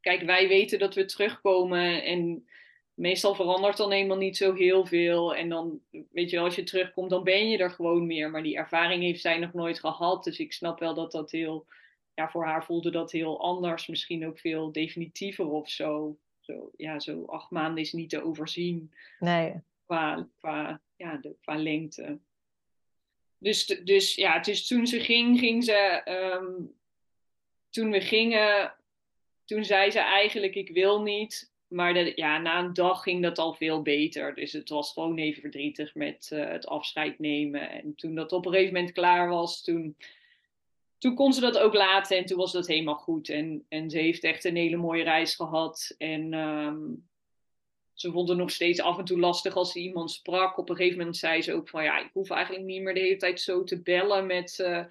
kijk, 0.00 0.22
wij 0.22 0.48
weten 0.48 0.78
dat 0.78 0.94
we 0.94 1.04
terugkomen. 1.04 2.04
En 2.04 2.48
meestal 2.94 3.34
verandert 3.34 3.76
dan 3.76 3.92
helemaal 3.92 4.16
niet 4.16 4.36
zo 4.36 4.54
heel 4.54 4.86
veel. 4.86 5.34
En 5.34 5.48
dan, 5.48 5.80
weet 6.10 6.30
je, 6.30 6.38
als 6.38 6.54
je 6.54 6.62
terugkomt, 6.62 7.10
dan 7.10 7.24
ben 7.24 7.48
je 7.48 7.58
er 7.58 7.70
gewoon 7.70 8.06
meer. 8.06 8.30
Maar 8.30 8.42
die 8.42 8.56
ervaring 8.56 9.02
heeft 9.02 9.20
zij 9.20 9.38
nog 9.38 9.52
nooit 9.52 9.80
gehad. 9.80 10.24
Dus 10.24 10.38
ik 10.38 10.52
snap 10.52 10.78
wel 10.78 10.94
dat 10.94 11.12
dat 11.12 11.30
heel. 11.30 11.66
Ja, 12.14 12.30
voor 12.30 12.44
haar 12.44 12.64
voelde 12.64 12.90
dat 12.90 13.12
heel 13.12 13.40
anders. 13.40 13.86
Misschien 13.86 14.26
ook 14.26 14.38
veel 14.38 14.72
definitiever 14.72 15.46
of 15.46 15.70
zo. 15.70 16.18
Zo, 16.40 16.70
ja, 16.76 17.00
zo 17.00 17.24
acht 17.24 17.50
maanden 17.50 17.82
is 17.82 17.92
niet 17.92 18.10
te 18.10 18.22
overzien. 18.22 18.92
Nee. 19.18 19.54
Qua, 19.84 20.28
qua, 20.38 20.80
ja, 20.96 21.16
de, 21.16 21.36
qua 21.40 21.56
lengte. 21.56 22.18
Dus, 23.38 23.66
dus 23.66 24.14
ja, 24.14 24.38
dus 24.38 24.66
toen 24.66 24.86
ze 24.86 25.00
ging, 25.00 25.38
ging 25.38 25.64
ze. 25.64 26.02
Um, 26.40 26.76
toen 27.70 27.90
we 27.90 28.00
gingen, 28.00 28.74
toen 29.44 29.64
zei 29.64 29.90
ze 29.90 30.00
eigenlijk: 30.00 30.54
Ik 30.54 30.70
wil 30.70 31.02
niet. 31.02 31.52
Maar 31.68 31.94
de, 31.94 32.12
ja, 32.14 32.38
na 32.38 32.58
een 32.58 32.72
dag 32.72 33.02
ging 33.02 33.22
dat 33.22 33.38
al 33.38 33.54
veel 33.54 33.82
beter. 33.82 34.34
Dus 34.34 34.52
het 34.52 34.68
was 34.68 34.92
gewoon 34.92 35.18
even 35.18 35.40
verdrietig 35.40 35.94
met 35.94 36.30
uh, 36.32 36.48
het 36.48 36.66
afscheid 36.66 37.18
nemen. 37.18 37.70
En 37.70 37.94
toen 37.94 38.14
dat 38.14 38.32
op 38.32 38.46
een 38.46 38.52
gegeven 38.52 38.74
moment 38.74 38.92
klaar 38.92 39.28
was, 39.28 39.64
toen, 39.64 39.96
toen 40.98 41.14
kon 41.14 41.32
ze 41.32 41.40
dat 41.40 41.58
ook 41.58 41.74
laten. 41.74 42.16
En 42.16 42.24
toen 42.24 42.38
was 42.38 42.52
dat 42.52 42.66
helemaal 42.66 42.94
goed. 42.94 43.28
En, 43.28 43.64
en 43.68 43.90
ze 43.90 43.98
heeft 43.98 44.24
echt 44.24 44.44
een 44.44 44.56
hele 44.56 44.76
mooie 44.76 45.02
reis 45.02 45.34
gehad. 45.34 45.94
En 45.98 46.32
um, 46.32 47.08
ze 48.00 48.10
vond 48.10 48.28
het 48.28 48.38
nog 48.38 48.50
steeds 48.50 48.80
af 48.80 48.98
en 48.98 49.04
toe 49.04 49.18
lastig 49.18 49.54
als 49.54 49.72
ze 49.72 49.80
iemand 49.80 50.10
sprak. 50.10 50.58
Op 50.58 50.68
een 50.68 50.76
gegeven 50.76 50.98
moment 50.98 51.16
zei 51.16 51.42
ze 51.42 51.52
ook 51.52 51.68
van 51.68 51.84
ja, 51.84 51.98
ik 51.98 52.10
hoef 52.12 52.30
eigenlijk 52.30 52.64
niet 52.64 52.82
meer 52.82 52.94
de 52.94 53.00
hele 53.00 53.16
tijd 53.16 53.40
zo 53.40 53.64
te 53.64 53.82
bellen 53.82 54.26
met, 54.26 54.58
uh, 54.60 54.84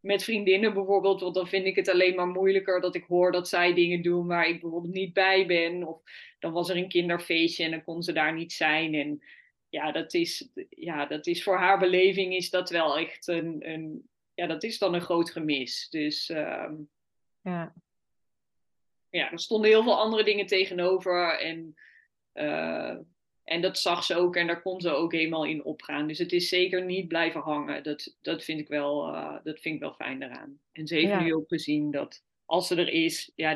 met 0.00 0.24
vriendinnen 0.24 0.74
bijvoorbeeld. 0.74 1.20
Want 1.20 1.34
dan 1.34 1.48
vind 1.48 1.66
ik 1.66 1.76
het 1.76 1.88
alleen 1.88 2.14
maar 2.14 2.26
moeilijker 2.26 2.80
dat 2.80 2.94
ik 2.94 3.04
hoor 3.04 3.32
dat 3.32 3.48
zij 3.48 3.74
dingen 3.74 4.02
doen 4.02 4.26
waar 4.26 4.48
ik 4.48 4.60
bijvoorbeeld 4.60 4.94
niet 4.94 5.12
bij 5.12 5.46
ben. 5.46 5.86
Of 5.88 6.02
dan 6.38 6.52
was 6.52 6.68
er 6.68 6.76
een 6.76 6.88
kinderfeestje 6.88 7.64
en 7.64 7.70
dan 7.70 7.84
kon 7.84 8.02
ze 8.02 8.12
daar 8.12 8.34
niet 8.34 8.52
zijn. 8.52 8.94
En 8.94 9.22
ja, 9.68 9.92
dat 9.92 10.14
is, 10.14 10.48
ja, 10.68 11.06
dat 11.06 11.26
is 11.26 11.42
voor 11.42 11.56
haar 11.56 11.78
beleving 11.78 12.34
is 12.34 12.50
dat 12.50 12.70
wel 12.70 12.98
echt 12.98 13.26
een, 13.26 13.70
een 13.70 14.08
ja, 14.34 14.46
dat 14.46 14.62
is 14.62 14.78
dan 14.78 14.94
een 14.94 15.00
groot 15.00 15.30
gemis. 15.30 15.88
Dus 15.90 16.30
uh, 16.30 16.70
ja. 17.42 17.74
ja, 19.10 19.30
er 19.30 19.38
stonden 19.38 19.70
heel 19.70 19.82
veel 19.82 19.98
andere 19.98 20.24
dingen 20.24 20.46
tegenover 20.46 21.38
en 21.38 21.76
uh, 22.34 22.96
en 23.44 23.60
dat 23.60 23.78
zag 23.78 24.04
ze 24.04 24.16
ook 24.16 24.36
en 24.36 24.46
daar 24.46 24.62
kon 24.62 24.80
ze 24.80 24.90
ook 24.90 25.12
helemaal 25.12 25.44
in 25.44 25.64
opgaan. 25.64 26.06
Dus 26.06 26.18
het 26.18 26.32
is 26.32 26.48
zeker 26.48 26.84
niet 26.84 27.08
blijven 27.08 27.40
hangen. 27.40 27.82
Dat, 27.82 28.16
dat, 28.20 28.44
vind, 28.44 28.60
ik 28.60 28.68
wel, 28.68 29.14
uh, 29.14 29.36
dat 29.44 29.60
vind 29.60 29.74
ik 29.74 29.80
wel 29.80 29.94
fijn 29.94 30.22
eraan. 30.22 30.58
En 30.72 30.86
ze 30.86 30.94
heeft 30.94 31.08
ja. 31.08 31.20
nu 31.20 31.34
ook 31.34 31.48
gezien 31.48 31.90
dat 31.90 32.24
als 32.44 32.66
ze 32.66 32.76
er 32.76 32.88
is, 32.88 33.32
ja, 33.34 33.50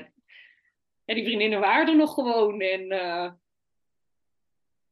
ja 1.05 1.15
die 1.15 1.25
vriendinnen 1.25 1.61
waren 1.61 1.89
er 1.89 1.97
nog 1.97 2.15
gewoon. 2.15 2.61
En, 2.61 2.81
uh... 2.81 3.31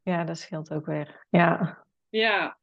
Ja, 0.03 0.25
dat 0.25 0.39
scheelt 0.39 0.73
ook 0.73 0.87
weer. 0.87 1.27
Ja. 1.31 1.85
Ja. 2.09 2.59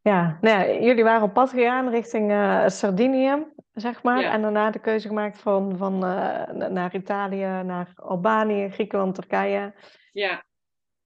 Ja, 0.00 0.38
nou 0.40 0.68
ja, 0.68 0.80
jullie 0.84 1.04
waren 1.04 1.22
op 1.22 1.32
pad 1.32 1.50
gegaan 1.50 1.88
richting 1.88 2.30
uh, 2.30 2.68
Sardinië 2.68 3.51
zeg 3.72 4.02
maar. 4.02 4.24
En 4.24 4.42
daarna 4.42 4.70
de 4.70 4.80
keuze 4.80 5.08
gemaakt 5.08 5.38
van, 5.38 5.76
van 5.76 5.94
uh, 5.94 6.48
naar 6.50 6.94
Italië, 6.94 7.62
naar 7.64 7.92
Albanië, 7.96 8.70
Griekenland, 8.70 9.14
Turkije. 9.14 9.74
Ja. 10.12 10.44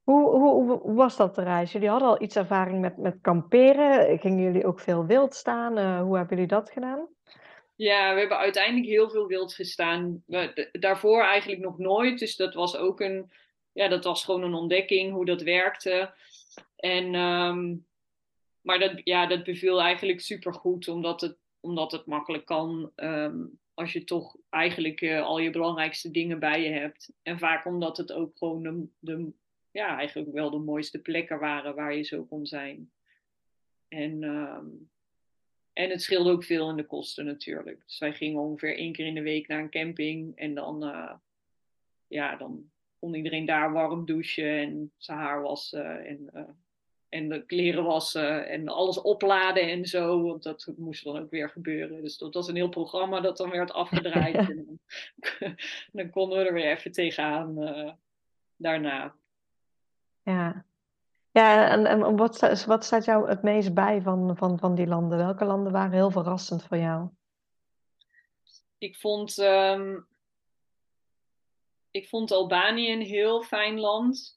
Hoe, 0.02 0.30
hoe, 0.30 0.78
hoe, 0.78 0.94
was 0.94 1.16
dat 1.16 1.34
de 1.34 1.42
reis? 1.42 1.72
Jullie 1.72 1.88
hadden 1.88 2.08
al 2.08 2.22
iets 2.22 2.36
ervaring 2.36 2.80
met, 2.80 2.96
met 2.96 3.18
kamperen. 3.20 4.18
Gingen 4.18 4.42
jullie 4.42 4.66
ook 4.66 4.80
veel 4.80 5.06
wild 5.06 5.34
staan? 5.34 5.78
Uh, 5.78 6.00
hoe 6.00 6.16
hebben 6.16 6.36
jullie 6.36 6.52
dat 6.52 6.70
gedaan? 6.70 7.08
Ja, 7.74 8.12
we 8.12 8.18
hebben 8.20 8.38
uiteindelijk 8.38 8.86
heel 8.86 9.10
veel 9.10 9.26
wild 9.26 9.54
gestaan. 9.54 10.22
We, 10.26 10.68
daarvoor 10.72 11.22
eigenlijk 11.22 11.60
nog 11.60 11.78
nooit. 11.78 12.18
Dus 12.18 12.36
dat 12.36 12.54
was 12.54 12.76
ook 12.76 13.00
een, 13.00 13.32
ja, 13.72 13.88
dat 13.88 14.04
was 14.04 14.24
gewoon 14.24 14.42
een 14.42 14.54
ontdekking 14.54 15.12
hoe 15.12 15.24
dat 15.24 15.42
werkte. 15.42 16.14
En, 16.76 17.14
um, 17.14 17.86
maar 18.60 18.78
dat, 18.78 19.00
ja, 19.04 19.26
dat 19.26 19.44
beviel 19.44 19.82
eigenlijk 19.82 20.20
super 20.20 20.54
goed, 20.54 20.88
omdat 20.88 21.20
het 21.20 21.38
omdat 21.66 21.92
het 21.92 22.06
makkelijk 22.06 22.44
kan 22.44 22.92
um, 22.96 23.58
als 23.74 23.92
je 23.92 24.04
toch 24.04 24.36
eigenlijk 24.50 25.00
uh, 25.00 25.22
al 25.22 25.38
je 25.38 25.50
belangrijkste 25.50 26.10
dingen 26.10 26.38
bij 26.38 26.62
je 26.62 26.70
hebt. 26.70 27.12
En 27.22 27.38
vaak 27.38 27.66
omdat 27.66 27.96
het 27.96 28.12
ook 28.12 28.38
gewoon 28.38 28.90
de, 28.98 29.32
ja, 29.70 29.96
eigenlijk 29.98 30.32
wel 30.32 30.50
de 30.50 30.58
mooiste 30.58 30.98
plekken 30.98 31.38
waren 31.38 31.74
waar 31.74 31.94
je 31.94 32.02
zo 32.02 32.24
kon 32.24 32.46
zijn. 32.46 32.90
En 33.88 34.22
um, 34.22 34.90
en 35.76 35.90
het 35.90 36.02
scheelde 36.02 36.30
ook 36.30 36.44
veel 36.44 36.70
in 36.70 36.76
de 36.76 36.86
kosten 36.86 37.24
natuurlijk. 37.24 37.82
Dus 37.86 37.98
wij 37.98 38.12
gingen 38.12 38.40
ongeveer 38.40 38.76
één 38.76 38.92
keer 38.92 39.06
in 39.06 39.14
de 39.14 39.22
week 39.22 39.48
naar 39.48 39.60
een 39.60 39.70
camping. 39.70 40.36
En 40.36 40.54
dan, 40.54 40.84
uh, 40.84 41.12
ja, 42.06 42.36
dan 42.36 42.70
kon 42.98 43.14
iedereen 43.14 43.44
daar 43.44 43.72
warm 43.72 44.06
douchen 44.06 44.58
en 44.58 44.92
zijn 44.96 45.18
haar 45.18 45.42
wassen. 45.42 46.06
En, 46.06 46.30
uh, 46.34 46.42
en 47.08 47.28
de 47.28 47.46
kleren 47.46 47.84
wassen 47.84 48.48
en 48.48 48.68
alles 48.68 49.00
opladen 49.00 49.70
en 49.70 49.86
zo. 49.86 50.22
Want 50.22 50.42
dat 50.42 50.72
moest 50.76 51.04
dan 51.04 51.18
ook 51.18 51.30
weer 51.30 51.50
gebeuren. 51.50 52.02
Dus 52.02 52.18
dat 52.18 52.34
was 52.34 52.48
een 52.48 52.56
heel 52.56 52.68
programma 52.68 53.20
dat 53.20 53.36
dan 53.36 53.50
werd 53.50 53.72
afgedraaid. 53.72 54.34
en 54.50 54.64
dan, 54.66 54.78
dan, 55.92 56.10
konden 56.10 56.38
we 56.38 56.44
er 56.44 56.52
weer 56.52 56.70
even 56.70 56.92
tegenaan 56.92 57.62
uh, 57.62 57.92
daarna. 58.56 59.14
Ja, 60.22 60.64
ja, 61.30 61.68
en, 61.70 61.86
en 61.86 62.16
wat, 62.16 62.64
wat 62.66 62.84
staat 62.84 63.04
jou 63.04 63.28
het 63.28 63.42
meest 63.42 63.74
bij 63.74 64.00
van, 64.00 64.36
van, 64.36 64.58
van 64.58 64.74
die 64.74 64.86
landen? 64.86 65.18
Welke 65.18 65.44
landen 65.44 65.72
waren 65.72 65.92
heel 65.92 66.10
verrassend 66.10 66.64
voor 66.64 66.76
jou? 66.76 67.08
Ik 68.78 68.96
vond, 68.96 69.38
um, 69.38 70.06
ik 71.90 72.08
vond 72.08 72.30
Albanië 72.30 72.92
een 72.92 73.00
heel 73.00 73.42
fijn 73.42 73.80
land. 73.80 74.35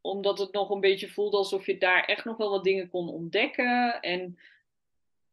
Omdat 0.00 0.38
het 0.38 0.52
nog 0.52 0.70
een 0.70 0.80
beetje 0.80 1.08
voelde 1.08 1.36
alsof 1.36 1.66
je 1.66 1.78
daar 1.78 2.04
echt 2.04 2.24
nog 2.24 2.36
wel 2.36 2.50
wat 2.50 2.64
dingen 2.64 2.88
kon 2.88 3.08
ontdekken. 3.08 4.00
En 4.00 4.38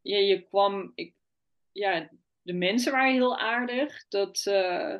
ja, 0.02 0.18
je 0.18 0.42
kwam. 0.42 0.92
Ik, 0.96 1.14
ja, 1.72 2.10
de 2.42 2.54
mensen 2.54 2.92
waren 2.92 3.14
heel 3.14 3.38
aardig. 3.38 4.08
Dat, 4.08 4.46
uh, 4.48 4.96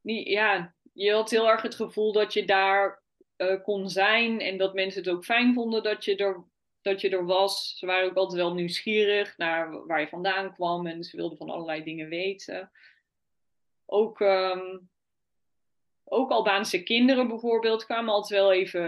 niet, 0.00 0.28
ja, 0.28 0.74
je 0.92 1.12
had 1.12 1.30
heel 1.30 1.48
erg 1.50 1.62
het 1.62 1.74
gevoel 1.74 2.12
dat 2.12 2.32
je 2.32 2.44
daar 2.44 3.02
uh, 3.36 3.62
kon 3.62 3.88
zijn. 3.88 4.40
En 4.40 4.58
dat 4.58 4.74
mensen 4.74 5.02
het 5.02 5.10
ook 5.10 5.24
fijn 5.24 5.54
vonden 5.54 5.82
dat 5.82 6.04
je, 6.04 6.16
er, 6.16 6.44
dat 6.82 7.00
je 7.00 7.10
er 7.10 7.26
was. 7.26 7.78
Ze 7.78 7.86
waren 7.86 8.10
ook 8.10 8.16
altijd 8.16 8.40
wel 8.40 8.54
nieuwsgierig 8.54 9.36
naar 9.36 9.86
waar 9.86 10.00
je 10.00 10.08
vandaan 10.08 10.54
kwam. 10.54 10.86
En 10.86 11.04
ze 11.04 11.16
wilden 11.16 11.38
van 11.38 11.50
allerlei 11.50 11.82
dingen 11.82 12.08
weten. 12.08 12.70
Ook, 13.86 14.20
um, 14.20 14.90
ook 16.12 16.30
Albaanse 16.30 16.82
kinderen 16.82 17.28
bijvoorbeeld 17.28 17.84
kwamen 17.84 18.14
altijd 18.14 18.40
wel 18.40 18.52
even, 18.52 18.82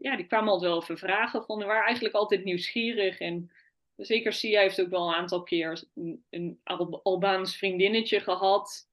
ja, 0.00 0.16
die 0.16 0.26
kwamen 0.26 0.52
altijd 0.52 0.70
wel 0.70 0.82
even 0.82 0.98
vragen. 0.98 1.44
Van, 1.44 1.64
waren 1.64 1.84
eigenlijk 1.84 2.14
altijd 2.14 2.44
nieuwsgierig. 2.44 3.18
En 3.18 3.50
zeker 3.96 4.32
Sia 4.32 4.60
heeft 4.60 4.80
ook 4.80 4.88
wel 4.88 5.08
een 5.08 5.14
aantal 5.14 5.42
keer 5.42 5.82
een, 6.30 6.60
Albaans 7.02 7.56
vriendinnetje 7.56 8.20
gehad. 8.20 8.88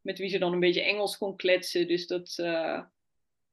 Met 0.00 0.18
wie 0.18 0.28
ze 0.28 0.38
dan 0.38 0.52
een 0.52 0.60
beetje 0.60 0.82
Engels 0.82 1.18
kon 1.18 1.36
kletsen. 1.36 1.88
Dus 1.88 2.06
dat, 2.06 2.36
uh, 2.40 2.82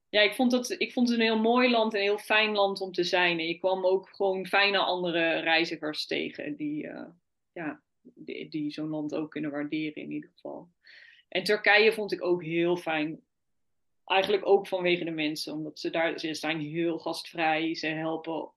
ja, 0.10 0.22
ik 0.22 0.34
vond, 0.34 0.52
het, 0.52 0.76
ik 0.78 0.94
vond 0.94 1.10
het 1.10 1.18
een 1.18 1.24
heel 1.24 1.40
mooi 1.40 1.70
land 1.70 1.94
en 1.94 2.00
een 2.00 2.06
heel 2.06 2.18
fijn 2.18 2.52
land 2.52 2.82
om 2.82 2.92
te 2.92 3.04
zijn. 3.04 3.40
En 3.40 3.48
ik 3.48 3.60
kwam 3.60 3.86
ook 3.86 4.10
gewoon 4.10 4.48
fijne 4.48 4.78
andere 4.78 5.40
reizigers 5.40 6.06
tegen 6.06 6.56
die, 6.56 6.84
uh, 6.84 7.08
ja, 7.52 7.82
die 8.50 8.72
zo'n 8.72 8.90
land 8.90 9.16
ook 9.16 9.32
kunnen 9.32 9.52
waarderen 9.52 10.02
in 10.02 10.12
ieder 10.12 10.30
geval. 10.34 10.70
En 11.28 11.44
Turkije 11.44 11.94
vond 11.94 12.12
ik 12.12 12.24
ook 12.24 12.44
heel 12.44 12.78
fijn. 12.78 13.22
Eigenlijk 14.06 14.46
ook 14.46 14.68
vanwege 14.68 15.04
de 15.04 15.12
mensen, 15.12 15.54
omdat 15.54 15.80
ze 15.80 15.90
daar 15.90 16.20
ze 16.20 16.34
zijn 16.34 16.60
heel 16.60 17.00
gastvrij. 17.00 17.76
Ze 17.76 17.88
helpen 17.88 18.52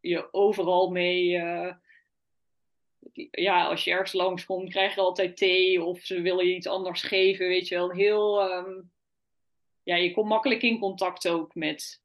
je 0.00 0.32
overal 0.32 0.90
mee. 0.90 1.36
Uh, 1.36 1.74
ja, 3.30 3.66
als 3.66 3.84
je 3.84 3.90
ergens 3.90 4.12
langskomt, 4.12 4.70
krijg 4.70 4.94
je 4.94 5.00
altijd 5.00 5.36
thee 5.36 5.84
of 5.84 6.00
ze 6.00 6.20
willen 6.20 6.46
je 6.46 6.54
iets 6.54 6.66
anders 6.66 7.02
geven, 7.02 7.48
weet 7.48 7.68
je 7.68 7.74
wel. 7.74 7.90
Heel, 7.90 8.52
um, 8.52 8.92
ja, 9.82 9.96
je 9.96 10.12
komt 10.12 10.28
makkelijk 10.28 10.62
in 10.62 10.78
contact 10.78 11.28
ook 11.28 11.54
met. 11.54 12.02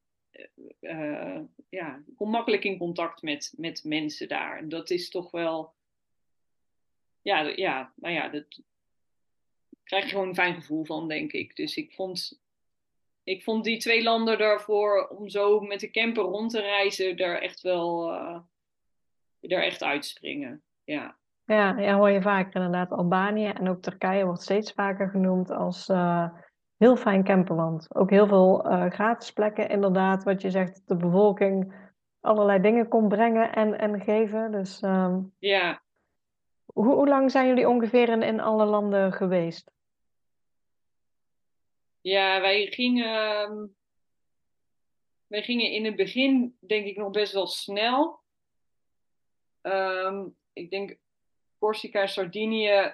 Uh, 0.81 1.39
ja, 1.69 2.03
je 2.05 2.13
komt 2.15 2.31
makkelijk 2.31 2.63
in 2.63 2.77
contact 2.77 3.21
met, 3.21 3.53
met 3.57 3.83
mensen 3.83 4.27
daar. 4.27 4.57
En 4.57 4.69
dat 4.69 4.89
is 4.89 5.09
toch 5.09 5.31
wel. 5.31 5.73
Ja, 7.21 7.39
ja, 7.39 7.93
nou 7.95 8.13
ja, 8.13 8.29
dat 8.29 8.61
krijg 9.83 10.03
je 10.03 10.09
gewoon 10.09 10.27
een 10.27 10.35
fijn 10.35 10.55
gevoel 10.55 10.85
van, 10.85 11.07
denk 11.07 11.31
ik. 11.31 11.55
Dus 11.55 11.77
ik 11.77 11.93
vond, 11.93 12.41
ik 13.23 13.43
vond 13.43 13.63
die 13.63 13.77
twee 13.77 14.03
landen 14.03 14.37
daarvoor, 14.37 15.07
om 15.07 15.29
zo 15.29 15.59
met 15.59 15.79
de 15.79 15.91
camper 15.91 16.23
rond 16.23 16.51
te 16.51 16.61
reizen, 16.61 17.17
daar 17.17 17.37
echt 17.37 17.61
wel 17.61 18.13
uh, 18.13 18.39
daar 19.39 19.61
echt 19.61 19.83
uitspringen. 19.83 20.61
Ja. 20.83 21.17
Ja, 21.45 21.77
ja, 21.77 21.95
hoor 21.95 22.09
je 22.09 22.21
vaker 22.21 22.55
inderdaad. 22.55 22.91
Albanië 22.91 23.47
en 23.47 23.69
ook 23.69 23.81
Turkije 23.81 24.25
wordt 24.25 24.41
steeds 24.41 24.71
vaker 24.71 25.09
genoemd 25.09 25.51
als 25.51 25.89
uh, 25.89 26.29
heel 26.77 26.95
fijn 26.95 27.23
camperland. 27.23 27.95
Ook 27.95 28.09
heel 28.09 28.27
veel 28.27 28.71
uh, 28.71 28.89
gratis 28.89 29.31
plekken, 29.31 29.69
inderdaad, 29.69 30.23
wat 30.23 30.41
je 30.41 30.49
zegt, 30.49 30.81
de 30.85 30.95
bevolking 30.95 31.73
allerlei 32.19 32.61
dingen 32.61 32.87
kon 32.87 33.07
brengen 33.07 33.53
en, 33.53 33.79
en 33.79 34.01
geven. 34.01 34.51
Dus 34.51 34.81
um, 34.81 35.33
ja. 35.39 35.81
Hoe, 36.65 36.93
hoe, 36.93 37.07
lang 37.07 37.31
zijn 37.31 37.47
jullie 37.47 37.69
ongeveer 37.69 38.09
in, 38.09 38.21
in 38.21 38.39
alle 38.39 38.65
landen 38.65 39.13
geweest? 39.13 39.71
Ja, 42.03 42.41
wij 42.41 42.67
gingen, 42.71 43.05
ehm, 43.05 43.65
wij 45.27 45.43
gingen 45.43 45.71
in 45.71 45.85
het 45.85 45.95
begin, 45.95 46.57
denk 46.59 46.85
ik, 46.85 46.97
nog 46.97 47.11
best 47.11 47.33
wel 47.33 47.47
snel. 47.47 48.21
Um, 49.61 50.35
ik 50.53 50.69
denk 50.69 50.97
Corsica 51.57 52.01
en 52.01 52.09
Sardinië 52.09 52.93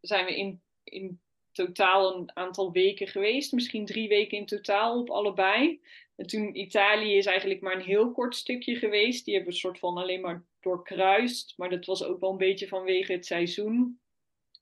zijn 0.00 0.24
we 0.24 0.36
in, 0.36 0.62
in 0.84 1.20
totaal 1.52 2.16
een 2.16 2.36
aantal 2.36 2.72
weken 2.72 3.08
geweest. 3.08 3.52
Misschien 3.52 3.86
drie 3.86 4.08
weken 4.08 4.38
in 4.38 4.46
totaal 4.46 5.00
op 5.00 5.10
allebei. 5.10 5.80
En 6.16 6.26
toen 6.26 6.56
Italië 6.56 7.16
is 7.16 7.26
eigenlijk 7.26 7.60
maar 7.60 7.74
een 7.74 7.80
heel 7.80 8.12
kort 8.12 8.34
stukje 8.34 8.74
geweest. 8.74 9.24
Die 9.24 9.34
hebben 9.34 9.52
we 9.52 9.58
soort 9.58 9.78
van 9.78 9.96
alleen 9.96 10.20
maar 10.20 10.44
doorkruist. 10.60 11.54
Maar 11.56 11.70
dat 11.70 11.86
was 11.86 12.04
ook 12.04 12.20
wel 12.20 12.30
een 12.30 12.36
beetje 12.36 12.68
vanwege 12.68 13.12
het 13.12 13.26
seizoen. 13.26 14.00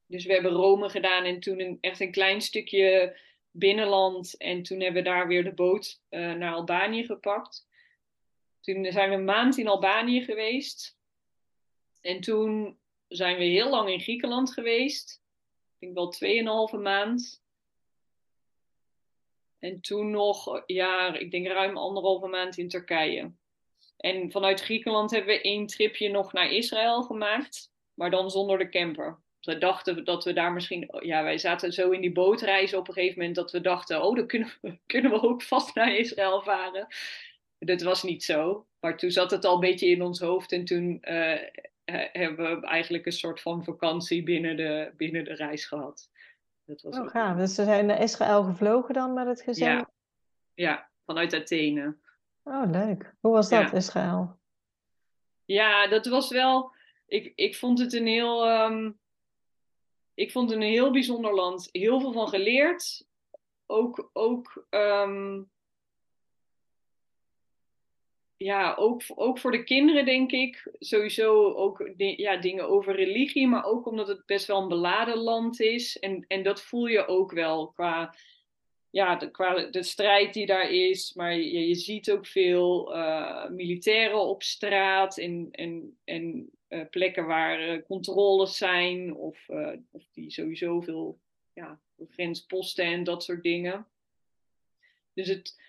Dus 0.06 0.24
we 0.24 0.32
hebben 0.32 0.52
Rome 0.52 0.88
gedaan 0.88 1.24
en 1.24 1.40
toen 1.40 1.60
een, 1.60 1.78
echt 1.80 2.00
een 2.00 2.12
klein 2.12 2.40
stukje 2.40 3.16
binnenland. 3.58 4.36
En 4.36 4.62
toen 4.62 4.80
hebben 4.80 5.02
we 5.02 5.08
daar 5.08 5.26
weer 5.26 5.44
de 5.44 5.54
boot 5.54 6.02
uh, 6.10 6.32
naar 6.32 6.52
Albanië 6.52 7.04
gepakt. 7.04 7.66
Toen 8.60 8.92
zijn 8.92 9.10
we 9.10 9.16
een 9.16 9.24
maand 9.24 9.58
in 9.58 9.68
Albanië 9.68 10.24
geweest. 10.24 10.96
En 12.00 12.20
toen 12.20 12.78
zijn 13.08 13.38
we 13.38 13.44
heel 13.44 13.70
lang 13.70 13.90
in 13.90 14.00
Griekenland 14.00 14.52
geweest 14.52 15.22
ik 15.78 15.94
denk 15.94 16.18
wel 16.18 16.70
2,5 16.74 16.82
maand. 16.82 17.42
En 19.58 19.80
toen 19.80 20.10
nog, 20.10 20.62
ja, 20.66 21.14
ik 21.14 21.30
denk 21.30 21.46
ruim 21.46 21.76
anderhalve 21.76 22.26
maand 22.26 22.58
in 22.58 22.68
Turkije. 22.68 23.32
En 23.96 24.30
vanuit 24.30 24.60
Griekenland 24.60 25.10
hebben 25.10 25.34
we 25.34 25.40
één 25.40 25.66
tripje 25.66 26.08
nog 26.08 26.32
naar 26.32 26.50
Israël 26.50 27.02
gemaakt, 27.02 27.72
maar 27.94 28.10
dan 28.10 28.30
zonder 28.30 28.58
de 28.58 28.68
camper. 28.68 29.20
We 29.40 29.58
dachten 29.58 30.04
dat 30.04 30.24
we 30.24 30.32
daar 30.32 30.52
misschien, 30.52 30.88
ja, 31.00 31.22
wij 31.22 31.38
zaten 31.38 31.72
zo 31.72 31.90
in 31.90 32.00
die 32.00 32.12
bootreizen 32.12 32.78
op 32.78 32.88
een 32.88 32.94
gegeven 32.94 33.18
moment 33.18 33.36
dat 33.36 33.50
we 33.50 33.60
dachten, 33.60 34.02
oh, 34.02 34.16
dan 34.16 34.26
kunnen 34.26 34.52
we, 34.60 34.78
kunnen 34.86 35.10
we 35.10 35.22
ook 35.22 35.42
vast 35.42 35.74
naar 35.74 35.96
Israël 35.96 36.42
varen. 36.42 36.86
Dat 37.58 37.82
was 37.82 38.02
niet 38.02 38.24
zo. 38.24 38.66
Maar 38.80 38.96
toen 38.96 39.10
zat 39.10 39.30
het 39.30 39.44
al 39.44 39.54
een 39.54 39.60
beetje 39.60 39.86
in 39.86 40.02
ons 40.02 40.20
hoofd 40.20 40.52
en 40.52 40.64
toen 40.64 41.02
uh, 41.08 41.38
hebben 42.12 42.60
we 42.60 42.66
eigenlijk 42.66 43.06
een 43.06 43.12
soort 43.12 43.40
van 43.40 43.64
vakantie 43.64 44.22
binnen 44.22 44.56
de, 44.56 44.92
binnen 44.96 45.24
de 45.24 45.34
reis 45.34 45.66
gehad. 45.66 46.10
Dat 46.64 46.82
was 46.82 46.98
oh, 46.98 47.08
gaaf. 47.08 47.36
Dus 47.36 47.54
ze 47.54 47.64
zijn 47.64 47.86
naar 47.86 48.02
Israël 48.02 48.42
gevlogen 48.42 48.94
dan 48.94 49.12
met 49.12 49.26
het 49.26 49.42
gezin? 49.42 49.68
Ja, 49.68 49.90
ja 50.54 50.88
vanuit 51.04 51.34
Athene. 51.34 51.96
Oh, 52.42 52.70
leuk. 52.70 53.14
Hoe 53.20 53.32
was 53.32 53.48
dat, 53.48 53.72
Israël? 53.72 54.38
Ja, 55.44 55.86
dat 55.86 56.06
was 56.06 56.30
wel... 56.30 56.72
Ik, 57.06 57.32
ik 57.34 57.56
vond 57.56 57.78
het 57.78 57.92
een 57.92 58.06
heel... 58.06 58.62
Um, 58.64 58.98
ik 60.18 60.32
vond 60.32 60.50
het 60.50 60.58
een 60.58 60.66
heel 60.66 60.90
bijzonder 60.90 61.34
land. 61.34 61.68
Heel 61.72 62.00
veel 62.00 62.12
van 62.12 62.28
geleerd. 62.28 63.06
Ook, 63.66 64.10
ook 64.12 64.66
um, 64.70 65.50
ja, 68.36 68.74
ook, 68.74 69.02
ook 69.14 69.38
voor 69.38 69.50
de 69.50 69.64
kinderen 69.64 70.04
denk 70.04 70.30
ik 70.30 70.70
sowieso 70.78 71.52
ook 71.52 71.90
ja, 71.96 72.36
dingen 72.36 72.68
over 72.68 72.94
religie, 72.94 73.46
maar 73.46 73.64
ook 73.64 73.86
omdat 73.86 74.08
het 74.08 74.26
best 74.26 74.46
wel 74.46 74.62
een 74.62 74.68
beladen 74.68 75.16
land 75.16 75.60
is. 75.60 75.98
En, 75.98 76.24
en 76.28 76.42
dat 76.42 76.62
voel 76.62 76.86
je 76.86 77.06
ook 77.06 77.32
wel 77.32 77.68
qua, 77.68 78.14
ja, 78.90 79.16
de, 79.16 79.68
de 79.70 79.82
strijd 79.82 80.34
die 80.34 80.46
daar 80.46 80.70
is. 80.70 81.14
Maar 81.14 81.34
je, 81.36 81.68
je 81.68 81.74
ziet 81.74 82.10
ook 82.10 82.26
veel 82.26 82.96
uh, 82.96 83.48
militairen 83.48 84.20
op 84.20 84.42
straat 84.42 85.18
en, 85.18 85.48
en, 85.50 85.98
en 86.04 86.50
uh, 86.68 86.84
plekken 86.90 87.26
waar 87.26 87.68
uh, 87.68 87.82
controles 87.86 88.56
zijn 88.56 89.14
of, 89.14 89.48
of 89.90 90.02
die 90.12 90.30
sowieso 90.30 90.80
veel 90.80 91.18
ja, 91.54 91.80
grensposten 92.10 92.84
en 92.84 93.04
dat 93.04 93.24
soort 93.24 93.42
dingen. 93.42 93.86
Dus 95.14 95.28
het, 95.28 95.60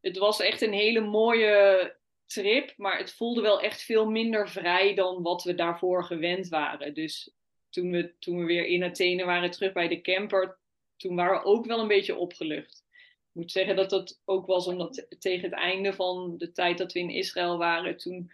het 0.00 0.18
was 0.18 0.40
echt 0.40 0.60
een 0.60 0.72
hele 0.72 1.00
mooie 1.00 1.96
trip, 2.26 2.74
maar 2.76 2.98
het 2.98 3.12
voelde 3.12 3.40
wel 3.40 3.60
echt 3.60 3.82
veel 3.82 4.10
minder 4.10 4.48
vrij 4.48 4.94
dan 4.94 5.22
wat 5.22 5.44
we 5.44 5.54
daarvoor 5.54 6.04
gewend 6.04 6.48
waren. 6.48 6.94
Dus 6.94 7.34
toen 7.70 7.90
we, 7.90 8.18
toen 8.18 8.38
we 8.38 8.44
weer 8.44 8.66
in 8.66 8.82
Athene 8.82 9.24
waren, 9.24 9.50
terug 9.50 9.72
bij 9.72 9.88
de 9.88 10.00
camper, 10.00 10.58
toen 10.96 11.16
waren 11.16 11.40
we 11.40 11.46
ook 11.46 11.66
wel 11.66 11.80
een 11.80 11.88
beetje 11.88 12.16
opgelucht. 12.16 12.84
Ik 12.92 13.44
moet 13.44 13.52
zeggen 13.52 13.76
dat 13.76 13.90
dat 13.90 14.20
ook 14.24 14.46
was 14.46 14.66
omdat 14.66 15.06
tegen 15.18 15.50
het 15.50 15.58
einde 15.58 15.92
van 15.92 16.34
de 16.38 16.52
tijd 16.52 16.78
dat 16.78 16.92
we 16.92 16.98
in 16.98 17.10
Israël 17.10 17.58
waren, 17.58 17.96
toen, 17.96 18.32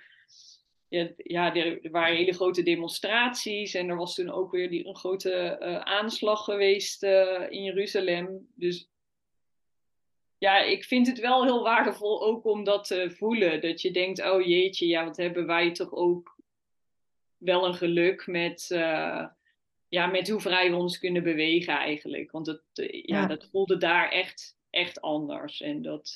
ja, 1.17 1.55
er 1.55 1.91
waren 1.91 2.17
hele 2.17 2.33
grote 2.33 2.63
demonstraties 2.63 3.75
en 3.75 3.89
er 3.89 3.97
was 3.97 4.15
toen 4.15 4.31
ook 4.31 4.51
weer 4.51 4.71
die, 4.71 4.87
een 4.87 4.97
grote 4.97 5.61
aanslag 5.85 6.45
geweest 6.45 7.03
in 7.49 7.63
Jeruzalem. 7.63 8.49
Dus 8.55 8.89
ja, 10.39 10.59
ik 10.59 10.85
vind 10.85 11.07
het 11.07 11.19
wel 11.19 11.45
heel 11.45 11.63
waardevol 11.63 12.23
ook 12.23 12.45
om 12.45 12.65
dat 12.65 12.87
te 12.87 13.11
voelen. 13.11 13.61
Dat 13.61 13.83
je 13.83 13.91
denkt, 13.91 14.25
oh 14.25 14.47
jeetje, 14.47 14.87
ja, 14.87 15.05
wat 15.05 15.17
hebben 15.17 15.47
wij 15.47 15.73
toch 15.73 15.93
ook 15.93 16.37
wel 17.37 17.67
een 17.67 17.75
geluk 17.75 18.27
met, 18.27 18.69
uh, 18.73 19.27
ja, 19.89 20.07
met 20.07 20.29
hoe 20.29 20.41
vrij 20.41 20.71
we 20.71 20.77
ons 20.77 20.99
kunnen 20.99 21.23
bewegen 21.23 21.75
eigenlijk. 21.75 22.31
Want 22.31 22.47
het, 22.47 22.63
ja, 23.07 23.27
dat 23.27 23.49
voelde 23.51 23.77
daar 23.77 24.11
echt, 24.11 24.57
echt 24.71 25.01
anders. 25.01 25.61
En 25.61 25.83
dat. 25.83 26.15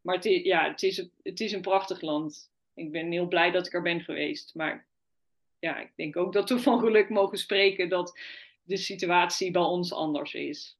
Maar 0.00 0.14
het, 0.14 0.24
ja, 0.24 0.70
het, 0.70 0.82
is, 0.82 1.08
het 1.22 1.40
is 1.40 1.52
een 1.52 1.60
prachtig 1.60 2.00
land. 2.00 2.50
Ik 2.74 2.92
ben 2.92 3.10
heel 3.10 3.28
blij 3.28 3.50
dat 3.50 3.66
ik 3.66 3.72
er 3.72 3.82
ben 3.82 4.00
geweest. 4.00 4.54
Maar 4.54 4.86
ja, 5.58 5.78
ik 5.78 5.92
denk 5.96 6.16
ook 6.16 6.32
dat 6.32 6.48
we 6.48 6.58
van 6.58 6.78
geluk 6.78 7.08
mogen 7.08 7.38
spreken 7.38 7.88
dat 7.88 8.18
de 8.62 8.76
situatie 8.76 9.50
bij 9.50 9.62
ons 9.62 9.92
anders 9.92 10.34
is. 10.34 10.78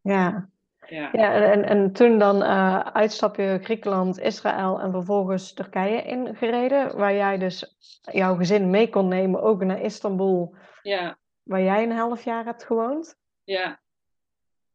Ja, 0.00 0.50
ja, 0.86 1.08
ja 1.12 1.50
en, 1.52 1.64
en 1.64 1.92
toen 1.92 2.18
dan 2.18 2.42
uh, 2.42 2.78
uitstapje 2.78 3.58
Griekenland, 3.62 4.18
Israël 4.18 4.80
en 4.80 4.92
vervolgens 4.92 5.52
Turkije 5.52 6.02
ingereden. 6.02 6.96
Waar 6.96 7.14
jij 7.14 7.38
dus 7.38 7.76
jouw 8.00 8.36
gezin 8.36 8.70
mee 8.70 8.88
kon 8.88 9.08
nemen, 9.08 9.42
ook 9.42 9.64
naar 9.64 9.80
Istanbul. 9.80 10.54
Ja. 10.82 11.18
Waar 11.42 11.62
jij 11.62 11.82
een 11.82 11.92
half 11.92 12.24
jaar 12.24 12.44
hebt 12.44 12.64
gewoond. 12.64 13.18
Ja. 13.44 13.80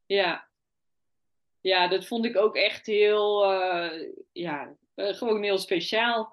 Ja. 0.05 0.47
Ja, 1.61 1.87
dat 1.87 2.05
vond 2.05 2.25
ik 2.25 2.37
ook 2.37 2.55
echt 2.55 2.85
heel, 2.85 3.53
uh, 3.53 3.91
ja, 4.31 4.73
uh, 4.95 5.13
gewoon 5.13 5.43
heel 5.43 5.57
speciaal. 5.57 6.32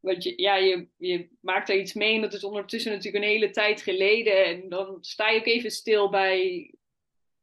Want 0.00 0.22
je, 0.22 0.32
ja, 0.36 0.56
je, 0.56 0.88
je 0.96 1.28
maakt 1.40 1.68
er 1.68 1.78
iets 1.78 1.92
mee 1.92 2.14
en 2.14 2.20
dat 2.20 2.32
is 2.32 2.44
ondertussen 2.44 2.92
natuurlijk 2.92 3.24
een 3.24 3.30
hele 3.30 3.50
tijd 3.50 3.82
geleden. 3.82 4.44
En 4.44 4.68
dan 4.68 4.98
sta 5.00 5.28
je 5.28 5.38
ook 5.38 5.46
even 5.46 5.70
stil 5.70 6.10
bij 6.10 6.70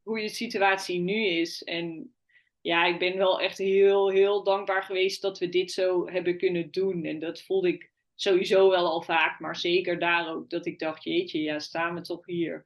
hoe 0.02 0.20
je 0.20 0.28
situatie 0.28 1.00
nu 1.00 1.26
is. 1.26 1.62
En 1.62 2.14
ja, 2.60 2.84
ik 2.86 2.98
ben 2.98 3.16
wel 3.16 3.40
echt 3.40 3.58
heel, 3.58 4.10
heel 4.10 4.42
dankbaar 4.42 4.82
geweest 4.82 5.22
dat 5.22 5.38
we 5.38 5.48
dit 5.48 5.72
zo 5.72 6.08
hebben 6.08 6.38
kunnen 6.38 6.70
doen. 6.70 7.04
En 7.04 7.18
dat 7.18 7.42
voelde 7.42 7.68
ik 7.68 7.90
sowieso 8.14 8.70
wel 8.70 8.86
al 8.86 9.02
vaak, 9.02 9.40
maar 9.40 9.56
zeker 9.56 9.98
daar 9.98 10.34
ook 10.34 10.50
dat 10.50 10.66
ik 10.66 10.78
dacht, 10.78 11.04
jeetje, 11.04 11.42
ja, 11.42 11.58
staan 11.58 11.94
we 11.94 12.00
toch 12.00 12.26
hier. 12.26 12.64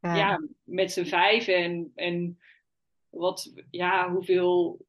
Ja, 0.00 0.16
ja 0.16 0.42
met 0.64 0.92
z'n 0.92 1.04
vijf 1.04 1.46
en, 1.46 1.92
en 1.94 2.38
wat, 3.10 3.52
ja, 3.70 4.10
hoeveel, 4.10 4.86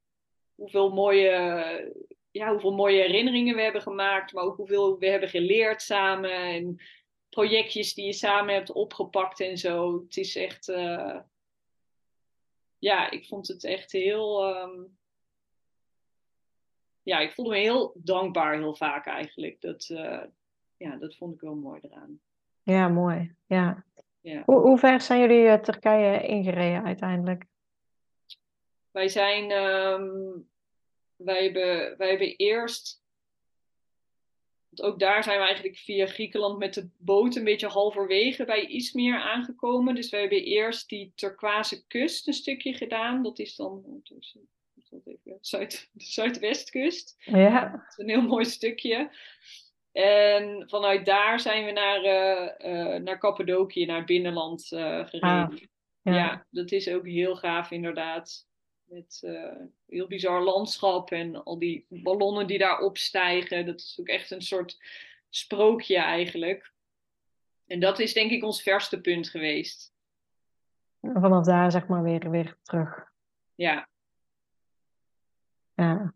hoeveel 0.54 0.90
mooie, 0.90 1.94
ja, 2.36 2.50
hoeveel 2.50 2.74
mooie 2.74 3.00
herinneringen 3.00 3.54
we 3.54 3.62
hebben 3.62 3.82
gemaakt, 3.82 4.32
maar 4.32 4.44
ook 4.44 4.56
hoeveel 4.56 4.98
we 4.98 5.06
hebben 5.06 5.28
geleerd 5.28 5.82
samen. 5.82 6.30
En 6.30 6.80
projectjes 7.28 7.94
die 7.94 8.06
je 8.06 8.12
samen 8.12 8.54
hebt 8.54 8.72
opgepakt 8.72 9.40
en 9.40 9.58
zo. 9.58 10.02
Het 10.02 10.16
is 10.16 10.36
echt. 10.36 10.68
Uh, 10.68 11.18
ja, 12.78 13.10
ik 13.10 13.26
vond 13.26 13.48
het 13.48 13.64
echt 13.64 13.92
heel. 13.92 14.56
Um, 14.56 14.98
ja, 17.02 17.18
ik 17.18 17.32
voelde 17.32 17.50
me 17.50 17.58
heel 17.58 17.92
dankbaar 17.94 18.54
heel 18.54 18.74
vaak 18.74 19.06
eigenlijk. 19.06 19.60
Dat, 19.60 19.88
uh, 19.88 20.22
ja, 20.76 20.96
dat 20.96 21.16
vond 21.16 21.34
ik 21.34 21.40
wel 21.40 21.54
mooi 21.54 21.80
eraan. 21.82 22.20
Ja, 22.62 22.88
mooi. 22.88 23.34
Ja. 23.46 23.84
ja. 24.20 24.42
Hoe, 24.44 24.60
hoe 24.60 24.78
ver 24.78 25.00
zijn 25.00 25.20
jullie 25.20 25.44
uh, 25.44 25.54
Turkije 25.54 26.26
ingereden 26.26 26.84
uiteindelijk? 26.84 27.44
Wij 28.90 29.08
zijn. 29.08 29.50
Um, 29.50 30.54
wij, 31.16 31.42
hebben, 31.42 31.96
wij 31.96 32.08
hebben 32.08 32.36
eerst 32.36 33.04
ook 34.80 34.98
daar 34.98 35.22
zijn 35.22 35.38
we 35.38 35.44
eigenlijk 35.44 35.76
via 35.76 36.06
Griekenland 36.06 36.58
met 36.58 36.74
de 36.74 36.88
boot 36.98 37.36
een 37.36 37.44
beetje 37.44 37.66
halverwege 37.66 38.44
bij 38.44 38.66
Izmir 38.66 39.20
aangekomen. 39.20 39.94
Dus 39.94 40.10
we 40.10 40.16
hebben 40.16 40.44
eerst 40.44 40.88
die 40.88 41.12
Turquoise 41.14 41.86
kust 41.86 42.26
een 42.26 42.32
stukje 42.32 42.74
gedaan. 42.74 43.22
Dat 43.22 43.38
is 43.38 43.56
dan 43.56 44.02
even, 45.04 45.38
Zuid, 45.40 45.90
de 45.92 46.04
Zuidwestkust. 46.04 47.16
Ja. 47.18 47.68
Dat 47.70 47.80
is 47.88 47.96
een 47.96 48.08
heel 48.08 48.22
mooi 48.22 48.44
stukje. 48.44 49.10
En 49.92 50.64
vanuit 50.68 51.06
daar 51.06 51.40
zijn 51.40 51.64
we 51.64 51.70
naar, 51.70 52.04
uh, 52.04 52.72
uh, 52.72 53.00
naar 53.00 53.18
Cappadocië, 53.18 53.84
naar 53.84 53.96
het 53.96 54.06
binnenland 54.06 54.70
uh, 54.72 55.06
gereden. 55.06 55.20
Ah, 55.20 55.56
ja. 56.02 56.14
ja. 56.14 56.46
dat 56.50 56.72
is 56.72 56.88
ook 56.88 57.06
heel 57.06 57.36
gaaf 57.36 57.70
inderdaad. 57.70 58.46
Met 58.86 59.22
uh, 59.24 59.52
heel 59.86 60.06
bizar 60.06 60.42
landschap 60.42 61.10
en 61.10 61.44
al 61.44 61.58
die 61.58 61.86
ballonnen 61.88 62.46
die 62.46 62.58
daar 62.58 62.78
opstijgen. 62.78 63.66
Dat 63.66 63.80
is 63.80 63.96
ook 64.00 64.08
echt 64.08 64.30
een 64.30 64.42
soort 64.42 64.78
sprookje 65.28 65.96
eigenlijk. 65.98 66.72
En 67.66 67.80
dat 67.80 67.98
is 67.98 68.12
denk 68.12 68.30
ik 68.30 68.44
ons 68.44 68.62
verste 68.62 69.00
punt 69.00 69.28
geweest. 69.28 69.94
Vanaf 71.00 71.44
daar 71.44 71.70
zeg 71.70 71.86
maar 71.86 72.02
weer, 72.02 72.30
weer 72.30 72.56
terug. 72.62 73.12
Ja. 73.54 73.88
Ja. 75.74 76.14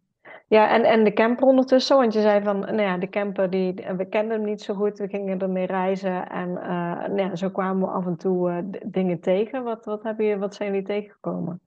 Ja, 0.48 0.70
en, 0.70 0.84
en 0.84 1.04
de 1.04 1.12
camper 1.12 1.46
ondertussen, 1.46 1.96
want 1.96 2.12
je 2.12 2.20
zei 2.20 2.42
van, 2.42 2.60
nou 2.60 2.80
ja, 2.80 2.98
de 2.98 3.08
camper, 3.08 3.50
die, 3.50 3.74
we 3.96 4.08
kenden 4.08 4.36
hem 4.36 4.46
niet 4.46 4.62
zo 4.62 4.74
goed, 4.74 4.98
we 4.98 5.08
gingen 5.08 5.38
ermee 5.38 5.66
reizen 5.66 6.28
en 6.30 6.48
uh, 6.48 6.64
nou 6.98 7.16
ja, 7.16 7.36
zo 7.36 7.50
kwamen 7.50 7.88
we 7.88 7.92
af 7.92 8.06
en 8.06 8.16
toe 8.16 8.50
uh, 8.50 8.80
dingen 8.84 9.20
tegen. 9.20 9.64
Wat, 9.64 9.84
wat, 9.84 10.02
heb 10.02 10.20
je, 10.20 10.38
wat 10.38 10.54
zijn 10.54 10.70
jullie 10.70 10.86
tegengekomen? 10.86 11.60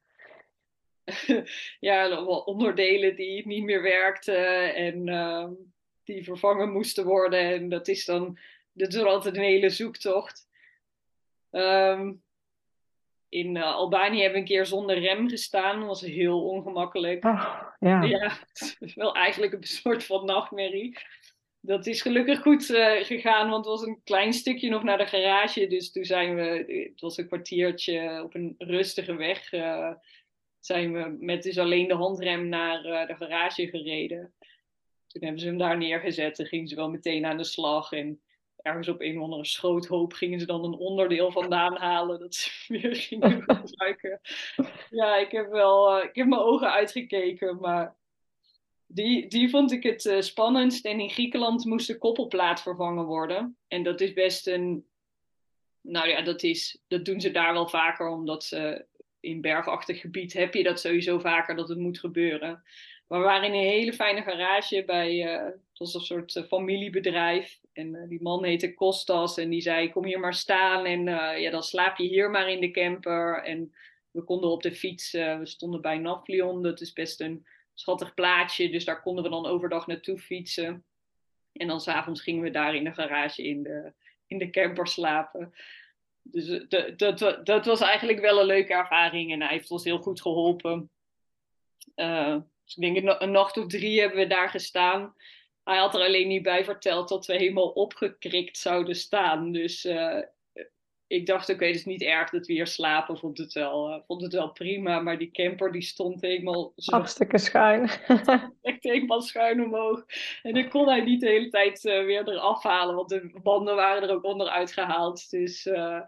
ja, 1.79 2.23
onderdelen 2.25 3.15
die 3.15 3.47
niet 3.47 3.63
meer 3.63 3.81
werkten 3.81 4.75
en 4.75 5.07
uh, 5.07 5.47
die 6.03 6.23
vervangen 6.23 6.71
moesten 6.71 7.05
worden. 7.05 7.39
En 7.39 7.69
dat 7.69 7.87
is 7.87 8.05
dan, 8.05 8.37
dat 8.71 8.93
is 8.93 9.01
altijd 9.01 9.35
een 9.35 9.43
hele 9.43 9.69
zoektocht. 9.69 10.47
Um, 11.51 12.23
in 13.33 13.55
uh, 13.55 13.63
Albanië 13.63 14.21
hebben 14.21 14.33
we 14.33 14.39
een 14.39 14.53
keer 14.55 14.65
zonder 14.65 14.99
rem 14.99 15.29
gestaan. 15.29 15.79
Dat 15.79 15.87
was 15.87 16.01
heel 16.01 16.43
ongemakkelijk. 16.43 17.25
Oh, 17.25 17.61
ja. 17.79 18.03
ja, 18.03 18.37
het 18.47 18.77
is 18.79 18.93
wel 19.03 19.15
eigenlijk 19.15 19.53
een 19.53 19.63
soort 19.63 20.03
van 20.03 20.25
nachtmerrie. 20.25 20.97
Dat 21.59 21.85
is 21.85 22.01
gelukkig 22.01 22.41
goed 22.41 22.69
uh, 22.69 23.03
gegaan, 23.03 23.49
want 23.49 23.65
het 23.65 23.75
was 23.75 23.85
een 23.85 24.01
klein 24.03 24.33
stukje 24.33 24.69
nog 24.69 24.83
naar 24.83 24.97
de 24.97 25.05
garage. 25.05 25.67
Dus 25.67 25.91
toen 25.91 26.05
zijn 26.05 26.35
we, 26.35 26.83
het 26.91 27.01
was 27.01 27.17
een 27.17 27.27
kwartiertje 27.27 28.21
op 28.23 28.35
een 28.35 28.55
rustige 28.57 29.15
weg. 29.15 29.51
Uh, 29.51 29.91
zijn 30.65 30.93
we 30.93 31.17
met 31.19 31.43
dus 31.43 31.57
alleen 31.57 31.87
de 31.87 31.93
handrem 31.93 32.47
naar 32.47 32.85
uh, 32.85 33.07
de 33.07 33.15
garage 33.15 33.67
gereden. 33.67 34.33
Toen 35.07 35.23
hebben 35.23 35.41
ze 35.41 35.47
hem 35.47 35.57
daar 35.57 35.77
neergezet 35.77 36.39
en 36.39 36.45
gingen 36.45 36.67
ze 36.67 36.75
wel 36.75 36.89
meteen 36.89 37.25
aan 37.25 37.37
de 37.37 37.43
slag. 37.43 37.91
En 37.91 38.21
ergens 38.55 38.87
op 38.87 39.01
een 39.01 39.17
of 39.17 39.23
andere 39.23 39.45
schroothoop 39.45 40.13
gingen 40.13 40.39
ze 40.39 40.45
dan 40.45 40.63
een 40.63 40.73
onderdeel 40.73 41.31
vandaan 41.31 41.77
halen. 41.77 42.19
Dat 42.19 42.35
ze 42.35 42.49
weer 42.73 42.95
gingen 42.95 43.41
gebruiken. 43.47 44.21
ja, 44.89 45.15
ik 45.17 45.31
heb 45.31 45.49
wel 45.49 45.97
uh, 45.97 46.03
ik 46.03 46.15
heb 46.15 46.27
mijn 46.27 46.41
ogen 46.41 46.71
uitgekeken, 46.71 47.59
maar 47.59 47.95
die, 48.87 49.27
die 49.27 49.49
vond 49.49 49.71
ik 49.71 49.83
het 49.83 50.05
uh, 50.05 50.21
spannendst. 50.21 50.85
En 50.85 50.99
in 50.99 51.09
Griekenland 51.09 51.65
moest 51.65 51.87
de 51.87 51.97
koppelplaat 51.97 52.61
vervangen 52.61 53.05
worden. 53.05 53.57
En 53.67 53.83
dat 53.83 54.01
is 54.01 54.13
best 54.13 54.47
een. 54.47 54.85
Nou 55.81 56.07
ja, 56.07 56.21
dat, 56.21 56.43
is, 56.43 56.81
dat 56.87 57.05
doen 57.05 57.21
ze 57.21 57.31
daar 57.31 57.53
wel 57.53 57.67
vaker, 57.67 58.09
omdat 58.09 58.43
ze 58.43 58.85
in 59.23 59.41
bergachtig 59.41 59.99
gebied 59.99 60.33
heb 60.33 60.53
je 60.53 60.63
dat 60.63 60.79
sowieso 60.79 61.19
vaker 61.19 61.55
dat 61.55 61.69
het 61.69 61.77
moet 61.77 61.99
gebeuren. 61.99 62.63
Maar 63.07 63.19
we 63.19 63.25
waren 63.25 63.47
in 63.47 63.53
een 63.53 63.69
hele 63.69 63.93
fijne 63.93 64.21
garage 64.21 64.83
bij, 64.85 65.35
uh, 65.35 65.45
het 65.45 65.77
was 65.77 65.93
een 65.93 66.01
soort 66.01 66.35
uh, 66.35 66.43
familiebedrijf. 66.43 67.59
En 67.73 67.93
uh, 67.93 68.09
die 68.09 68.21
man 68.21 68.43
heette 68.43 68.73
Kostas 68.73 69.37
en 69.37 69.49
die 69.49 69.61
zei, 69.61 69.91
kom 69.91 70.05
hier 70.05 70.19
maar 70.19 70.33
staan 70.33 70.85
en 70.85 71.05
ja, 71.39 71.49
dan 71.49 71.63
slaap 71.63 71.97
je 71.97 72.07
hier 72.07 72.29
maar 72.29 72.49
in 72.49 72.61
de 72.61 72.71
camper. 72.71 73.43
En 73.43 73.73
we 74.11 74.23
konden 74.23 74.49
op 74.49 74.61
de 74.61 74.71
fiets, 74.71 75.11
we 75.11 75.39
stonden 75.43 75.81
bij 75.81 75.97
Naflion, 75.97 76.63
dat 76.63 76.81
is 76.81 76.93
best 76.93 77.21
een 77.21 77.45
schattig 77.73 78.13
plaatsje. 78.13 78.69
Dus 78.69 78.85
daar 78.85 79.01
konden 79.01 79.23
we 79.23 79.29
dan 79.29 79.45
overdag 79.45 79.87
naartoe 79.87 80.17
fietsen. 80.17 80.83
En 81.53 81.67
dan 81.67 81.81
s'avonds 81.81 82.21
gingen 82.21 82.43
we 82.43 82.51
daar 82.51 82.75
in 82.75 82.83
de 82.83 82.93
garage 82.93 83.43
in 83.43 83.63
de, 83.63 83.91
in 84.27 84.37
de 84.37 84.49
camper 84.49 84.87
slapen. 84.87 85.53
Dus 86.23 86.65
dat, 86.67 87.19
dat, 87.19 87.45
dat 87.45 87.65
was 87.65 87.81
eigenlijk 87.81 88.19
wel 88.19 88.39
een 88.39 88.45
leuke 88.45 88.73
ervaring 88.73 89.31
en 89.31 89.41
hij 89.41 89.49
heeft 89.49 89.71
ons 89.71 89.83
heel 89.83 89.97
goed 89.97 90.21
geholpen. 90.21 90.89
Dus 91.95 92.75
ik 92.75 92.93
denk 92.93 93.21
een 93.21 93.31
nacht 93.31 93.57
of 93.57 93.67
drie 93.67 93.99
hebben 93.99 94.19
we 94.19 94.27
daar 94.27 94.49
gestaan. 94.49 95.15
Hij 95.63 95.77
had 95.77 95.95
er 95.95 96.01
alleen 96.01 96.27
niet 96.27 96.43
bij 96.43 96.63
verteld 96.63 97.09
dat 97.09 97.25
we 97.25 97.33
helemaal 97.33 97.69
opgekrikt 97.69 98.57
zouden 98.57 98.95
staan. 98.95 99.51
Dus 99.51 99.85
uh, 99.85 100.21
ik 101.13 101.25
dacht, 101.25 101.43
oké, 101.43 101.53
okay, 101.53 101.67
het 101.67 101.77
is 101.77 101.85
niet 101.85 102.01
erg 102.01 102.29
dat 102.29 102.47
we 102.47 102.53
hier 102.53 102.67
slapen. 102.67 103.17
Vond 103.17 103.37
het 103.37 103.53
wel, 103.53 103.89
uh, 103.89 103.99
vond 104.07 104.21
het 104.21 104.33
wel 104.33 104.51
prima. 104.51 104.99
Maar 104.99 105.17
die 105.17 105.31
camper 105.31 105.71
die 105.71 105.81
stond 105.81 106.21
helemaal... 106.21 106.73
Hartstikke 106.75 107.37
schuin. 107.37 107.89
echt 108.61 108.83
helemaal 108.83 109.21
schuin 109.21 109.63
omhoog. 109.63 110.05
En 110.41 110.53
dan 110.53 110.69
kon 110.69 110.87
hij 110.87 111.01
niet 111.01 111.21
de 111.21 111.27
hele 111.27 111.49
tijd 111.49 111.85
uh, 111.85 112.05
weer 112.05 112.27
eraf 112.27 112.63
halen. 112.63 112.95
Want 112.95 113.09
de 113.09 113.39
banden 113.43 113.75
waren 113.75 114.03
er 114.03 114.15
ook 114.15 114.23
onderuit 114.23 114.71
gehaald. 114.71 115.29
Dus, 115.29 115.65
uh, 115.65 116.01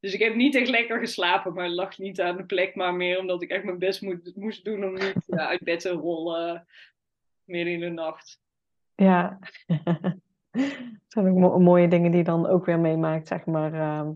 dus 0.00 0.12
ik 0.12 0.20
heb 0.20 0.34
niet 0.34 0.54
echt 0.54 0.68
lekker 0.68 0.98
geslapen. 0.98 1.54
Maar 1.54 1.68
lag 1.68 1.98
niet 1.98 2.20
aan 2.20 2.36
de 2.36 2.44
plek. 2.44 2.74
Maar 2.74 2.94
meer 2.94 3.18
omdat 3.18 3.42
ik 3.42 3.50
echt 3.50 3.64
mijn 3.64 3.78
best 3.78 4.02
moet, 4.02 4.36
moest 4.36 4.64
doen 4.64 4.84
om 4.84 4.92
niet 4.92 5.14
uit 5.28 5.60
bed 5.60 5.80
te 5.80 5.90
rollen. 5.90 6.66
midden 7.44 7.72
in 7.72 7.80
de 7.80 7.90
nacht. 7.90 8.40
Ja, 8.94 9.38
dat 10.50 11.06
zijn 11.08 11.44
ook 11.44 11.58
mooie 11.58 11.88
dingen 11.88 12.10
die 12.10 12.18
je 12.18 12.24
dan 12.24 12.46
ook 12.46 12.66
weer 12.66 12.78
meemaakt, 12.78 13.28
zeg 13.28 13.46
maar. 13.46 14.06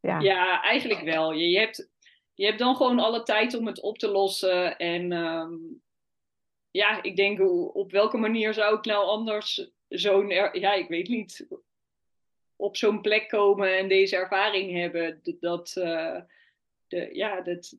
Ja. 0.00 0.20
ja, 0.20 0.62
eigenlijk 0.62 1.02
wel. 1.02 1.32
Je, 1.32 1.48
je, 1.48 1.58
hebt, 1.58 1.90
je 2.34 2.46
hebt 2.46 2.58
dan 2.58 2.76
gewoon 2.76 2.98
alle 2.98 3.22
tijd 3.22 3.54
om 3.54 3.66
het 3.66 3.80
op 3.80 3.98
te 3.98 4.08
lossen. 4.08 4.76
En 4.76 5.12
ehm, 5.12 5.54
ja, 6.70 7.02
ik 7.02 7.16
denk 7.16 7.40
op 7.74 7.90
welke 7.90 8.16
manier 8.16 8.54
zou 8.54 8.76
ik 8.76 8.84
nou 8.84 9.06
anders 9.06 9.70
zo'n, 9.88 10.28
ja, 10.28 10.72
ik 10.72 10.88
weet 10.88 11.08
niet, 11.08 11.46
op 12.56 12.76
zo'n 12.76 13.00
plek 13.00 13.28
komen 13.28 13.78
en 13.78 13.88
deze 13.88 14.16
ervaring 14.16 14.72
hebben. 14.72 15.20
Dat, 15.40 15.74
uh, 15.78 16.20
de, 16.88 17.08
ja, 17.12 17.40
dat, 17.40 17.76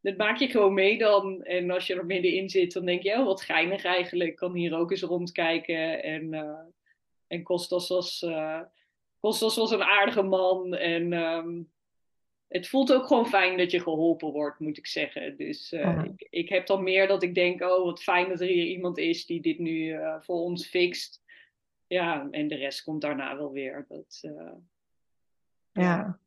dat 0.00 0.16
maak 0.16 0.38
je 0.38 0.48
gewoon 0.48 0.74
mee 0.74 0.98
dan. 0.98 1.42
En 1.42 1.70
als 1.70 1.86
je 1.86 1.94
er 1.94 2.06
middenin 2.06 2.50
zit, 2.50 2.72
dan 2.72 2.84
denk 2.84 3.02
je, 3.02 3.12
oh, 3.12 3.24
wat 3.24 3.42
geinig 3.42 3.84
eigenlijk. 3.84 4.30
Ik 4.30 4.36
kan 4.36 4.54
hier 4.54 4.76
ook 4.76 4.90
eens 4.90 5.02
rondkijken. 5.02 6.02
En, 6.02 6.32
uh, 6.32 6.58
en 7.26 7.42
Kostas 7.42 7.88
was, 7.88 8.22
uh, 8.22 8.60
Kostas 9.20 9.56
was 9.56 9.70
een 9.70 9.82
aardige 9.82 10.22
man. 10.22 10.74
En 10.74 11.12
um, 11.12 11.70
het 12.48 12.68
voelt 12.68 12.92
ook 12.92 13.06
gewoon 13.06 13.26
fijn 13.26 13.56
dat 13.56 13.70
je 13.70 13.80
geholpen 13.80 14.32
wordt, 14.32 14.58
moet 14.58 14.78
ik 14.78 14.86
zeggen. 14.86 15.36
Dus 15.36 15.72
uh, 15.72 16.04
ik, 16.04 16.26
ik, 16.30 16.48
heb 16.48 16.66
dan 16.66 16.82
meer 16.82 17.06
dat 17.06 17.22
ik 17.22 17.34
denk, 17.34 17.62
oh, 17.62 17.84
wat 17.84 18.02
fijn 18.02 18.28
dat 18.28 18.40
er 18.40 18.46
hier 18.46 18.64
iemand 18.64 18.98
is 18.98 19.26
die 19.26 19.40
dit 19.40 19.58
nu 19.58 19.98
voor 20.20 20.36
ons 20.36 20.66
fixt. 20.66 21.22
Ja, 21.86 22.28
en 22.30 22.48
de 22.48 22.54
rest 22.54 22.84
komt 22.84 23.00
daarna 23.00 23.36
wel 23.36 23.52
weer. 23.52 23.84
Dat, 23.88 24.20
ja. 25.72 26.18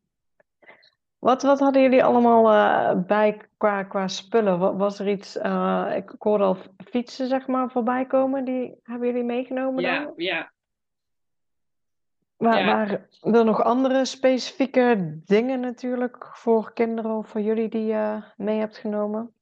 Wat, 1.19 1.41
wat 1.41 1.59
hadden 1.59 1.81
jullie 1.81 2.03
allemaal 2.03 3.01
bij 3.01 3.41
qua, 3.57 3.83
qua 3.83 4.07
spullen? 4.07 4.77
Was 4.77 4.99
er 4.99 5.09
iets, 5.09 5.35
ik 5.95 6.15
hoorde 6.17 6.43
al 6.43 6.57
fietsen 6.77 7.27
zeg 7.27 7.47
maar 7.47 7.71
voorbij 7.71 8.05
komen, 8.05 8.45
die 8.45 8.75
hebben 8.83 9.07
jullie 9.07 9.23
meegenomen 9.23 9.83
ja, 9.83 10.03
dan? 10.03 10.13
Ja, 10.15 10.50
Waar, 12.41 12.91
ja. 12.91 13.07
Er 13.21 13.45
nog 13.45 13.63
andere 13.63 14.05
specifieke 14.05 15.19
dingen 15.25 15.59
natuurlijk 15.59 16.29
voor 16.33 16.73
kinderen 16.73 17.11
of 17.11 17.27
voor 17.27 17.41
jullie 17.41 17.69
die 17.69 17.85
je 17.85 18.23
mee 18.37 18.59
hebt 18.59 18.77
genomen? 18.77 19.33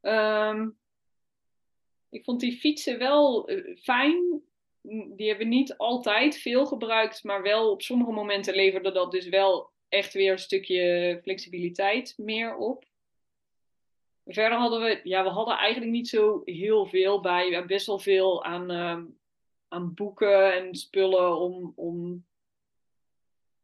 Um, 0.00 0.76
ik 2.08 2.24
vond 2.24 2.40
die 2.40 2.58
fietsen 2.58 2.98
wel 2.98 3.50
uh, 3.50 3.76
fijn. 3.76 4.42
Die 5.16 5.28
hebben 5.28 5.48
we 5.48 5.54
niet 5.54 5.76
altijd 5.76 6.36
veel 6.36 6.66
gebruikt, 6.66 7.24
maar 7.24 7.42
wel 7.42 7.70
op 7.70 7.82
sommige 7.82 8.12
momenten 8.12 8.54
leverde 8.54 8.92
dat 8.92 9.10
dus 9.10 9.28
wel 9.28 9.70
echt 9.88 10.12
weer 10.12 10.32
een 10.32 10.38
stukje 10.38 11.18
flexibiliteit 11.22 12.14
meer 12.16 12.56
op. 12.56 12.84
Verder 14.26 14.58
hadden 14.58 14.80
we, 14.80 15.00
ja, 15.02 15.22
we 15.22 15.28
hadden 15.28 15.56
eigenlijk 15.56 15.92
niet 15.92 16.08
zo 16.08 16.42
heel 16.44 16.86
veel 16.86 17.20
bij. 17.20 17.46
We 17.46 17.52
hebben 17.52 17.76
best 17.76 17.86
wel 17.86 17.98
veel 17.98 18.44
aan, 18.44 18.70
uh, 18.70 18.98
aan 19.72 19.94
boeken 19.94 20.54
en 20.54 20.74
spullen 20.74 21.38
om, 21.38 21.72
om 21.76 22.26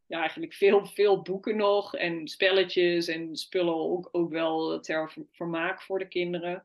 ja, 0.07 0.21
eigenlijk 0.21 0.55
veel, 0.55 0.87
veel 0.87 1.23
boeken 1.23 1.57
nog 1.57 1.95
en 1.95 2.29
spelletjes 2.29 3.09
en 3.09 3.37
spullen 3.37 3.75
ook, 3.75 4.09
ook 4.13 4.31
wel 4.31 4.81
ter 4.81 5.15
vermaak 5.31 5.83
voor 5.83 5.99
de 5.99 6.09
kinderen. 6.09 6.65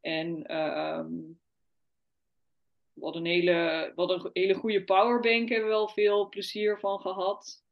En 0.00 0.52
uh, 0.52 1.04
we 2.92 3.04
hadden 3.04 3.24
een 3.24 3.30
hele, 3.30 3.92
hadden 3.96 4.24
een 4.24 4.30
hele 4.32 4.54
goede 4.54 4.84
powerbank, 4.84 5.48
hebben 5.48 5.68
we 5.68 5.74
wel 5.74 5.88
veel 5.88 6.28
plezier 6.28 6.78
van 6.78 7.00
gehad. 7.00 7.64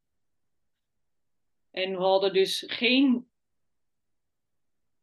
En 1.71 1.91
we 1.91 2.03
hadden 2.03 2.33
dus 2.33 2.65
geen. 2.67 3.28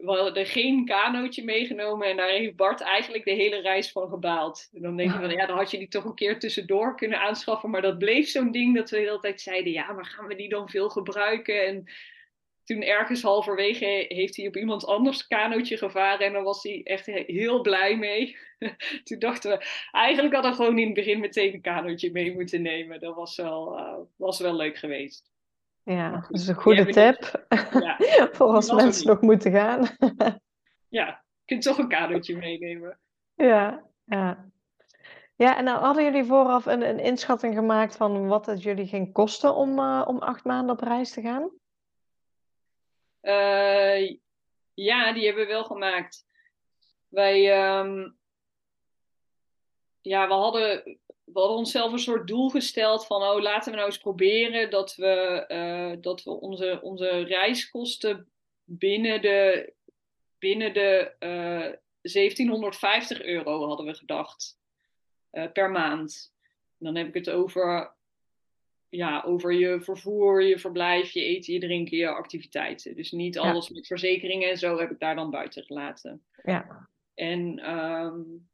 We 0.06 0.12
hadden 0.12 0.46
geen 0.46 0.86
kanootje 0.86 1.44
meegenomen 1.44 2.08
en 2.08 2.18
daar 2.18 2.30
heeft 2.30 2.56
Bart 2.56 2.82
eigenlijk 2.82 3.24
de 3.26 3.32
hele 3.32 3.62
reis 3.62 3.92
van 3.92 4.10
gebaald. 4.10 4.70
En 4.74 4.82
dan 4.82 4.98
denk 4.98 5.12
je 5.12 5.20
van 5.20 5.30
ja, 5.30 5.46
dan 5.46 5.58
had 5.58 5.72
je 5.72 5.78
die 5.78 5.88
toch 5.88 6.06
een 6.06 6.16
keer 6.16 6.40
tussendoor 6.40 6.96
kunnen 6.96 7.20
aanschaffen. 7.20 7.70
Maar 7.70 7.82
dat 7.82 7.98
bleef 7.98 8.28
zo'n 8.28 8.52
ding 8.52 8.76
dat 8.76 8.90
we 8.90 8.96
de 8.96 9.02
hele 9.02 9.20
tijd 9.20 9.42
zeiden: 9.42 9.72
ja, 9.72 9.92
maar 9.92 10.06
gaan 10.06 10.28
we 10.28 10.36
die 10.36 10.50
dan 10.50 10.70
veel 10.70 10.90
gebruiken? 10.90 11.66
En 11.66 11.86
toen 12.66 12.82
ergens 12.82 13.22
halverwege 13.22 14.06
heeft 14.08 14.36
hij 14.36 14.48
op 14.48 14.56
iemand 14.56 14.86
anders 14.86 15.28
kanootje 15.28 15.78
gevaren 15.78 16.26
en 16.26 16.34
dan 16.34 16.44
was 16.44 16.64
hij 16.64 16.82
echt 16.84 17.06
heel 17.06 17.62
blij 17.62 17.98
mee. 17.98 18.38
toen 19.04 19.20
dachten 19.20 19.52
we, 19.52 19.66
eigenlijk 19.92 20.34
hadden 20.34 20.52
we 20.52 20.58
gewoon 20.58 20.80
in 20.80 20.86
het 20.86 20.94
begin 20.94 21.20
meteen 21.20 21.54
een 21.54 21.62
kanootje 21.62 22.12
mee 22.12 22.34
moeten 22.34 22.62
nemen. 22.62 23.00
Dat 23.00 23.16
was 23.16 23.36
wel, 23.36 23.80
uh, 23.80 23.98
was 24.16 24.40
wel 24.40 24.56
leuk 24.56 24.78
geweest. 24.78 25.34
Ja, 25.86 26.12
dat 26.12 26.40
is 26.40 26.48
een 26.48 26.56
goede 26.56 26.86
tip 26.86 27.46
ja, 27.72 27.98
voor 28.36 28.48
als 28.48 28.72
mensen 28.72 29.08
nog 29.08 29.22
moeten 29.22 29.52
gaan. 29.52 29.88
ja, 30.90 31.06
je 31.08 31.46
kunt 31.46 31.62
toch 31.62 31.78
een 31.78 31.88
kadertje 31.88 32.38
meenemen. 32.38 33.00
Ja, 33.36 33.84
ja. 34.06 34.50
Ja, 35.38 35.58
en 35.58 35.68
hadden 35.68 36.04
jullie 36.04 36.24
vooraf 36.24 36.66
een, 36.66 36.82
een 36.82 37.00
inschatting 37.00 37.56
gemaakt 37.56 37.96
van 37.96 38.28
wat 38.28 38.46
het 38.46 38.64
jullie 38.64 38.88
ging 38.88 39.14
kosten 39.14 39.56
om, 39.56 39.80
uh, 39.80 40.04
om 40.08 40.20
acht 40.20 40.44
maanden 40.44 40.76
op 40.76 40.82
reis 40.82 41.12
te 41.14 41.22
gaan? 41.22 41.50
Uh, 43.22 44.18
ja, 44.74 45.14
die 45.14 45.26
hebben 45.26 45.46
we 45.46 45.52
wel 45.52 45.64
gemaakt. 45.64 46.26
Wij, 47.08 47.70
um, 47.80 48.18
ja, 50.02 50.28
we 50.28 50.34
hadden 50.34 51.00
we 51.26 51.40
hadden 51.40 51.58
onszelf 51.58 51.92
een 51.92 52.00
soort 52.00 52.28
doel 52.28 52.50
gesteld 52.50 53.06
van, 53.06 53.22
oh, 53.22 53.42
laten 53.42 53.72
we 53.72 53.78
nou 53.78 53.90
eens 53.90 54.00
proberen 54.00 54.70
dat 54.70 54.96
we, 54.96 55.46
uh, 55.48 56.02
dat 56.02 56.24
we 56.24 56.30
onze, 56.30 56.80
onze 56.82 57.10
reiskosten 57.10 58.30
binnen 58.64 59.22
de, 59.22 59.74
binnen 60.40 60.74
de 60.74 61.16
uh, 61.20 61.76
1750 62.02 63.22
euro 63.22 63.68
hadden 63.68 63.86
we 63.86 63.94
gedacht 63.94 64.60
uh, 65.32 65.52
per 65.52 65.72
maand. 65.72 66.34
En 66.80 66.86
dan 66.86 66.96
heb 66.96 67.08
ik 67.08 67.14
het 67.14 67.30
over, 67.30 67.96
ja, 68.90 69.24
over 69.26 69.54
je 69.54 69.82
vervoer, 69.82 70.44
je 70.44 70.60
verblijf, 70.60 71.12
je 71.12 71.24
eten, 71.24 71.54
je 71.54 71.60
drinken, 71.60 71.98
je 71.98 72.08
activiteiten. 72.08 72.96
Dus 72.96 73.12
niet 73.12 73.38
alles 73.38 73.68
ja. 73.68 73.74
met 73.74 73.88
verzekeringen 73.88 74.50
en 74.50 74.58
zo 74.58 74.78
heb 74.78 74.92
ik 74.92 75.00
daar 75.00 75.16
dan 75.16 75.30
buiten 75.30 75.64
gelaten. 75.64 76.26
Ja. 76.44 76.90
En 77.14 77.72
um, 77.76 78.50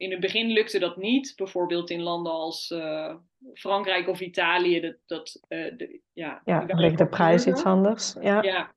in 0.00 0.10
het 0.10 0.20
begin 0.20 0.50
lukte 0.50 0.78
dat 0.78 0.96
niet. 0.96 1.32
Bijvoorbeeld 1.36 1.90
in 1.90 2.02
landen 2.02 2.32
als 2.32 2.70
uh, 2.70 3.14
Frankrijk 3.54 4.08
of 4.08 4.20
Italië. 4.20 4.80
Dat, 4.80 4.96
dat, 5.06 5.40
uh, 5.48 5.76
de, 5.76 6.00
ja, 6.12 6.42
ja 6.44 6.64
ligt 6.66 6.98
de 6.98 7.08
prijs 7.08 7.46
iets 7.46 7.64
anders. 7.64 8.14
Ja. 8.20 8.42
ja. 8.42 8.74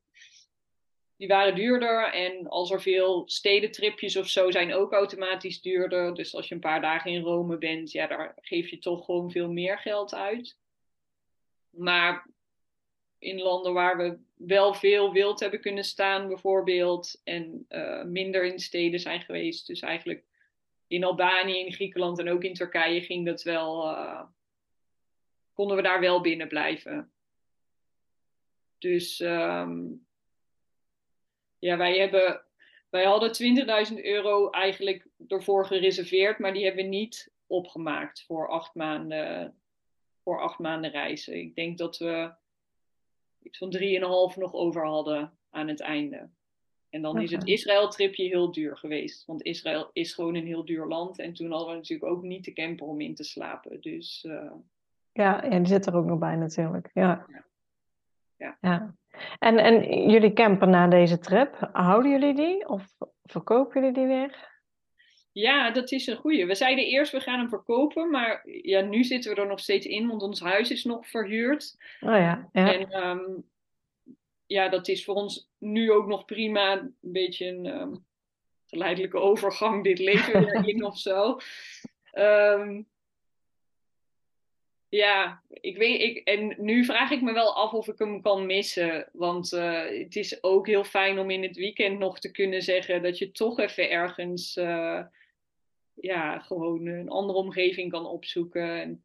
Die 1.17 1.27
waren 1.27 1.55
duurder. 1.55 2.13
En 2.13 2.47
als 2.47 2.71
er 2.71 2.81
veel 2.81 3.23
stedentripjes 3.25 4.17
of 4.17 4.27
zo 4.27 4.51
zijn 4.51 4.73
ook 4.73 4.93
automatisch 4.93 5.61
duurder. 5.61 6.13
Dus 6.13 6.35
als 6.35 6.47
je 6.47 6.53
een 6.53 6.61
paar 6.61 6.81
dagen 6.81 7.11
in 7.11 7.21
Rome 7.21 7.57
bent, 7.57 7.91
ja, 7.91 8.07
daar 8.07 8.33
geef 8.41 8.69
je 8.69 8.79
toch 8.79 9.05
gewoon 9.05 9.31
veel 9.31 9.51
meer 9.51 9.77
geld 9.77 10.13
uit. 10.13 10.57
Maar 11.69 12.29
in 13.19 13.41
landen 13.41 13.73
waar 13.73 13.97
we 13.97 14.17
wel 14.35 14.73
veel 14.73 15.11
wild 15.11 15.39
hebben 15.39 15.61
kunnen 15.61 15.83
staan, 15.83 16.27
bijvoorbeeld. 16.27 17.21
En 17.23 17.65
uh, 17.69 18.03
minder 18.03 18.45
in 18.45 18.59
steden 18.59 18.99
zijn 18.99 19.21
geweest. 19.21 19.67
Dus 19.67 19.79
eigenlijk 19.79 20.31
in 20.93 21.03
Albanië, 21.03 21.59
in 21.59 21.73
Griekenland 21.73 22.19
en 22.19 22.29
ook 22.29 22.43
in 22.43 22.53
Turkije 22.53 23.01
ging 23.01 23.25
dat 23.25 23.43
wel. 23.43 23.91
Uh, 23.91 24.21
konden 25.53 25.75
we 25.75 25.83
daar 25.83 25.99
wel 25.99 26.21
binnen 26.21 26.47
blijven. 26.47 27.11
Dus 28.77 29.19
um, 29.19 30.05
ja, 31.59 31.77
wij 31.77 31.97
hebben. 31.97 32.45
Wij 32.89 33.05
hadden 33.05 33.87
20.000 33.91 34.03
euro 34.03 34.49
eigenlijk 34.49 35.07
ervoor 35.27 35.65
gereserveerd, 35.65 36.39
maar 36.39 36.53
die 36.53 36.65
hebben 36.65 36.83
we 36.83 36.89
niet 36.89 37.33
opgemaakt 37.47 38.23
voor 38.25 38.49
acht 38.49 38.75
maanden, 38.75 39.57
voor 40.23 40.41
acht 40.41 40.59
maanden 40.59 40.91
reizen. 40.91 41.39
Ik 41.39 41.55
denk 41.55 41.77
dat 41.77 41.97
we 41.97 42.33
iets 43.41 43.57
van 43.57 43.77
3,5 43.77 44.37
nog 44.37 44.53
over 44.53 44.85
hadden 44.85 45.37
aan 45.49 45.67
het 45.67 45.81
einde. 45.81 46.29
En 46.93 47.01
dan 47.01 47.11
okay. 47.11 47.23
is 47.23 47.31
het 47.31 47.47
Israël-tripje 47.47 48.23
heel 48.23 48.51
duur 48.51 48.77
geweest. 48.77 49.25
Want 49.25 49.43
Israël 49.43 49.89
is 49.93 50.13
gewoon 50.13 50.35
een 50.35 50.45
heel 50.45 50.65
duur 50.65 50.85
land. 50.85 51.19
En 51.19 51.33
toen 51.33 51.51
hadden 51.51 51.67
we 51.69 51.75
natuurlijk 51.75 52.11
ook 52.11 52.23
niet 52.23 52.45
de 52.45 52.53
camper 52.53 52.87
om 52.87 53.01
in 53.01 53.15
te 53.15 53.23
slapen. 53.23 53.81
Dus, 53.81 54.25
uh... 54.27 54.51
ja, 55.13 55.43
en 55.43 55.63
die 55.63 55.73
zit 55.73 55.85
er 55.85 55.95
ook 55.95 56.05
nog 56.05 56.19
bij 56.19 56.35
natuurlijk. 56.35 56.89
Ja. 56.93 57.25
ja. 57.29 57.45
ja. 58.37 58.57
ja. 58.61 58.95
En, 59.39 59.57
en 59.57 60.09
jullie 60.09 60.33
camper 60.33 60.67
na 60.67 60.87
deze 60.87 61.19
trip, 61.19 61.69
houden 61.71 62.11
jullie 62.11 62.33
die? 62.33 62.67
Of 62.67 62.85
verkopen 63.23 63.81
jullie 63.81 63.95
die 63.95 64.07
weer? 64.07 64.51
Ja, 65.31 65.71
dat 65.71 65.91
is 65.91 66.07
een 66.07 66.17
goeie. 66.17 66.45
We 66.45 66.55
zeiden 66.55 66.85
eerst 66.85 67.11
we 67.11 67.19
gaan 67.19 67.39
hem 67.39 67.49
verkopen, 67.49 68.09
maar 68.09 68.41
ja, 68.61 68.81
nu 68.81 69.03
zitten 69.03 69.35
we 69.35 69.41
er 69.41 69.47
nog 69.47 69.59
steeds 69.59 69.85
in, 69.85 70.07
want 70.07 70.21
ons 70.21 70.39
huis 70.39 70.71
is 70.71 70.83
nog 70.83 71.07
verhuurd. 71.07 71.75
Oh 71.99 72.17
ja. 72.17 72.49
ja. 72.51 72.73
En 72.73 73.07
um, 73.07 73.51
ja, 74.53 74.69
dat 74.69 74.87
is 74.87 75.03
voor 75.03 75.15
ons 75.15 75.49
nu 75.57 75.91
ook 75.91 76.07
nog 76.07 76.25
prima. 76.25 76.79
Een 76.79 76.95
beetje 76.99 77.47
een 77.47 77.65
um, 77.65 78.05
geleidelijke 78.65 79.17
overgang 79.17 79.83
dit 79.83 79.99
leven 79.99 80.45
weer 80.45 80.67
in 80.73 80.83
of 80.83 80.97
zo. 80.97 81.37
Um, 82.17 82.87
Ja, 84.93 85.43
ik 85.49 85.77
weet, 85.77 86.01
ik, 86.01 86.27
en 86.27 86.55
nu 86.57 86.85
vraag 86.85 87.11
ik 87.11 87.21
me 87.21 87.33
wel 87.33 87.55
af 87.55 87.73
of 87.73 87.87
ik 87.87 87.99
hem 87.99 88.21
kan 88.21 88.45
missen. 88.45 89.09
Want 89.13 89.51
uh, 89.51 89.85
het 89.85 90.15
is 90.15 90.43
ook 90.43 90.67
heel 90.67 90.83
fijn 90.83 91.19
om 91.19 91.29
in 91.29 91.43
het 91.43 91.55
weekend 91.55 91.99
nog 91.99 92.19
te 92.19 92.31
kunnen 92.31 92.61
zeggen 92.61 93.03
dat 93.03 93.17
je 93.17 93.31
toch 93.31 93.59
even 93.59 93.89
ergens, 93.89 94.57
uh, 94.57 95.01
ja, 95.93 96.39
gewoon 96.39 96.85
een 96.85 97.09
andere 97.09 97.37
omgeving 97.37 97.91
kan 97.91 98.05
opzoeken. 98.05 98.81
En 98.81 99.03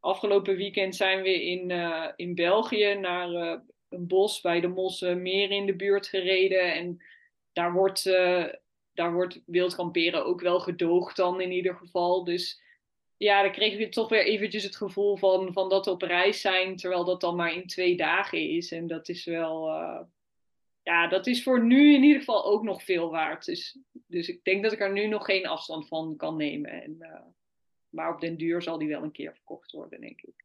afgelopen 0.00 0.56
weekend 0.56 0.96
zijn 0.96 1.22
we 1.22 1.44
in, 1.44 1.70
uh, 1.70 2.08
in 2.16 2.34
België 2.34 2.94
naar 2.94 3.62
een 3.90 4.06
bos 4.06 4.40
bij 4.40 4.60
de 4.60 4.68
Mosse 4.68 5.14
Meer 5.14 5.50
in 5.50 5.66
de 5.66 5.76
buurt 5.76 6.06
gereden. 6.06 6.74
En 6.74 7.02
daar 7.52 7.72
wordt, 7.72 8.04
daar 8.92 9.12
wordt 9.12 9.42
wild 9.46 9.74
kamperen 9.74 10.24
ook 10.24 10.40
wel 10.40 10.60
gedoogd 10.60 11.16
dan 11.16 11.40
in 11.40 11.52
ieder 11.52 11.74
geval. 11.74 12.24
Dus 12.24 12.60
ja, 13.16 13.42
dan 13.42 13.52
kreeg 13.52 13.78
je 13.78 13.88
toch 13.88 14.08
weer 14.08 14.24
eventjes 14.24 14.62
het 14.62 14.76
gevoel 14.76 15.16
van, 15.16 15.52
van 15.52 15.68
dat 15.68 15.86
op 15.86 16.02
reis 16.02 16.40
zijn, 16.40 16.76
terwijl 16.76 17.04
dat 17.04 17.20
dan 17.20 17.36
maar 17.36 17.54
in 17.54 17.66
twee 17.66 17.96
dagen 17.96 18.48
is. 18.48 18.72
En 18.72 18.86
dat 18.86 19.08
is 19.08 19.24
wel, 19.24 19.68
uh, 19.68 20.00
ja, 20.82 21.08
dat 21.08 21.26
is 21.26 21.42
voor 21.42 21.64
nu 21.64 21.94
in 21.94 22.02
ieder 22.02 22.18
geval 22.18 22.44
ook 22.44 22.62
nog 22.62 22.82
veel 22.82 23.10
waard. 23.10 23.44
Dus, 23.44 23.78
dus 24.06 24.28
ik 24.28 24.44
denk 24.44 24.62
dat 24.62 24.72
ik 24.72 24.80
er 24.80 24.92
nu 24.92 25.06
nog 25.06 25.24
geen 25.24 25.46
afstand 25.46 25.88
van 25.88 26.16
kan 26.16 26.36
nemen. 26.36 26.82
En, 26.82 26.96
uh, 26.98 27.20
maar 27.88 28.14
op 28.14 28.20
den 28.20 28.36
duur 28.36 28.62
zal 28.62 28.78
die 28.78 28.88
wel 28.88 29.02
een 29.02 29.12
keer 29.12 29.34
verkocht 29.34 29.72
worden, 29.72 30.00
denk 30.00 30.20
ik. 30.20 30.44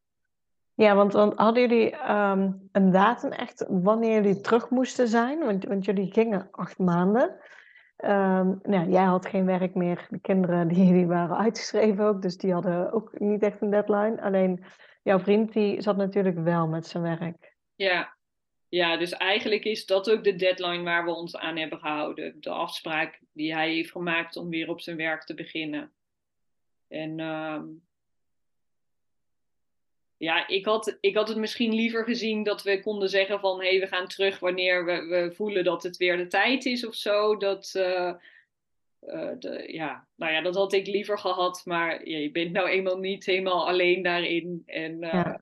Ja, 0.76 0.95
want, 0.95 1.13
want 1.13 1.34
hadden 1.39 1.61
jullie 1.69 2.11
um, 2.11 2.69
een 2.71 2.91
datum 2.91 3.32
echt 3.32 3.65
wanneer 3.67 4.13
jullie 4.13 4.41
terug 4.41 4.69
moesten 4.69 5.07
zijn? 5.07 5.39
Want, 5.39 5.65
want 5.65 5.86
jullie 5.86 6.11
gingen 6.11 6.47
acht 6.51 6.78
maanden. 6.78 7.39
Um, 7.97 8.59
nou, 8.63 8.89
jij 8.89 9.03
had 9.03 9.26
geen 9.26 9.45
werk 9.45 9.76
meer. 9.76 10.07
De 10.09 10.19
kinderen 10.19 10.67
die, 10.67 10.93
die 10.97 11.07
waren 11.07 11.38
uitgeschreven 11.38 12.05
ook, 12.05 12.21
dus 12.21 12.38
die 12.38 12.53
hadden 12.53 12.91
ook 12.91 13.19
niet 13.19 13.43
echt 13.43 13.61
een 13.61 13.69
deadline. 13.69 14.21
Alleen 14.21 14.63
jouw 15.03 15.19
vriend 15.19 15.53
die 15.53 15.82
zat 15.82 15.97
natuurlijk 15.97 16.38
wel 16.38 16.67
met 16.67 16.88
zijn 16.88 17.03
werk. 17.03 17.55
Ja. 17.76 18.15
ja, 18.69 18.97
dus 18.97 19.11
eigenlijk 19.11 19.63
is 19.63 19.86
dat 19.86 20.11
ook 20.11 20.23
de 20.23 20.36
deadline 20.36 20.84
waar 20.84 21.05
we 21.05 21.15
ons 21.15 21.38
aan 21.38 21.57
hebben 21.57 21.80
gehouden. 21.80 22.36
De 22.39 22.49
afspraak 22.49 23.19
die 23.34 23.53
hij 23.53 23.73
heeft 23.73 23.91
gemaakt 23.91 24.36
om 24.36 24.49
weer 24.49 24.69
op 24.69 24.82
zijn 24.82 24.97
werk 24.97 25.23
te 25.23 25.34
beginnen. 25.34 25.91
En 26.88 27.19
um, 27.19 27.84
ja, 30.18 30.47
ik 30.47 30.66
had, 30.66 30.97
ik 30.99 31.16
had 31.16 31.28
het 31.28 31.38
misschien 31.38 31.74
liever 31.74 32.03
gezien 32.03 32.43
dat 32.43 32.63
we 32.63 32.82
konden 32.82 33.09
zeggen 33.09 33.39
van 33.39 33.61
hé, 33.61 33.70
hey, 33.70 33.80
we 33.80 33.88
gaan 33.88 34.07
terug 34.07 34.39
wanneer 34.39 34.86
we, 34.86 35.05
we 35.05 35.32
voelen 35.36 35.63
dat 35.63 35.84
het 35.84 35.97
weer 35.97 36.18
de 36.18 36.28
tijd 36.28 36.66
is 36.66 36.86
of 36.86 36.95
zo. 36.95 37.38
Dat, 37.38 37.74
uh, 37.78 38.13
uh, 39.01 39.32
de, 39.39 39.63
ja, 39.68 40.07
nou 40.16 40.34
ja, 40.34 40.41
dat 40.41 40.55
had 40.55 40.74
ik 40.74 40.88
liever 40.88 41.20
gehad, 41.20 41.61
maar 41.66 42.07
ja, 42.07 42.18
je 42.18 42.32
bent 42.32 42.51
nou 42.51 42.70
eenmaal 42.70 42.97
niet 42.97 43.26
helemaal 43.26 43.68
alleen 43.68 44.01
daarin. 44.01 44.63
En, 44.66 44.91
uh, 44.91 45.11
ja. 45.11 45.41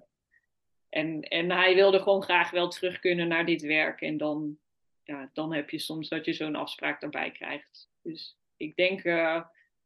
en, 0.89 1.21
en 1.21 1.51
hij 1.51 1.75
wilde 1.75 1.99
gewoon 1.99 2.23
graag 2.23 2.51
wel 2.51 2.67
terug 2.67 2.99
kunnen 2.99 3.27
naar 3.27 3.45
dit 3.45 3.61
werk. 3.61 4.01
En 4.01 4.17
dan, 4.17 4.57
ja, 5.03 5.29
dan 5.33 5.53
heb 5.53 5.69
je 5.69 5.79
soms 5.79 6.09
dat 6.09 6.25
je 6.25 6.33
zo'n 6.33 6.55
afspraak 6.55 7.01
erbij 7.01 7.31
krijgt. 7.31 7.89
Dus 8.01 8.37
ik 8.57 8.75
denk 8.75 9.01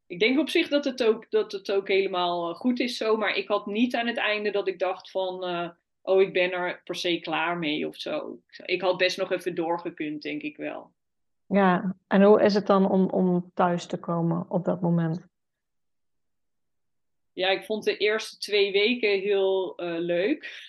ik 0.08 0.20
denk 0.20 0.40
op 0.40 0.50
zich 0.50 0.68
dat 0.68 0.86
het 0.86 1.04
ook, 1.04 1.32
dat 1.32 1.52
het 1.52 1.72
ook 1.72 1.88
helemaal 1.88 2.50
eh, 2.50 2.56
goed 2.56 2.80
is 2.80 2.98
zo. 2.98 3.18
Maar 3.18 3.36
ik 3.36 3.48
had 3.48 3.66
niet 3.66 3.96
aan 3.96 4.08
het 4.08 4.18
einde 4.18 4.52
dat 4.52 4.68
ik 4.68 4.80
dacht 4.80 5.12
van... 5.12 5.50
Uh, 5.50 5.70
oh, 6.02 6.22
ik 6.22 6.34
ben 6.34 6.52
er 6.52 6.82
per 6.84 6.96
se 6.96 7.20
klaar 7.20 7.58
mee 7.58 7.88
of 7.88 7.96
zo. 7.96 8.40
Ik 8.66 8.82
had 8.82 8.98
best 8.98 9.18
nog 9.18 9.32
even 9.32 9.56
doorgekund, 9.56 10.22
denk 10.22 10.42
ik 10.42 10.58
wel. 10.58 10.92
Ja, 11.48 11.96
en 12.08 12.24
hoe 12.24 12.42
is 12.42 12.54
het 12.54 12.68
dan 12.68 12.90
om, 12.90 13.10
om 13.10 13.52
thuis 13.54 13.86
te 13.86 14.00
komen 14.00 14.46
op 14.50 14.66
dat 14.66 14.82
moment? 14.82 15.26
Ja, 17.34 17.50
ik 17.50 17.66
vond 17.66 17.84
de 17.84 17.98
eerste 17.98 18.38
twee 18.38 18.72
weken 18.72 19.20
heel 19.20 19.84
uh, 19.84 20.00
leuk. 20.00 20.68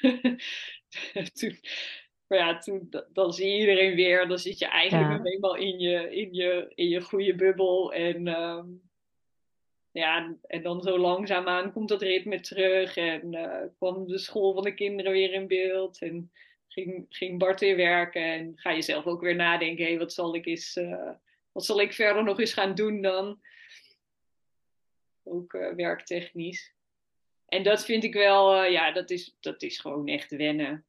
toen, 1.39 1.59
maar 2.27 2.39
ja, 2.39 2.59
toen, 2.59 2.89
dan 3.13 3.33
zie 3.33 3.49
je 3.49 3.59
iedereen 3.59 3.95
weer. 3.95 4.29
Dan 4.29 4.39
zit 4.39 4.59
je 4.59 4.67
eigenlijk 4.67 5.11
ja. 5.11 5.23
helemaal 5.23 5.57
in 5.57 5.79
je, 5.79 6.17
in, 6.17 6.35
je, 6.35 6.73
in 6.75 6.89
je 6.89 7.01
goede 7.01 7.35
bubbel. 7.35 7.93
En... 7.93 8.27
Um, 8.27 8.88
ja, 9.99 10.37
en 10.43 10.63
dan 10.63 10.83
zo 10.83 10.99
langzaamaan 10.99 11.73
komt 11.73 11.89
dat 11.89 12.03
ritme 12.03 12.41
terug 12.41 12.97
en 12.97 13.35
uh, 13.35 13.63
kwam 13.77 14.07
de 14.07 14.19
school 14.19 14.55
van 14.55 14.63
de 14.63 14.75
kinderen 14.75 15.13
weer 15.13 15.33
in 15.33 15.47
beeld 15.47 15.99
en 16.03 16.31
ging, 16.69 17.07
ging 17.09 17.39
Bart 17.39 17.61
weer 17.61 17.77
werken 17.77 18.23
en 18.23 18.53
ga 18.57 18.71
je 18.71 18.83
zelf 18.83 19.07
ook 19.07 19.21
weer 19.21 19.35
nadenken, 19.35 19.85
hé, 19.85 19.91
hey, 19.91 19.99
wat 19.99 20.13
zal 20.13 20.35
ik 20.35 20.47
eens, 20.47 20.77
uh, 20.77 21.11
wat 21.53 21.65
zal 21.65 21.81
ik 21.81 21.93
verder 21.93 22.25
nog 22.25 22.41
eens 22.41 22.53
gaan 22.53 22.75
doen 22.75 23.03
dan? 23.03 23.41
Ook 25.23 25.53
uh, 25.53 25.75
werktechnisch. 25.75 26.73
En 27.47 27.63
dat 27.63 27.85
vind 27.85 28.05
ik 28.05 28.15
wel, 28.15 28.65
ja, 28.65 28.93
dat 28.93 29.11
is, 29.11 29.37
dat 29.41 29.63
is 29.63 29.79
gewoon 29.79 30.09
echt 30.09 30.31
wennen 30.31 30.87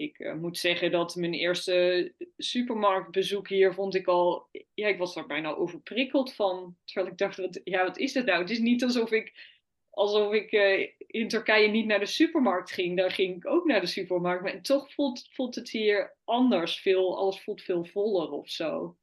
ik 0.00 0.18
uh, 0.18 0.34
moet 0.34 0.58
zeggen 0.58 0.90
dat 0.90 1.16
mijn 1.16 1.34
eerste 1.34 2.12
supermarktbezoek 2.36 3.48
hier 3.48 3.74
vond 3.74 3.94
ik 3.94 4.06
al. 4.06 4.48
Ja, 4.74 4.88
ik 4.88 4.98
was 4.98 5.14
daar 5.14 5.26
bijna 5.26 5.54
overprikkeld 5.54 6.34
van. 6.34 6.76
Terwijl 6.84 7.12
ik 7.12 7.18
dacht, 7.18 7.36
wat, 7.36 7.60
ja, 7.64 7.84
wat 7.84 7.98
is 7.98 8.12
dat 8.12 8.24
nou? 8.24 8.40
Het 8.40 8.50
is 8.50 8.58
niet 8.58 8.82
alsof 8.82 9.10
ik, 9.10 9.34
alsof 9.90 10.32
ik 10.32 10.52
uh, 10.52 10.88
in 10.96 11.28
Turkije 11.28 11.68
niet 11.68 11.86
naar 11.86 11.98
de 11.98 12.06
supermarkt 12.06 12.70
ging. 12.70 12.96
Daar 12.96 13.10
ging 13.10 13.36
ik 13.36 13.46
ook 13.46 13.66
naar 13.66 13.80
de 13.80 13.86
supermarkt. 13.86 14.42
Maar 14.42 14.62
toch 14.62 14.92
voelt, 14.92 15.28
voelt 15.30 15.54
het 15.54 15.70
hier 15.70 16.16
anders. 16.24 16.80
Veel, 16.80 17.18
alles 17.18 17.40
voelt 17.40 17.62
veel 17.62 17.84
voller 17.84 18.30
of 18.30 18.48
zo. 18.48 18.96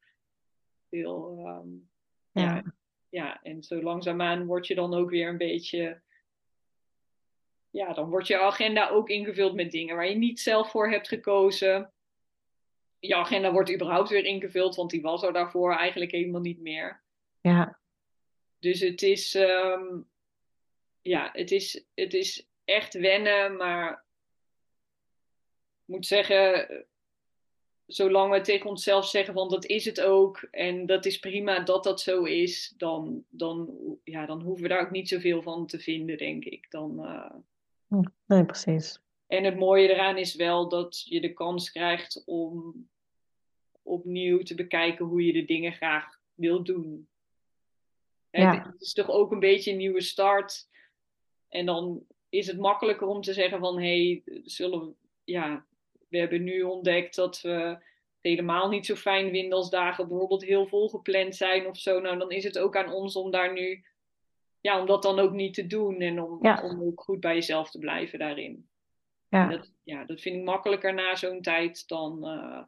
Veel. 0.90 1.44
Um, 1.46 1.90
ja. 2.32 2.42
ja. 2.42 2.76
Ja, 3.10 3.42
en 3.42 3.62
zo 3.62 3.82
langzaamaan 3.82 4.46
word 4.46 4.66
je 4.66 4.74
dan 4.74 4.94
ook 4.94 5.10
weer 5.10 5.28
een 5.28 5.36
beetje 5.36 6.02
ja, 7.70 7.92
dan 7.92 8.08
wordt 8.08 8.26
je 8.26 8.38
agenda 8.38 8.88
ook 8.88 9.08
ingevuld 9.08 9.54
met 9.54 9.70
dingen 9.70 9.96
waar 9.96 10.08
je 10.08 10.16
niet 10.16 10.40
zelf 10.40 10.70
voor 10.70 10.90
hebt 10.90 11.08
gekozen. 11.08 11.92
Je 12.98 13.16
agenda 13.16 13.52
wordt 13.52 13.72
überhaupt 13.72 14.08
weer 14.08 14.24
ingevuld, 14.24 14.74
want 14.74 14.90
die 14.90 15.02
was 15.02 15.22
er 15.22 15.32
daarvoor 15.32 15.74
eigenlijk 15.74 16.10
helemaal 16.10 16.40
niet 16.40 16.60
meer. 16.60 17.02
Ja. 17.40 17.78
Dus 18.58 18.80
het 18.80 19.02
is, 19.02 19.34
um, 19.34 20.08
ja, 21.02 21.30
het 21.32 21.50
is, 21.50 21.84
het 21.94 22.14
is 22.14 22.48
echt 22.64 22.94
wennen, 22.94 23.56
maar 23.56 23.92
ik 25.86 25.94
moet 25.94 26.06
zeggen, 26.06 26.86
zolang 27.86 28.32
we 28.32 28.40
tegen 28.40 28.70
onszelf 28.70 29.08
zeggen 29.08 29.34
van 29.34 29.48
dat 29.48 29.64
is 29.64 29.84
het 29.84 30.00
ook 30.00 30.48
en 30.50 30.86
dat 30.86 31.06
is 31.06 31.18
prima 31.18 31.60
dat 31.60 31.84
dat 31.84 32.00
zo 32.00 32.24
is, 32.24 32.74
dan, 32.76 33.24
dan, 33.28 33.78
ja, 34.04 34.26
dan 34.26 34.42
hoeven 34.42 34.62
we 34.62 34.68
daar 34.68 34.82
ook 34.82 34.90
niet 34.90 35.08
zoveel 35.08 35.42
van 35.42 35.66
te 35.66 35.78
vinden, 35.78 36.18
denk 36.18 36.44
ik. 36.44 36.70
Dan, 36.70 37.04
uh, 37.04 37.34
Hm, 37.34 37.40
nee, 38.26 38.44
precies. 38.44 39.00
En 39.26 39.44
het 39.44 39.56
mooie 39.56 39.88
eraan 39.88 40.16
is 40.16 40.34
wel 40.34 40.68
dat 40.68 41.02
je 41.04 41.20
de 41.20 41.32
kans 41.32 41.70
krijgt 41.70 42.22
om 42.26 42.74
opnieuw 43.82 44.42
te 44.42 44.54
bekijken 44.54 45.04
hoe 45.04 45.24
je 45.24 45.32
de 45.32 45.44
dingen 45.44 45.72
graag 45.72 46.20
wilt 46.34 46.66
doen. 46.66 47.08
Ja. 48.30 48.62
Het 48.72 48.80
is 48.80 48.92
toch 48.92 49.10
ook 49.10 49.32
een 49.32 49.40
beetje 49.40 49.70
een 49.70 49.76
nieuwe 49.76 50.00
start. 50.00 50.68
En 51.48 51.66
dan 51.66 52.06
is 52.28 52.46
het 52.46 52.58
makkelijker 52.58 53.06
om 53.06 53.22
te 53.22 53.32
zeggen 53.32 53.58
van 53.58 53.78
hé, 53.78 54.06
hey, 54.06 54.22
zullen 54.44 54.80
we, 54.80 54.92
ja, 55.24 55.66
we 56.08 56.18
hebben 56.18 56.44
nu 56.44 56.62
ontdekt 56.62 57.14
dat 57.14 57.40
we 57.40 57.50
het 57.50 57.78
helemaal 58.20 58.68
niet 58.68 58.86
zo 58.86 58.94
fijn 58.94 59.30
vinden 59.30 59.58
als 59.58 59.70
dagen 59.70 60.08
bijvoorbeeld 60.08 60.44
heel 60.44 60.66
vol 60.66 60.88
gepland 60.88 61.36
zijn 61.36 61.66
of 61.66 61.76
zo. 61.76 62.00
Nou, 62.00 62.18
dan 62.18 62.30
is 62.30 62.44
het 62.44 62.58
ook 62.58 62.76
aan 62.76 62.92
ons 62.92 63.16
om 63.16 63.30
daar 63.30 63.52
nu 63.52 63.84
ja, 64.60 64.80
om 64.80 64.86
dat 64.86 65.02
dan 65.02 65.18
ook 65.18 65.32
niet 65.32 65.54
te 65.54 65.66
doen 65.66 66.00
en 66.00 66.22
om, 66.22 66.38
om 66.62 66.82
ook 66.82 67.00
goed 67.00 67.20
bij 67.20 67.34
jezelf 67.34 67.70
te 67.70 67.78
blijven 67.78 68.18
daarin. 68.18 68.68
Ja, 69.28 69.48
dat, 69.48 69.72
ja, 69.82 70.04
dat 70.04 70.20
vind 70.20 70.36
ik 70.36 70.42
makkelijker 70.42 70.94
na 70.94 71.16
zo'n 71.16 71.42
tijd 71.42 71.88
dan, 71.88 72.18
uh, 72.22 72.62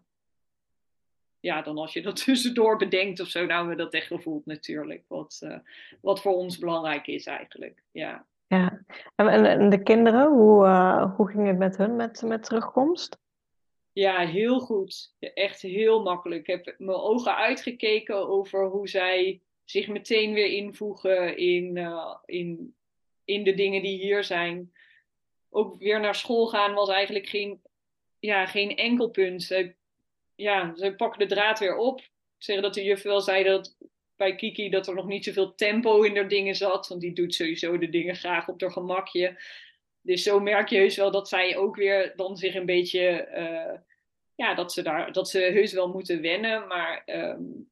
ja, 1.41 1.63
dan 1.63 1.79
als 1.79 1.93
je 1.93 2.03
dat 2.03 2.17
tussendoor 2.25 2.77
bedenkt 2.77 3.21
of 3.21 3.29
zo. 3.29 3.47
Nou, 3.47 3.69
we 3.69 3.75
dat 3.75 3.93
echt 3.93 4.07
gevoeld 4.07 4.47
natuurlijk. 4.47 5.05
Wat, 5.07 5.41
uh, 5.45 5.59
wat 6.01 6.21
voor 6.21 6.35
ons 6.35 6.59
belangrijk 6.59 7.07
is 7.07 7.27
eigenlijk. 7.27 7.83
Ja. 7.91 8.27
Ja, 8.47 8.83
en, 9.15 9.45
en 9.45 9.69
de 9.69 9.83
kinderen, 9.83 10.33
hoe, 10.33 10.67
uh, 10.67 11.17
hoe 11.17 11.29
ging 11.29 11.47
het 11.47 11.59
met 11.59 11.77
hun 11.77 11.97
met, 11.97 12.23
met 12.23 12.43
terugkomst? 12.43 13.19
Ja, 13.93 14.19
heel 14.19 14.61
goed. 14.61 15.15
Echt 15.19 15.61
heel 15.61 16.03
makkelijk. 16.03 16.49
Ik 16.49 16.65
heb 16.65 16.75
mijn 16.79 16.99
ogen 16.99 17.37
uitgekeken 17.37 18.29
over 18.29 18.67
hoe 18.67 18.89
zij 18.89 19.41
zich 19.71 19.89
meteen 19.89 20.33
weer 20.33 20.47
invoegen 20.47 21.37
in, 21.37 21.77
uh, 21.77 22.17
in, 22.25 22.75
in 23.25 23.45
de 23.45 23.55
dingen 23.55 23.83
die 23.83 23.99
hier 23.99 24.25
zijn. 24.25 24.73
Ook 25.51 25.79
weer 25.79 26.01
naar 26.01 26.15
school 26.15 26.47
gaan 26.47 26.75
was 26.75 26.89
eigenlijk 26.89 27.29
geen, 27.29 27.61
ja, 28.19 28.47
geen 28.47 28.77
enkel 28.77 29.11
punt. 29.11 29.43
Ze, 29.43 29.75
ja, 30.35 30.75
ze 30.77 30.95
pakken 30.95 31.29
de 31.29 31.35
draad 31.35 31.59
weer 31.59 31.77
op. 31.77 32.09
Zeggen 32.39 32.65
dat 32.65 32.75
de 32.75 32.85
juf 32.85 33.03
wel 33.03 33.21
zei 33.21 33.45
dat 33.45 33.77
bij 34.17 34.35
Kiki 34.35 34.71
dat 34.71 34.89
er 34.89 34.95
nog 34.95 35.07
niet 35.07 35.25
zoveel 35.25 35.55
tempo 35.55 36.03
in 36.03 36.15
de 36.15 36.27
dingen 36.27 36.55
zat. 36.55 36.89
Want 36.89 37.01
die 37.01 37.13
doet 37.13 37.35
sowieso 37.35 37.79
de 37.79 37.89
dingen 37.89 38.17
graag 38.17 38.49
op 38.49 38.61
haar 38.61 38.73
gemakje. 38.73 39.43
Dus 40.01 40.23
zo 40.23 40.41
merk 40.41 40.69
je 40.69 40.77
heus 40.77 40.97
wel 40.97 41.11
dat 41.11 41.29
zij 41.29 41.57
ook 41.57 41.77
weer 41.77 42.13
dan 42.17 42.37
zich 42.37 42.55
een 42.55 42.67
beetje. 42.67 43.29
Uh, 43.35 43.79
ja, 44.35 44.55
dat 44.55 44.73
ze, 44.73 44.83
daar, 44.83 45.13
dat 45.13 45.29
ze 45.29 45.39
heus 45.39 45.73
wel 45.73 45.89
moeten 45.89 46.21
wennen. 46.21 46.67
Maar 46.67 47.03
um, 47.07 47.71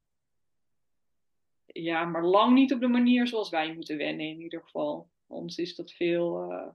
ja, 1.82 2.04
maar 2.04 2.24
lang 2.24 2.54
niet 2.54 2.72
op 2.72 2.80
de 2.80 2.88
manier 2.88 3.26
zoals 3.26 3.50
wij 3.50 3.74
moeten 3.74 3.96
wennen 3.96 4.26
in 4.26 4.40
ieder 4.40 4.60
geval. 4.62 5.08
Ons 5.26 5.58
is 5.58 5.76
dat 5.76 5.92
veel, 5.92 6.52
uh, 6.52 6.68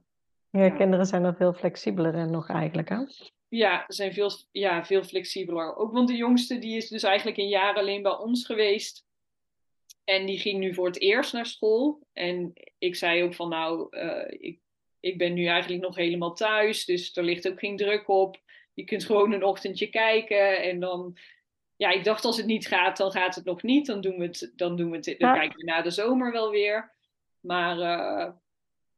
Ja, 0.62 0.70
kinderen 0.70 1.06
zijn 1.06 1.24
er 1.24 1.36
veel 1.36 1.54
flexibeler 1.54 2.16
in 2.16 2.32
nog 2.32 2.50
eigenlijk, 2.50 2.90
hè? 2.90 2.98
Ja, 3.48 3.86
ze 3.88 3.94
zijn 3.96 4.14
veel, 4.14 4.32
ja, 4.52 4.86
veel 4.86 5.04
flexibeler. 5.04 5.76
Ook 5.76 5.92
want 5.92 6.08
de 6.08 6.16
jongste 6.16 6.60
die 6.60 6.78
is 6.78 6.88
dus 6.88 7.04
eigenlijk 7.04 7.38
een 7.38 7.48
jaar 7.48 7.76
alleen 7.76 8.02
bij 8.02 8.18
ons 8.18 8.46
geweest. 8.46 9.06
En 10.04 10.26
die 10.26 10.40
ging 10.40 10.60
nu 10.60 10.74
voor 10.74 10.86
het 10.86 11.00
eerst 11.00 11.34
naar 11.34 11.46
school. 11.46 12.08
En 12.14 12.54
ik 12.78 12.96
zei 12.96 13.24
ook 13.24 13.34
van 13.34 13.50
nou, 13.50 13.88
uh, 13.98 14.26
ik, 14.28 14.60
ik 15.00 15.18
ben 15.18 15.34
nu 15.34 15.46
eigenlijk 15.46 15.82
nog 15.82 15.96
helemaal 15.96 16.34
thuis. 16.34 16.86
Dus 16.86 17.16
er 17.16 17.24
ligt 17.24 17.48
ook 17.48 17.60
geen 17.60 17.78
druk 17.78 18.08
op. 18.08 18.42
Je 18.74 18.84
kunt 18.84 19.06
gewoon 19.06 19.32
een 19.32 19.44
ochtendje 19.44 19.88
kijken. 19.88 20.64
En 20.64 20.80
dan, 20.80 21.18
ja, 21.84 21.90
ik 21.90 22.04
dacht 22.04 22.26
als 22.26 22.38
het 22.38 22.46
niet 22.46 22.68
gaat, 22.68 22.98
dan 22.98 23.12
gaat 23.12 23.36
het 23.36 23.46
nog 23.46 23.64
niet. 23.64 23.86
Dan 23.86 24.02
doen 24.02 24.18
we 24.18 24.24
het, 24.24 24.52
dan 24.56 24.76
doen 24.76 24.90
we 24.90 24.96
het, 24.96 25.16
dan 25.18 25.34
kijken 25.34 25.58
we 25.58 25.64
na 25.64 25.82
de 25.82 25.92
zomer 25.92 26.32
wel 26.32 26.50
weer. 26.50 26.96
Maar 27.40 27.78
uh, 27.78 28.32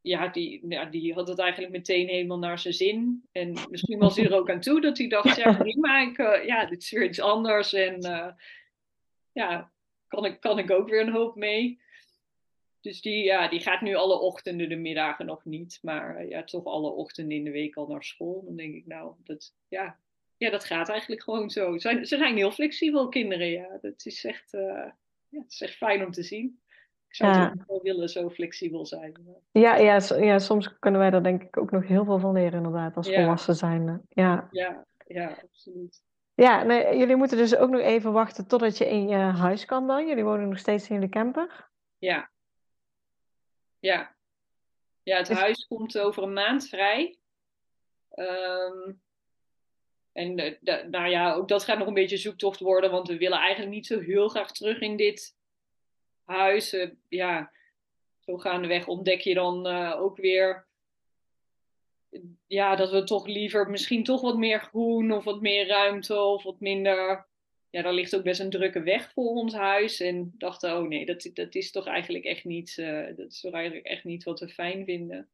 ja, 0.01 0.27
die, 0.27 0.67
ja, 0.67 0.85
die 0.85 1.13
had 1.13 1.27
het 1.27 1.39
eigenlijk 1.39 1.71
meteen 1.71 2.07
helemaal 2.07 2.39
naar 2.39 2.59
zijn 2.59 2.73
zin. 2.73 3.27
En 3.31 3.57
misschien 3.69 3.99
was 3.99 4.15
hij 4.15 4.25
er 4.25 4.35
ook 4.35 4.49
aan 4.49 4.59
toe 4.59 4.81
dat 4.81 4.97
hij 4.97 5.07
dacht, 5.07 5.35
ja 5.35 5.53
prima, 5.63 6.01
ik, 6.01 6.17
uh, 6.17 6.45
ja, 6.45 6.65
dit 6.65 6.81
is 6.81 6.91
weer 6.91 7.03
iets 7.03 7.19
anders. 7.19 7.73
En 7.73 8.05
uh, 8.05 8.31
ja, 9.31 9.71
kan 10.07 10.25
ik, 10.25 10.39
kan 10.39 10.59
ik 10.59 10.71
ook 10.71 10.89
weer 10.89 11.01
een 11.01 11.13
hoop 11.13 11.35
mee. 11.35 11.81
Dus 12.81 13.01
die, 13.01 13.23
ja, 13.23 13.47
die 13.47 13.59
gaat 13.59 13.81
nu 13.81 13.95
alle 13.95 14.19
ochtenden, 14.19 14.69
de 14.69 14.75
middagen 14.75 15.25
nog 15.25 15.45
niet. 15.45 15.79
Maar 15.81 16.27
ja, 16.27 16.43
toch 16.43 16.65
alle 16.65 16.89
ochtenden 16.89 17.37
in 17.37 17.43
de 17.43 17.51
week 17.51 17.75
al 17.75 17.87
naar 17.87 18.03
school. 18.03 18.43
Dan 18.45 18.55
denk 18.55 18.75
ik, 18.75 18.85
nou, 18.85 19.13
dat, 19.23 19.53
ja, 19.67 19.99
ja, 20.37 20.49
dat 20.49 20.65
gaat 20.65 20.89
eigenlijk 20.89 21.23
gewoon 21.23 21.49
zo. 21.49 21.73
Ze 21.73 21.79
zijn, 21.79 22.05
ze 22.05 22.17
zijn 22.17 22.35
heel 22.35 22.51
flexibel, 22.51 23.09
kinderen, 23.09 23.47
ja. 23.47 23.77
Dat 23.81 24.05
is 24.05 24.25
echt, 24.25 24.51
ja, 24.51 24.95
het 25.29 25.51
is 25.51 25.61
echt 25.61 25.75
fijn 25.75 26.05
om 26.05 26.11
te 26.11 26.23
zien. 26.23 26.59
Ik 27.07 27.15
zou 27.15 27.33
ja. 27.33 27.53
wel 27.67 27.81
willen 27.81 28.09
zo 28.09 28.29
flexibel 28.29 28.85
zijn. 28.85 29.41
Ja, 29.51 29.75
ja, 29.75 29.99
ja, 30.17 30.39
soms 30.39 30.79
kunnen 30.79 30.99
wij 30.99 31.09
daar 31.09 31.23
denk 31.23 31.43
ik 31.43 31.57
ook 31.57 31.71
nog 31.71 31.87
heel 31.87 32.05
veel 32.05 32.19
van 32.19 32.33
leren 32.33 32.53
inderdaad, 32.53 32.95
als 32.95 33.07
ja. 33.07 33.15
volwassen 33.15 33.55
zijn. 33.55 34.01
Ja. 34.09 34.47
Ja, 34.51 34.85
ja, 35.07 35.37
absoluut. 35.43 36.03
Ja, 36.33 36.63
nee, 36.63 36.97
jullie 36.97 37.15
moeten 37.15 37.37
dus 37.37 37.55
ook 37.55 37.69
nog 37.69 37.81
even 37.81 38.11
wachten 38.11 38.47
totdat 38.47 38.77
je 38.77 38.89
in 38.89 39.07
je 39.07 39.15
huis 39.15 39.65
kan 39.65 39.87
dan. 39.87 40.07
Jullie 40.07 40.23
wonen 40.23 40.49
nog 40.49 40.57
steeds 40.57 40.89
in 40.89 40.99
de 40.99 41.09
camper. 41.09 41.69
Ja. 41.97 42.29
Ja. 43.79 44.15
Ja, 45.03 45.17
het 45.17 45.29
huis 45.29 45.67
komt 45.67 45.99
over 45.99 46.23
een 46.23 46.33
maand 46.33 46.67
vrij. 46.67 47.17
Um, 48.15 49.01
en 50.15 50.35
de, 50.35 50.87
nou 50.91 51.09
ja, 51.09 51.33
ook 51.33 51.47
dat 51.47 51.63
gaat 51.63 51.77
nog 51.77 51.87
een 51.87 51.93
beetje 51.93 52.17
zoektocht 52.17 52.59
worden, 52.59 52.91
want 52.91 53.07
we 53.07 53.17
willen 53.17 53.37
eigenlijk 53.37 53.71
niet 53.71 53.87
zo 53.87 53.99
heel 53.99 54.27
graag 54.27 54.51
terug 54.51 54.79
in 54.79 54.97
dit 54.97 55.35
huizen, 56.23 56.99
ja, 57.09 57.51
zo 58.19 58.37
gaandeweg 58.37 58.87
ontdek 58.87 59.21
je 59.21 59.33
dan 59.33 59.67
uh, 59.67 60.01
ook 60.01 60.17
weer 60.17 60.67
ja, 62.47 62.75
dat 62.75 62.91
we 62.91 63.03
toch 63.03 63.27
liever 63.27 63.69
misschien 63.69 64.03
toch 64.03 64.21
wat 64.21 64.37
meer 64.37 64.59
groen 64.59 65.11
of 65.11 65.23
wat 65.23 65.41
meer 65.41 65.67
ruimte 65.67 66.19
of 66.19 66.43
wat 66.43 66.59
minder. 66.59 67.27
Ja, 67.69 67.81
daar 67.81 67.93
ligt 67.93 68.15
ook 68.15 68.23
best 68.23 68.39
een 68.39 68.49
drukke 68.49 68.81
weg 68.81 69.11
voor 69.11 69.29
ons 69.29 69.53
huis. 69.53 69.99
En 69.99 70.33
dachten, 70.37 70.77
oh 70.77 70.87
nee, 70.87 71.05
dat, 71.05 71.29
dat 71.33 71.55
is 71.55 71.71
toch 71.71 71.87
eigenlijk 71.87 72.25
echt 72.25 72.43
niet, 72.43 72.75
dat 73.15 73.31
is 73.31 73.41
toch 73.41 73.53
eigenlijk 73.53 73.85
echt 73.85 74.03
niet 74.03 74.23
wat 74.23 74.39
we 74.39 74.47
fijn 74.47 74.85
vinden. 74.85 75.29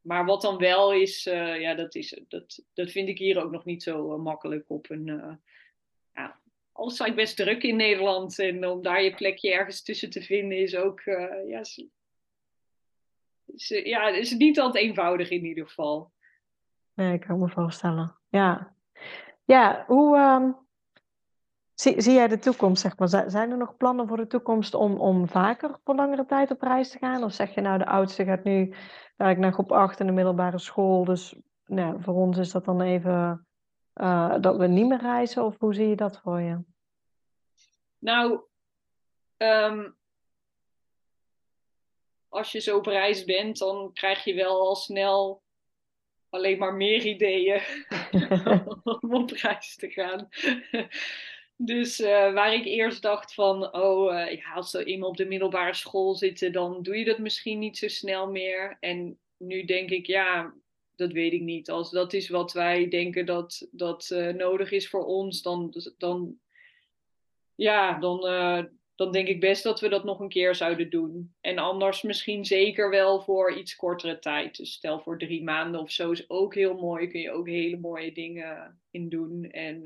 Maar 0.00 0.24
wat 0.24 0.42
dan 0.42 0.58
wel 0.58 0.92
is, 0.92 1.26
uh, 1.26 1.60
ja, 1.60 1.74
dat, 1.74 1.94
is 1.94 2.20
dat, 2.28 2.64
dat 2.74 2.90
vind 2.90 3.08
ik 3.08 3.18
hier 3.18 3.42
ook 3.42 3.50
nog 3.50 3.64
niet 3.64 3.82
zo 3.82 4.18
makkelijk 4.18 4.64
op 4.66 4.90
een, 4.90 5.38
ja, 6.14 6.40
alles 6.72 6.96
zijn 6.96 7.14
best 7.14 7.36
druk 7.36 7.62
in 7.62 7.76
Nederland. 7.76 8.38
En 8.38 8.66
om 8.66 8.82
daar 8.82 9.02
je 9.02 9.14
plekje 9.14 9.52
ergens 9.52 9.82
tussen 9.82 10.10
te 10.10 10.22
vinden 10.22 10.58
is 10.58 10.76
ook, 10.76 11.00
uh, 11.04 11.48
ja, 11.48 11.58
is, 11.58 11.86
is, 13.46 13.68
ja, 13.68 14.08
is 14.08 14.32
niet 14.32 14.60
altijd 14.60 14.84
eenvoudig 14.84 15.30
in 15.30 15.44
ieder 15.44 15.66
geval. 15.66 16.12
Nee, 16.94 17.12
ik 17.12 17.20
kan 17.20 17.38
me 17.38 17.48
voorstellen. 17.48 18.16
Ja, 18.28 18.74
ja 19.44 19.84
hoe 19.86 20.18
um, 20.18 20.56
zie, 21.80 22.00
zie 22.00 22.12
jij 22.12 22.28
de 22.28 22.38
toekomst? 22.38 22.82
Zeg 22.82 22.98
maar? 22.98 23.08
Zijn 23.08 23.50
er 23.50 23.56
nog 23.56 23.76
plannen 23.76 24.08
voor 24.08 24.16
de 24.16 24.26
toekomst 24.26 24.74
om, 24.74 25.00
om 25.00 25.28
vaker 25.28 25.78
voor 25.84 25.94
langere 25.94 26.26
tijd 26.26 26.50
op 26.50 26.62
reis 26.62 26.90
te 26.90 26.98
gaan? 26.98 27.24
Of 27.24 27.32
zeg 27.32 27.54
je 27.54 27.60
nou, 27.60 27.78
de 27.78 27.86
oudste 27.86 28.24
gaat 28.24 28.44
nu 28.44 28.74
ik 29.16 29.38
naar 29.38 29.52
groep 29.52 29.72
8 29.72 30.00
in 30.00 30.06
de 30.06 30.12
middelbare 30.12 30.58
school. 30.58 31.04
Dus 31.04 31.34
nou, 31.64 32.02
voor 32.02 32.14
ons 32.14 32.38
is 32.38 32.50
dat 32.50 32.64
dan 32.64 32.80
even 32.80 33.46
uh, 33.94 34.34
dat 34.40 34.56
we 34.56 34.66
niet 34.66 34.86
meer 34.86 35.00
reizen? 35.00 35.44
Of 35.44 35.58
hoe 35.58 35.74
zie 35.74 35.88
je 35.88 35.96
dat 35.96 36.20
voor 36.20 36.40
je? 36.40 36.58
Nou, 37.98 38.40
um, 39.36 39.96
als 42.28 42.52
je 42.52 42.60
zo 42.60 42.76
op 42.76 42.86
reis 42.86 43.24
bent, 43.24 43.58
dan 43.58 43.90
krijg 43.92 44.24
je 44.24 44.34
wel 44.34 44.60
al 44.60 44.74
snel 44.74 45.42
alleen 46.28 46.58
maar 46.58 46.74
meer 46.74 47.04
ideeën 47.04 47.62
om 49.00 49.14
op 49.14 49.30
reis 49.30 49.76
te 49.76 49.88
gaan. 49.88 50.28
Dus 51.62 52.00
uh, 52.00 52.32
waar 52.32 52.54
ik 52.54 52.64
eerst 52.64 53.02
dacht 53.02 53.34
van, 53.34 53.74
oh, 53.74 54.12
ja, 54.12 54.52
als 54.54 54.70
ze 54.70 54.84
eenmaal 54.84 55.08
op 55.08 55.16
de 55.16 55.24
middelbare 55.24 55.74
school 55.74 56.14
zitten, 56.14 56.52
dan 56.52 56.82
doe 56.82 56.96
je 56.96 57.04
dat 57.04 57.18
misschien 57.18 57.58
niet 57.58 57.78
zo 57.78 57.88
snel 57.88 58.30
meer. 58.30 58.76
En 58.80 59.18
nu 59.36 59.64
denk 59.64 59.90
ik, 59.90 60.06
ja, 60.06 60.54
dat 60.96 61.12
weet 61.12 61.32
ik 61.32 61.40
niet. 61.40 61.70
Als 61.70 61.90
dat 61.90 62.12
is 62.12 62.28
wat 62.28 62.52
wij 62.52 62.88
denken 62.88 63.26
dat, 63.26 63.68
dat 63.70 64.10
uh, 64.12 64.28
nodig 64.28 64.70
is 64.70 64.88
voor 64.88 65.04
ons, 65.04 65.42
dan, 65.42 65.74
dan, 65.98 66.38
ja, 67.54 67.98
dan, 67.98 68.20
dan 68.94 69.12
denk 69.12 69.28
ik 69.28 69.40
best 69.40 69.62
dat 69.62 69.80
we 69.80 69.88
dat 69.88 70.04
nog 70.04 70.20
een 70.20 70.28
keer 70.28 70.54
zouden 70.54 70.90
doen. 70.90 71.34
En 71.40 71.58
anders 71.58 72.02
misschien 72.02 72.44
zeker 72.44 72.90
wel 72.90 73.20
voor 73.20 73.52
iets 73.52 73.76
kortere 73.76 74.18
tijd. 74.18 74.56
Dus 74.56 74.72
stel 74.72 75.00
voor 75.00 75.18
drie 75.18 75.42
maanden 75.42 75.80
of 75.80 75.90
zo 75.90 76.10
is 76.10 76.30
ook 76.30 76.54
heel 76.54 76.74
mooi. 76.74 77.06
Kun 77.08 77.20
je 77.20 77.32
ook 77.32 77.48
hele 77.48 77.76
mooie 77.76 78.12
dingen 78.12 78.80
in 78.90 79.08
doen. 79.08 79.44
En 79.44 79.82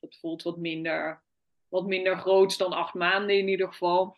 dat 0.00 0.18
voelt 0.20 0.42
wat 0.42 0.56
minder, 0.56 1.22
wat 1.68 1.86
minder 1.86 2.18
groots 2.18 2.56
dan 2.56 2.72
acht 2.72 2.94
maanden 2.94 3.38
in 3.38 3.48
ieder 3.48 3.68
geval. 3.68 4.16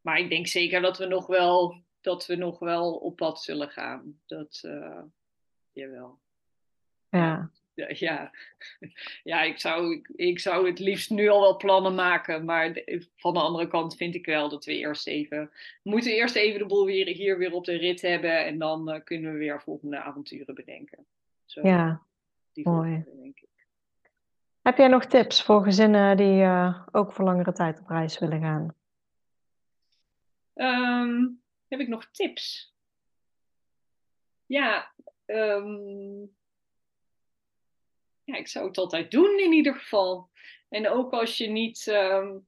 Maar 0.00 0.18
ik 0.18 0.28
denk 0.28 0.46
zeker 0.46 0.80
dat 0.80 0.98
we 0.98 1.06
nog 1.06 1.26
wel 1.26 1.82
dat 2.02 2.26
we 2.26 2.34
nog 2.34 2.58
wel 2.58 2.94
op 2.94 3.16
pad 3.16 3.42
zullen 3.42 3.70
gaan. 3.70 4.20
Dat, 4.26 4.62
uh, 4.66 5.02
jawel. 5.72 6.18
Ja. 7.10 7.50
Ja, 7.74 8.32
ja 9.22 9.42
ik, 9.42 9.58
zou, 9.58 9.94
ik, 9.94 10.08
ik 10.14 10.38
zou 10.38 10.66
het 10.66 10.78
liefst 10.78 11.10
nu 11.10 11.28
al 11.28 11.40
wel 11.40 11.56
plannen 11.56 11.94
maken. 11.94 12.44
Maar 12.44 12.72
de, 12.72 13.08
van 13.16 13.34
de 13.34 13.40
andere 13.40 13.68
kant 13.68 13.96
vind 13.96 14.14
ik 14.14 14.26
wel 14.26 14.48
dat 14.48 14.64
we 14.64 14.76
eerst 14.76 15.06
even. 15.06 15.50
We 15.82 15.90
moeten 15.90 16.12
eerst 16.12 16.34
even 16.34 16.58
de 16.58 16.66
boel 16.66 16.84
weer, 16.84 17.06
hier 17.06 17.38
weer 17.38 17.52
op 17.52 17.64
de 17.64 17.76
rit 17.76 18.00
hebben. 18.00 18.44
En 18.44 18.58
dan 18.58 18.94
uh, 18.94 19.00
kunnen 19.04 19.32
we 19.32 19.38
weer 19.38 19.62
volgende 19.62 20.00
avonturen 20.00 20.54
bedenken. 20.54 21.06
Zo, 21.44 21.60
ja, 21.66 22.02
die 22.52 22.68
mooi. 22.68 23.04
Denk 23.22 23.40
ik. 23.40 23.48
Heb 24.62 24.76
jij 24.76 24.88
nog 24.88 25.04
tips 25.04 25.42
voor 25.42 25.62
gezinnen 25.62 26.16
die 26.16 26.42
uh, 26.42 26.86
ook 26.92 27.12
voor 27.12 27.24
langere 27.24 27.52
tijd 27.52 27.80
op 27.80 27.88
reis 27.88 28.18
willen 28.18 28.40
gaan? 28.40 28.74
Um, 30.54 31.42
heb 31.68 31.80
ik 31.80 31.88
nog 31.88 32.10
tips? 32.10 32.74
Ja, 34.46 34.92
um, 35.26 36.36
ja, 38.24 38.36
ik 38.36 38.48
zou 38.48 38.66
het 38.66 38.78
altijd 38.78 39.10
doen 39.10 39.38
in 39.38 39.52
ieder 39.52 39.74
geval. 39.74 40.30
En 40.68 40.88
ook 40.88 41.12
als 41.12 41.38
je 41.38 41.46
niet, 41.46 41.86
um, 41.86 42.46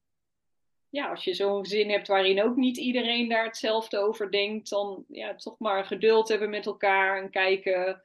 ja, 0.88 1.08
als 1.08 1.24
je 1.24 1.34
zo'n 1.34 1.64
zin 1.64 1.90
hebt 1.90 2.08
waarin 2.08 2.42
ook 2.42 2.56
niet 2.56 2.76
iedereen 2.76 3.28
daar 3.28 3.44
hetzelfde 3.44 3.98
over 3.98 4.30
denkt, 4.30 4.68
dan 4.68 5.04
ja, 5.08 5.34
toch 5.34 5.58
maar 5.58 5.84
geduld 5.84 6.28
hebben 6.28 6.50
met 6.50 6.66
elkaar 6.66 7.22
en 7.22 7.30
kijken, 7.30 8.02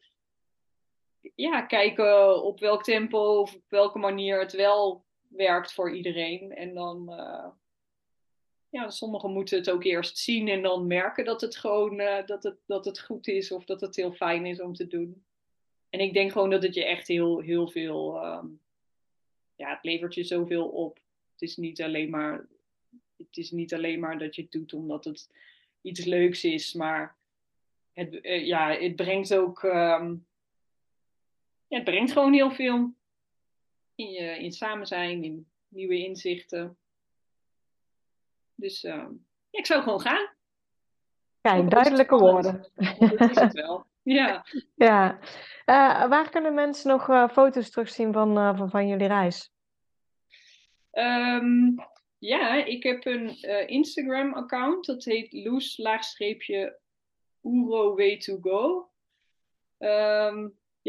ja, 1.35 1.61
kijken 1.61 2.43
op 2.43 2.59
welk 2.59 2.83
tempo 2.83 3.39
of 3.39 3.55
op 3.55 3.63
welke 3.67 3.99
manier 3.99 4.39
het 4.39 4.51
wel 4.51 5.05
werkt 5.27 5.73
voor 5.73 5.95
iedereen. 5.95 6.55
En 6.55 6.73
dan, 6.73 7.05
uh, 7.09 7.47
ja, 8.69 8.89
sommigen 8.89 9.31
moeten 9.31 9.57
het 9.57 9.69
ook 9.69 9.83
eerst 9.83 10.17
zien 10.17 10.47
en 10.47 10.61
dan 10.61 10.87
merken 10.87 11.25
dat 11.25 11.41
het 11.41 11.55
gewoon 11.55 11.99
uh, 11.99 12.25
dat 12.25 12.43
het, 12.43 12.57
dat 12.65 12.85
het 12.85 12.99
goed 12.99 13.27
is 13.27 13.51
of 13.51 13.65
dat 13.65 13.81
het 13.81 13.95
heel 13.95 14.11
fijn 14.11 14.45
is 14.45 14.61
om 14.61 14.73
te 14.73 14.87
doen. 14.87 15.23
En 15.89 15.99
ik 15.99 16.13
denk 16.13 16.31
gewoon 16.31 16.49
dat 16.49 16.63
het 16.63 16.73
je 16.73 16.85
echt 16.85 17.07
heel, 17.07 17.39
heel 17.39 17.67
veel, 17.67 18.25
um, 18.25 18.61
ja, 19.55 19.69
het 19.69 19.83
levert 19.83 20.13
je 20.13 20.23
zoveel 20.23 20.67
op. 20.67 20.99
Het 21.31 21.41
is 21.41 21.57
niet 21.57 21.81
alleen 21.81 22.09
maar, 22.09 22.47
het 23.17 23.37
is 23.37 23.51
niet 23.51 23.73
alleen 23.73 23.99
maar 23.99 24.19
dat 24.19 24.35
je 24.35 24.41
het 24.41 24.51
doet 24.51 24.73
omdat 24.73 25.05
het 25.05 25.29
iets 25.81 26.05
leuks 26.05 26.43
is, 26.43 26.73
maar 26.73 27.15
het, 27.93 28.13
uh, 28.21 28.45
ja, 28.45 28.71
het 28.71 28.95
brengt 28.95 29.35
ook, 29.35 29.63
um, 29.63 30.27
ja, 31.69 31.75
het 31.75 31.83
brengt 31.83 32.11
gewoon 32.11 32.33
heel 32.33 32.51
veel 32.51 32.93
in 33.95 34.09
je 34.11 34.39
in 34.39 34.51
samen 34.51 34.87
zijn, 34.87 35.23
in 35.23 35.47
nieuwe 35.67 35.97
inzichten. 35.97 36.77
Dus 38.55 38.83
uh, 38.83 39.07
ik 39.49 39.65
zou 39.65 39.83
gewoon 39.83 40.01
gaan. 40.01 40.29
Kijk, 41.41 41.69
duidelijke 41.69 42.17
woorden. 42.17 42.71
Dat 42.99 43.29
is 43.29 43.39
het 43.39 43.53
wel. 43.53 43.85
Ja. 44.01 44.45
ja. 44.75 45.19
Uh, 45.65 46.07
waar 46.09 46.29
kunnen 46.29 46.53
mensen 46.53 46.89
nog 46.89 47.09
uh, 47.09 47.29
foto's 47.29 47.69
terugzien 47.69 48.13
van, 48.13 48.57
van, 48.57 48.69
van, 48.69 48.87
jullie 48.87 49.07
reis? 49.07 49.51
Um, 50.91 51.75
ja, 52.17 52.65
ik 52.65 52.83
heb 52.83 53.05
een 53.05 53.41
Instagram-account. 53.67 54.85
Dat 54.85 55.03
heet 55.03 55.33
loes- 55.33 55.77
Uro 57.41 57.95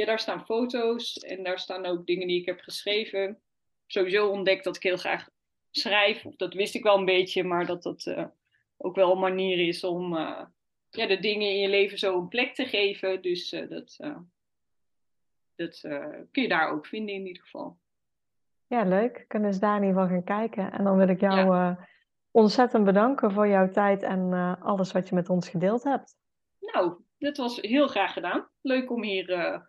Ja, 0.00 0.06
daar 0.06 0.18
staan 0.18 0.44
foto's 0.44 1.18
en 1.18 1.42
daar 1.42 1.58
staan 1.58 1.86
ook 1.86 2.06
dingen 2.06 2.26
die 2.26 2.40
ik 2.40 2.46
heb 2.46 2.60
geschreven. 2.60 3.40
Sowieso 3.86 4.28
ontdekt 4.28 4.64
dat 4.64 4.76
ik 4.76 4.82
heel 4.82 4.96
graag 4.96 5.28
schrijf. 5.70 6.22
Dat 6.36 6.54
wist 6.54 6.74
ik 6.74 6.82
wel 6.82 6.98
een 6.98 7.04
beetje, 7.04 7.44
maar 7.44 7.66
dat 7.66 7.82
dat 7.82 8.06
uh, 8.06 8.26
ook 8.76 8.94
wel 8.94 9.12
een 9.12 9.18
manier 9.18 9.68
is 9.68 9.84
om 9.84 10.14
uh, 10.14 10.42
ja, 10.90 11.06
de 11.06 11.18
dingen 11.18 11.48
in 11.48 11.58
je 11.58 11.68
leven 11.68 11.98
zo 11.98 12.18
een 12.18 12.28
plek 12.28 12.54
te 12.54 12.64
geven. 12.64 13.22
Dus 13.22 13.52
uh, 13.52 13.68
dat, 13.68 13.96
dat 15.56 15.80
kun 16.30 16.42
je 16.42 16.48
daar 16.48 16.70
ook 16.70 16.86
vinden 16.86 17.14
in 17.14 17.26
ieder 17.26 17.42
geval. 17.42 17.78
Ja, 18.66 18.84
leuk. 18.84 19.24
Kunnen 19.28 19.54
ze 19.54 19.60
daar 19.60 19.76
in 19.76 19.82
ieder 19.82 20.00
geval 20.00 20.16
gaan 20.16 20.24
kijken. 20.24 20.72
En 20.72 20.84
dan 20.84 20.96
wil 20.96 21.08
ik 21.08 21.20
jou 21.20 21.54
ja. 21.54 21.88
ontzettend 22.30 22.84
bedanken 22.84 23.32
voor 23.32 23.48
jouw 23.48 23.70
tijd 23.70 24.02
en 24.02 24.32
alles 24.60 24.92
wat 24.92 25.08
je 25.08 25.14
met 25.14 25.28
ons 25.28 25.48
gedeeld 25.48 25.84
hebt. 25.84 26.16
Nou, 26.60 26.94
dat 27.18 27.36
was 27.36 27.56
heel 27.60 27.86
graag 27.88 28.12
gedaan. 28.12 28.48
Leuk 28.60 28.90
om 28.90 29.02
hier, 29.02 29.68